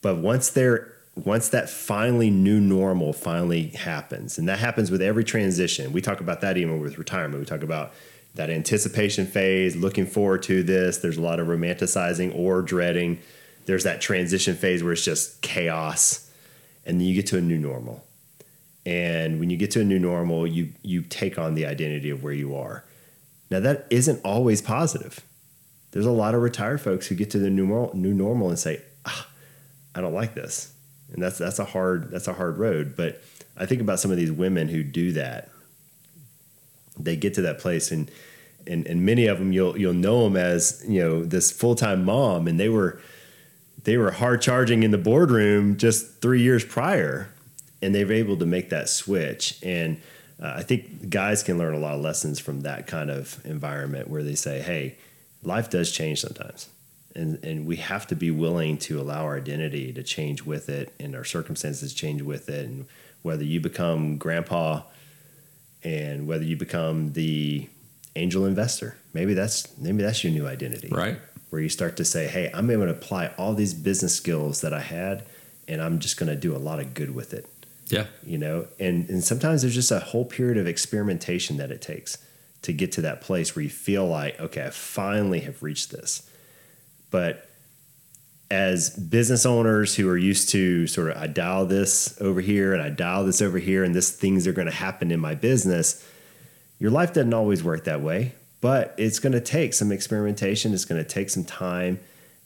But 0.00 0.16
once 0.18 0.50
they're 0.50 0.94
once 1.24 1.48
that 1.48 1.68
finally 1.68 2.30
new 2.30 2.60
normal 2.60 3.12
finally 3.12 3.68
happens, 3.68 4.38
and 4.38 4.48
that 4.48 4.58
happens 4.58 4.90
with 4.90 5.02
every 5.02 5.24
transition, 5.24 5.92
we 5.92 6.00
talk 6.00 6.20
about 6.20 6.40
that 6.42 6.56
even 6.56 6.80
with 6.80 6.96
retirement. 6.96 7.40
We 7.40 7.46
talk 7.46 7.62
about 7.62 7.92
that 8.34 8.50
anticipation 8.50 9.26
phase, 9.26 9.74
looking 9.74 10.06
forward 10.06 10.44
to 10.44 10.62
this. 10.62 10.98
There's 10.98 11.16
a 11.16 11.22
lot 11.22 11.40
of 11.40 11.48
romanticizing 11.48 12.36
or 12.36 12.62
dreading. 12.62 13.18
There's 13.66 13.84
that 13.84 14.00
transition 14.00 14.54
phase 14.54 14.82
where 14.82 14.92
it's 14.92 15.04
just 15.04 15.42
chaos, 15.42 16.30
and 16.86 17.00
then 17.00 17.06
you 17.06 17.14
get 17.14 17.26
to 17.28 17.38
a 17.38 17.40
new 17.40 17.58
normal. 17.58 18.04
And 18.88 19.38
when 19.38 19.50
you 19.50 19.58
get 19.58 19.70
to 19.72 19.82
a 19.82 19.84
new 19.84 19.98
normal, 19.98 20.46
you 20.46 20.72
you 20.82 21.02
take 21.02 21.38
on 21.38 21.54
the 21.54 21.66
identity 21.66 22.08
of 22.08 22.22
where 22.22 22.32
you 22.32 22.56
are. 22.56 22.84
Now 23.50 23.60
that 23.60 23.86
isn't 23.90 24.24
always 24.24 24.62
positive. 24.62 25.20
There's 25.90 26.06
a 26.06 26.10
lot 26.10 26.34
of 26.34 26.40
retired 26.40 26.80
folks 26.80 27.06
who 27.06 27.14
get 27.14 27.30
to 27.32 27.38
the 27.38 27.50
new 27.50 27.66
normal, 27.66 27.94
new 27.94 28.14
normal 28.14 28.48
and 28.48 28.58
say, 28.58 28.80
ah, 29.04 29.28
"I 29.94 30.00
don't 30.00 30.14
like 30.14 30.34
this," 30.34 30.72
and 31.12 31.22
that's 31.22 31.36
that's 31.36 31.58
a 31.58 31.66
hard 31.66 32.10
that's 32.10 32.28
a 32.28 32.32
hard 32.32 32.56
road. 32.56 32.94
But 32.96 33.22
I 33.58 33.66
think 33.66 33.82
about 33.82 34.00
some 34.00 34.10
of 34.10 34.16
these 34.16 34.32
women 34.32 34.68
who 34.68 34.82
do 34.82 35.12
that. 35.12 35.50
They 36.98 37.14
get 37.14 37.34
to 37.34 37.42
that 37.42 37.58
place, 37.58 37.90
and 37.90 38.10
and 38.66 38.86
and 38.86 39.04
many 39.04 39.26
of 39.26 39.38
them 39.38 39.52
you'll 39.52 39.78
you'll 39.78 39.92
know 39.92 40.24
them 40.24 40.36
as 40.38 40.82
you 40.88 41.00
know 41.02 41.24
this 41.26 41.52
full 41.52 41.74
time 41.74 42.06
mom, 42.06 42.48
and 42.48 42.58
they 42.58 42.70
were 42.70 42.98
they 43.84 43.98
were 43.98 44.12
hard 44.12 44.40
charging 44.40 44.82
in 44.82 44.92
the 44.92 44.98
boardroom 44.98 45.76
just 45.76 46.22
three 46.22 46.40
years 46.40 46.64
prior, 46.64 47.28
and 47.82 47.94
they 47.94 48.04
were 48.04 48.12
able 48.12 48.36
to 48.38 48.46
make 48.46 48.70
that 48.70 48.88
switch 48.88 49.58
and. 49.62 50.00
Uh, 50.40 50.54
I 50.58 50.62
think 50.62 51.10
guys 51.10 51.42
can 51.42 51.58
learn 51.58 51.74
a 51.74 51.80
lot 51.80 51.96
of 51.96 52.00
lessons 52.00 52.38
from 52.38 52.60
that 52.60 52.86
kind 52.86 53.10
of 53.10 53.44
environment 53.44 54.06
where 54.08 54.22
they 54.22 54.36
say, 54.36 54.60
"Hey, 54.60 54.94
life 55.42 55.68
does 55.68 55.90
change 55.90 56.20
sometimes." 56.20 56.68
And, 57.16 57.44
and 57.44 57.66
we 57.66 57.74
have 57.78 58.06
to 58.06 58.14
be 58.14 58.30
willing 58.30 58.78
to 58.86 59.00
allow 59.00 59.24
our 59.24 59.36
identity 59.36 59.92
to 59.94 60.04
change 60.04 60.44
with 60.44 60.68
it 60.68 60.92
and 61.00 61.16
our 61.16 61.24
circumstances 61.24 61.92
change 61.92 62.22
with 62.22 62.48
it 62.48 62.66
and 62.66 62.86
whether 63.22 63.42
you 63.42 63.58
become 63.58 64.16
grandpa 64.16 64.82
and 65.82 66.28
whether 66.28 66.44
you 66.44 66.56
become 66.56 67.12
the 67.14 67.68
angel 68.16 68.46
investor 68.46 68.96
maybe 69.12 69.34
that's 69.34 69.76
maybe 69.78 70.02
that's 70.02 70.22
your 70.24 70.32
new 70.32 70.46
identity 70.46 70.88
Right. 70.90 71.18
where 71.50 71.60
you 71.60 71.68
start 71.68 71.96
to 71.96 72.04
say 72.04 72.26
hey 72.28 72.50
i'm 72.54 72.70
able 72.70 72.84
to 72.86 72.90
apply 72.92 73.28
all 73.38 73.54
these 73.54 73.74
business 73.74 74.14
skills 74.14 74.60
that 74.62 74.72
i 74.72 74.80
had 74.80 75.24
and 75.68 75.80
i'm 75.82 75.98
just 75.98 76.16
going 76.16 76.28
to 76.28 76.36
do 76.36 76.54
a 76.54 76.58
lot 76.58 76.78
of 76.80 76.94
good 76.94 77.14
with 77.14 77.32
it 77.34 77.46
Yeah. 77.90 78.06
you 78.24 78.38
know 78.38 78.66
and 78.78 79.08
and 79.08 79.24
sometimes 79.24 79.62
there's 79.62 79.74
just 79.74 79.90
a 79.90 79.98
whole 79.98 80.24
period 80.24 80.58
of 80.58 80.66
experimentation 80.66 81.56
that 81.56 81.70
it 81.70 81.80
takes 81.80 82.18
to 82.62 82.72
get 82.72 82.92
to 82.92 83.02
that 83.02 83.20
place 83.20 83.54
where 83.54 83.62
you 83.62 83.70
feel 83.70 84.06
like 84.06 84.38
okay 84.40 84.66
i 84.66 84.70
finally 84.70 85.40
have 85.40 85.62
reached 85.62 85.90
this. 85.90 86.28
But 87.10 87.48
as 88.50 88.90
business 88.90 89.46
owners 89.46 89.94
who 89.94 90.08
are 90.08 90.16
used 90.16 90.48
to 90.50 90.86
sort 90.86 91.10
of 91.10 91.16
i 91.18 91.26
dial 91.26 91.66
this 91.66 92.18
over 92.20 92.40
here 92.40 92.72
and 92.72 92.82
i 92.82 92.88
dial 92.88 93.24
this 93.24 93.42
over 93.42 93.58
here 93.58 93.84
and 93.84 93.94
this 93.94 94.10
things 94.10 94.46
are 94.46 94.52
going 94.52 94.66
to 94.66 94.72
happen 94.72 95.10
in 95.10 95.20
my 95.20 95.34
business 95.34 96.02
your 96.78 96.90
life 96.90 97.12
doesn't 97.12 97.34
always 97.34 97.62
work 97.62 97.84
that 97.84 98.00
way 98.00 98.32
but 98.60 98.94
it's 98.96 99.18
going 99.18 99.32
to 99.32 99.40
take 99.40 99.74
some 99.74 99.92
experimentation 99.92 100.72
it's 100.72 100.84
going 100.84 101.02
to 101.02 101.08
take 101.08 101.30
some 101.30 101.44
time. 101.44 102.00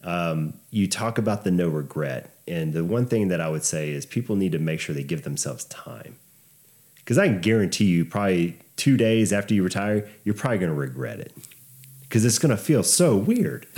Um, 0.05 0.55
you 0.70 0.88
talk 0.88 1.18
about 1.18 1.45
the 1.45 1.51
no 1.51 1.68
regret 1.68 2.32
and 2.49 2.72
the 2.72 2.84
one 2.84 3.07
thing 3.07 3.28
that 3.28 3.40
i 3.40 3.49
would 3.49 3.64
say 3.64 3.90
is 3.90 4.05
people 4.07 4.36
need 4.36 4.53
to 4.53 4.59
make 4.59 4.80
sure 4.80 4.95
they 4.95 5.03
give 5.03 5.22
themselves 5.22 5.64
time. 5.66 6.16
Because 6.97 7.18
i 7.18 7.26
can 7.28 7.40
guarantee 7.40 7.84
you 7.86 8.05
probably 8.05 8.57
two 8.76 8.97
days 8.97 9.32
after 9.32 9.55
you 9.55 9.62
retire 9.62 10.09
you're 10.24 10.34
probably 10.34 10.59
going 10.59 10.72
to 10.72 10.78
regret 10.78 11.20
it. 11.20 11.32
Because 12.03 12.24
it's 12.24 12.38
going 12.38 12.51
to 12.51 12.62
feel 12.62 12.82
so 12.82 13.16
weird. 13.16 13.66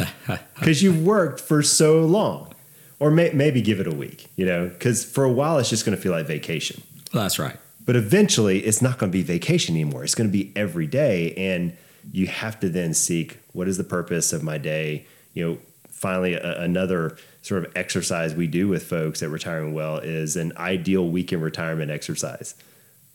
Because 0.59 0.83
you've 0.83 1.05
worked 1.05 1.41
for 1.41 1.63
so 1.63 2.01
long. 2.01 2.55
Or 2.99 3.11
may, 3.11 3.31
maybe 3.33 3.61
give 3.61 3.81
it 3.81 3.87
a 3.87 3.95
week 3.95 4.29
you 4.37 4.47
know? 4.47 4.69
Because 4.69 5.05
for 5.05 5.25
a 5.25 5.33
while 5.33 5.59
it's 5.59 5.69
just 5.71 5.85
going 5.85 5.97
to 5.97 6.03
feel 6.03 6.13
like 6.13 6.27
vacation. 6.27 6.83
That's 7.13 7.39
right. 7.39 7.57
but 7.85 7.97
eventually 7.97 8.61
it's 8.61 8.81
not 8.81 8.99
going 8.99 9.11
to 9.13 9.17
be 9.19 9.23
vacation 9.23 9.75
anymore. 9.75 10.05
It's 10.05 10.15
going 10.15 10.29
to 10.29 10.33
be 10.33 10.53
every 10.57 10.87
day. 10.87 11.33
And 11.37 11.77
you 12.13 12.27
have 12.27 12.59
to 12.61 12.69
then 12.69 12.95
seek 12.95 13.39
what 13.53 13.69
is 13.69 13.77
the 13.77 13.85
purpose 13.85 14.33
of 14.33 14.43
my 14.43 14.59
day? 14.59 15.07
You 15.35 15.45
know 15.49 15.59
finally 15.91 16.35
a, 16.35 16.61
another 16.61 17.17
sort 17.45 17.63
of 17.63 17.77
exercise 17.77 18.35
we 18.35 18.47
do 18.47 18.69
with 18.69 18.83
folks 18.85 19.23
at 19.23 19.29
retiring 19.29 19.75
well 19.75 19.99
is 19.99 20.35
an 20.35 20.51
ideal 20.57 21.07
weekend 21.07 21.43
retirement 21.43 21.91
exercise. 21.91 22.55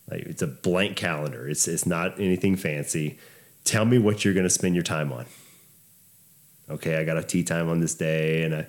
Like 0.08 0.22
it's 0.22 0.44
a 0.44 0.48
blank 0.48 0.98
calendar. 0.98 1.50
It's 1.50 1.68
it's 1.68 1.88
not 1.88 2.20
anything 2.20 2.56
fancy. 2.56 3.18
Tell 3.64 3.86
me 3.86 3.98
what 3.98 4.24
you're 4.24 4.36
going 4.36 4.46
to 4.46 4.52
spend 4.52 4.76
your 4.76 4.84
time 4.84 5.12
on. 5.12 5.26
Okay 6.70 6.98
i 6.98 7.04
got 7.04 7.18
a 7.18 7.24
tee 7.24 7.44
time 7.44 7.70
on 7.70 7.80
this 7.80 7.96
day 7.96 8.44
and 8.44 8.54
i 8.54 8.68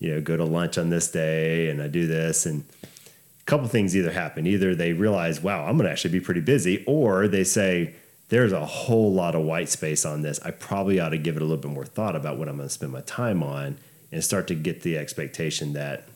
you 0.00 0.12
know 0.12 0.20
go 0.20 0.36
to 0.36 0.44
lunch 0.44 0.76
on 0.76 0.90
this 0.90 1.08
day 1.08 1.70
and 1.70 1.80
i 1.80 1.86
do 1.86 2.08
this 2.08 2.44
and 2.44 2.64
a 2.82 3.44
couple 3.44 3.68
things 3.68 3.96
either 3.96 4.10
happen. 4.10 4.44
Either 4.44 4.74
they 4.74 4.92
realize 4.92 5.40
wow 5.40 5.66
i'm 5.66 5.76
going 5.76 5.86
to 5.86 5.92
actually 5.92 6.10
be 6.10 6.20
pretty 6.20 6.40
busy 6.40 6.82
or 6.84 7.28
they 7.28 7.44
say 7.44 7.94
there's 8.28 8.50
a 8.50 8.66
whole 8.66 9.12
lot 9.12 9.36
of 9.36 9.42
white 9.42 9.68
space 9.68 10.04
on 10.04 10.22
this. 10.22 10.40
I 10.44 10.50
probably 10.50 10.98
ought 10.98 11.10
to 11.10 11.18
give 11.18 11.36
it 11.36 11.42
a 11.42 11.44
little 11.44 11.62
bit 11.62 11.70
more 11.70 11.84
thought 11.84 12.16
about 12.16 12.38
what 12.38 12.48
i'm 12.48 12.56
going 12.56 12.68
to 12.68 12.74
spend 12.74 12.90
my 12.90 13.02
time 13.02 13.44
on 13.44 13.78
and 14.16 14.24
start 14.24 14.46
to 14.48 14.54
get 14.54 14.82
the 14.82 14.98
expectation 14.98 15.72
that 15.74 16.08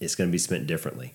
it's 0.00 0.14
going 0.14 0.28
to 0.28 0.32
be 0.32 0.38
spent 0.38 0.66
differently 0.66 1.14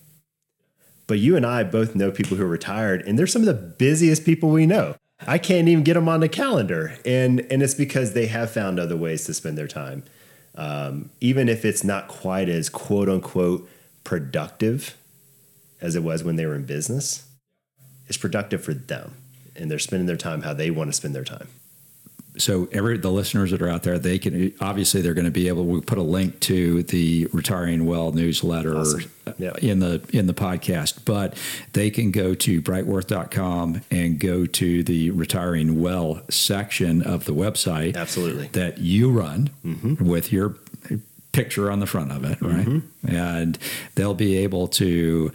but 1.08 1.20
you 1.20 1.36
and 1.36 1.46
i 1.46 1.64
both 1.64 1.96
know 1.96 2.12
people 2.12 2.36
who 2.36 2.44
are 2.44 2.48
retired 2.48 3.02
and 3.04 3.18
they're 3.18 3.28
some 3.28 3.42
of 3.42 3.46
the 3.46 3.54
busiest 3.54 4.26
people 4.26 4.50
we 4.50 4.66
know 4.66 4.96
i 5.28 5.38
can't 5.38 5.68
even 5.68 5.84
get 5.84 5.94
them 5.94 6.10
on 6.10 6.20
the 6.20 6.30
calendar 6.30 6.98
and 7.06 7.40
and 7.52 7.62
it's 7.62 7.76
because 7.76 8.14
they 8.14 8.26
have 8.26 8.52
found 8.52 8.80
other 8.80 8.98
ways 8.98 9.24
to 9.26 9.34
spend 9.34 9.58
their 9.58 9.68
time 9.68 10.04
um, 10.56 11.10
even 11.22 11.48
if 11.48 11.64
it's 11.64 11.86
not 11.86 12.08
quite 12.10 12.50
as 12.50 12.68
quote 12.68 13.08
unquote 13.08 13.70
productive 14.04 14.98
as 15.82 15.96
it 15.96 16.04
was 16.04 16.24
when 16.24 16.36
they 16.36 16.46
were 16.46 16.56
in 16.56 16.66
business, 16.66 17.28
it's 18.08 18.18
productive 18.18 18.64
for 18.64 18.74
them. 18.74 19.16
And 19.56 19.70
they're 19.70 19.80
spending 19.80 20.08
their 20.08 20.18
time 20.18 20.42
how 20.42 20.54
they 20.54 20.72
want 20.72 20.90
to 20.90 20.94
spend 20.94 21.16
their 21.16 21.24
time. 21.24 21.48
So 22.38 22.70
every 22.72 22.98
the 22.98 23.12
listeners 23.12 23.52
that 23.52 23.62
are 23.62 23.70
out 23.70 23.84
there, 23.84 24.00
they 24.00 24.20
can 24.20 24.54
obviously 24.62 25.02
they're 25.02 25.14
going 25.14 25.26
to 25.26 25.32
be 25.32 25.48
able. 25.48 25.66
We 25.66 25.82
put 25.82 25.98
a 25.98 26.04
link 26.04 26.40
to 26.42 26.84
the 26.84 27.28
Retiring 27.34 27.86
Well 27.86 28.12
newsletter 28.12 28.78
Awesome. 28.78 29.12
Yeah. 29.38 29.54
in 29.62 29.80
the 29.80 30.02
in 30.14 30.28
the 30.28 30.34
podcast, 30.34 31.06
but 31.06 31.38
they 31.74 31.90
can 31.90 32.12
go 32.12 32.34
to 32.36 32.62
brightworth.com 32.62 33.82
and 33.92 34.20
go 34.20 34.46
to 34.46 34.84
the 34.84 35.12
Retiring 35.12 35.82
Well 35.82 36.22
section 36.30 37.02
of 37.02 37.26
the 37.26 37.34
website 37.34 37.96
Absolutely. 37.96 38.48
that 38.48 38.78
you 38.78 39.12
run 39.12 39.50
mm-hmm. 39.66 40.06
with 40.06 40.32
your 40.32 40.56
picture 41.32 41.72
on 41.72 41.80
the 41.80 41.86
front 41.86 42.12
of 42.12 42.24
it, 42.24 42.42
right? 42.42 42.66
Mm-hmm. 42.66 43.16
And 43.16 43.58
they'll 43.96 44.14
be 44.14 44.38
able 44.38 44.68
to 44.70 45.32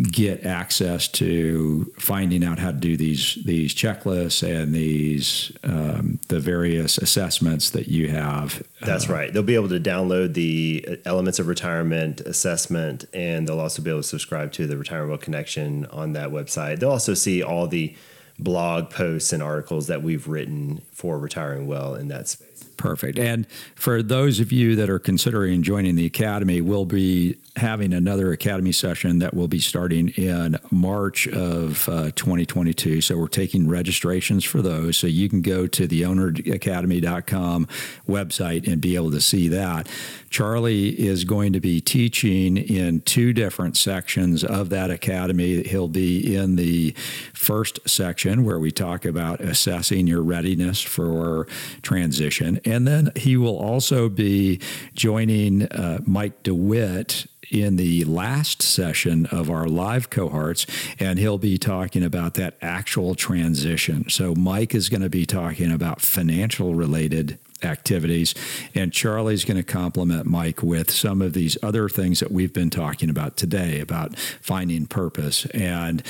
get 0.00 0.46
access 0.46 1.06
to 1.06 1.92
finding 1.98 2.42
out 2.42 2.58
how 2.58 2.70
to 2.70 2.76
do 2.76 2.96
these 2.96 3.38
these 3.44 3.74
checklists 3.74 4.42
and 4.42 4.74
these 4.74 5.52
um, 5.64 6.18
the 6.28 6.40
various 6.40 6.98
assessments 6.98 7.70
that 7.70 7.88
you 7.88 8.08
have. 8.08 8.62
That's 8.80 9.08
right. 9.08 9.32
They'll 9.32 9.42
be 9.42 9.54
able 9.54 9.68
to 9.68 9.80
download 9.80 10.34
the 10.34 11.00
elements 11.04 11.38
of 11.38 11.46
retirement 11.46 12.20
assessment, 12.22 13.04
and 13.12 13.46
they'll 13.46 13.60
also 13.60 13.82
be 13.82 13.90
able 13.90 14.00
to 14.00 14.08
subscribe 14.08 14.52
to 14.52 14.66
the 14.66 14.76
Retirement 14.76 15.10
Well 15.10 15.18
Connection 15.18 15.86
on 15.86 16.14
that 16.14 16.30
website. 16.30 16.78
They'll 16.78 16.90
also 16.90 17.14
see 17.14 17.42
all 17.42 17.66
the 17.66 17.94
blog 18.38 18.90
posts 18.90 19.32
and 19.32 19.42
articles 19.42 19.86
that 19.86 20.02
we've 20.02 20.26
written 20.26 20.82
for 20.92 21.18
retiring 21.18 21.66
well 21.66 21.94
in 21.94 22.08
that 22.08 22.28
space. 22.28 22.51
Perfect. 22.82 23.16
And 23.16 23.46
for 23.76 24.02
those 24.02 24.40
of 24.40 24.50
you 24.50 24.74
that 24.74 24.90
are 24.90 24.98
considering 24.98 25.62
joining 25.62 25.94
the 25.94 26.04
Academy, 26.04 26.60
we'll 26.60 26.84
be 26.84 27.36
having 27.54 27.92
another 27.92 28.32
Academy 28.32 28.72
session 28.72 29.20
that 29.20 29.34
will 29.34 29.46
be 29.46 29.60
starting 29.60 30.08
in 30.10 30.58
March 30.72 31.28
of 31.28 31.88
uh, 31.88 32.10
2022. 32.16 33.00
So 33.00 33.18
we're 33.18 33.28
taking 33.28 33.68
registrations 33.68 34.42
for 34.44 34.62
those. 34.62 34.96
So 34.96 35.06
you 35.06 35.28
can 35.28 35.42
go 35.42 35.68
to 35.68 35.86
the 35.86 36.02
owneracademy.com 36.02 37.68
website 38.08 38.66
and 38.66 38.80
be 38.80 38.96
able 38.96 39.12
to 39.12 39.20
see 39.20 39.46
that. 39.48 39.88
Charlie 40.30 40.88
is 40.88 41.24
going 41.24 41.52
to 41.52 41.60
be 41.60 41.80
teaching 41.80 42.56
in 42.56 43.02
two 43.02 43.32
different 43.32 43.76
sections 43.76 44.42
of 44.42 44.70
that 44.70 44.90
academy. 44.90 45.62
He'll 45.62 45.88
be 45.88 46.34
in 46.34 46.56
the 46.56 46.92
first 47.34 47.78
section 47.86 48.44
where 48.44 48.58
we 48.58 48.72
talk 48.72 49.04
about 49.04 49.40
assessing 49.40 50.06
your 50.06 50.22
readiness 50.22 50.80
for 50.80 51.46
transition. 51.82 52.58
And 52.72 52.88
then 52.88 53.12
he 53.16 53.36
will 53.36 53.58
also 53.58 54.08
be 54.08 54.58
joining 54.94 55.64
uh, 55.64 56.00
Mike 56.06 56.42
DeWitt 56.42 57.26
in 57.50 57.76
the 57.76 58.02
last 58.04 58.62
session 58.62 59.26
of 59.26 59.50
our 59.50 59.68
live 59.68 60.08
cohorts, 60.08 60.66
and 60.98 61.18
he'll 61.18 61.36
be 61.36 61.58
talking 61.58 62.02
about 62.02 62.32
that 62.34 62.56
actual 62.62 63.14
transition. 63.14 64.08
So, 64.08 64.34
Mike 64.34 64.74
is 64.74 64.88
going 64.88 65.02
to 65.02 65.10
be 65.10 65.26
talking 65.26 65.70
about 65.70 66.00
financial 66.00 66.74
related 66.74 67.38
activities, 67.62 68.34
and 68.74 68.90
Charlie's 68.90 69.44
going 69.44 69.58
to 69.58 69.62
complement 69.62 70.24
Mike 70.24 70.62
with 70.62 70.90
some 70.90 71.20
of 71.20 71.34
these 71.34 71.58
other 71.62 71.90
things 71.90 72.20
that 72.20 72.32
we've 72.32 72.54
been 72.54 72.70
talking 72.70 73.10
about 73.10 73.36
today 73.36 73.80
about 73.80 74.18
finding 74.18 74.86
purpose 74.86 75.44
and 75.46 76.02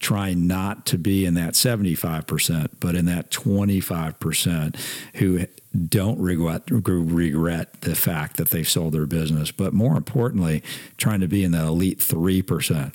trying 0.00 0.46
not 0.46 0.86
to 0.86 0.98
be 0.98 1.24
in 1.24 1.34
that 1.34 1.52
75%, 1.52 2.68
but 2.80 2.96
in 2.96 3.04
that 3.04 3.30
25% 3.30 4.76
who 5.16 5.46
don't 5.88 6.18
regret 6.18 6.62
regret 6.68 7.80
the 7.82 7.94
fact 7.94 8.36
that 8.36 8.50
they've 8.50 8.68
sold 8.68 8.92
their 8.92 9.06
business, 9.06 9.52
but 9.52 9.72
more 9.72 9.96
importantly, 9.96 10.62
trying 10.96 11.20
to 11.20 11.28
be 11.28 11.44
in 11.44 11.52
the 11.52 11.62
elite 11.62 12.00
three 12.00 12.42
percent 12.42 12.94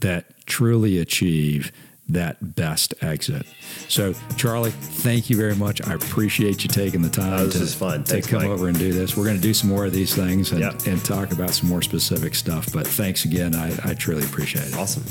that 0.00 0.46
truly 0.46 0.98
achieve 0.98 1.72
that 2.08 2.54
best 2.54 2.94
exit. 3.02 3.46
So, 3.88 4.14
Charlie, 4.36 4.70
thank 4.70 5.30
you 5.30 5.36
very 5.36 5.54
much. 5.56 5.86
I 5.86 5.94
appreciate 5.94 6.62
you 6.62 6.68
taking 6.68 7.00
the 7.02 7.08
time 7.08 7.32
oh, 7.32 7.48
to, 7.48 7.58
to 7.58 7.66
Thanks, 7.66 8.26
come 8.26 8.42
Mike. 8.42 8.50
over 8.50 8.68
and 8.68 8.78
do 8.78 8.92
this. 8.92 9.16
We're 9.16 9.24
going 9.24 9.36
to 9.36 9.42
do 9.42 9.54
some 9.54 9.70
more 9.70 9.86
of 9.86 9.92
these 9.92 10.14
things 10.14 10.52
and, 10.52 10.60
Yep. 10.60 10.86
and 10.86 11.04
talk 11.04 11.32
about 11.32 11.50
some 11.50 11.68
more 11.68 11.82
specific 11.82 12.34
stuff. 12.34 12.72
But 12.72 12.86
thanks 12.86 13.24
again. 13.24 13.54
I, 13.54 13.74
I 13.84 13.94
truly 13.94 14.24
appreciate 14.24 14.66
it. 14.68 14.74
Awesome. 14.74 15.04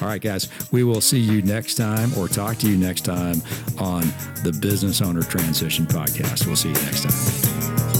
All 0.00 0.08
right, 0.08 0.20
guys, 0.20 0.48
we 0.70 0.84
will 0.84 1.00
see 1.00 1.18
you 1.18 1.42
next 1.42 1.74
time 1.74 2.16
or 2.16 2.28
talk 2.28 2.56
to 2.58 2.68
you 2.70 2.76
next 2.76 3.04
time 3.04 3.42
on 3.78 4.02
the 4.44 4.56
Business 4.60 5.02
Owner 5.02 5.22
Transition 5.22 5.86
Podcast. 5.86 6.46
We'll 6.46 6.56
see 6.56 6.68
you 6.68 6.74
next 6.74 7.02
time. 7.02 7.97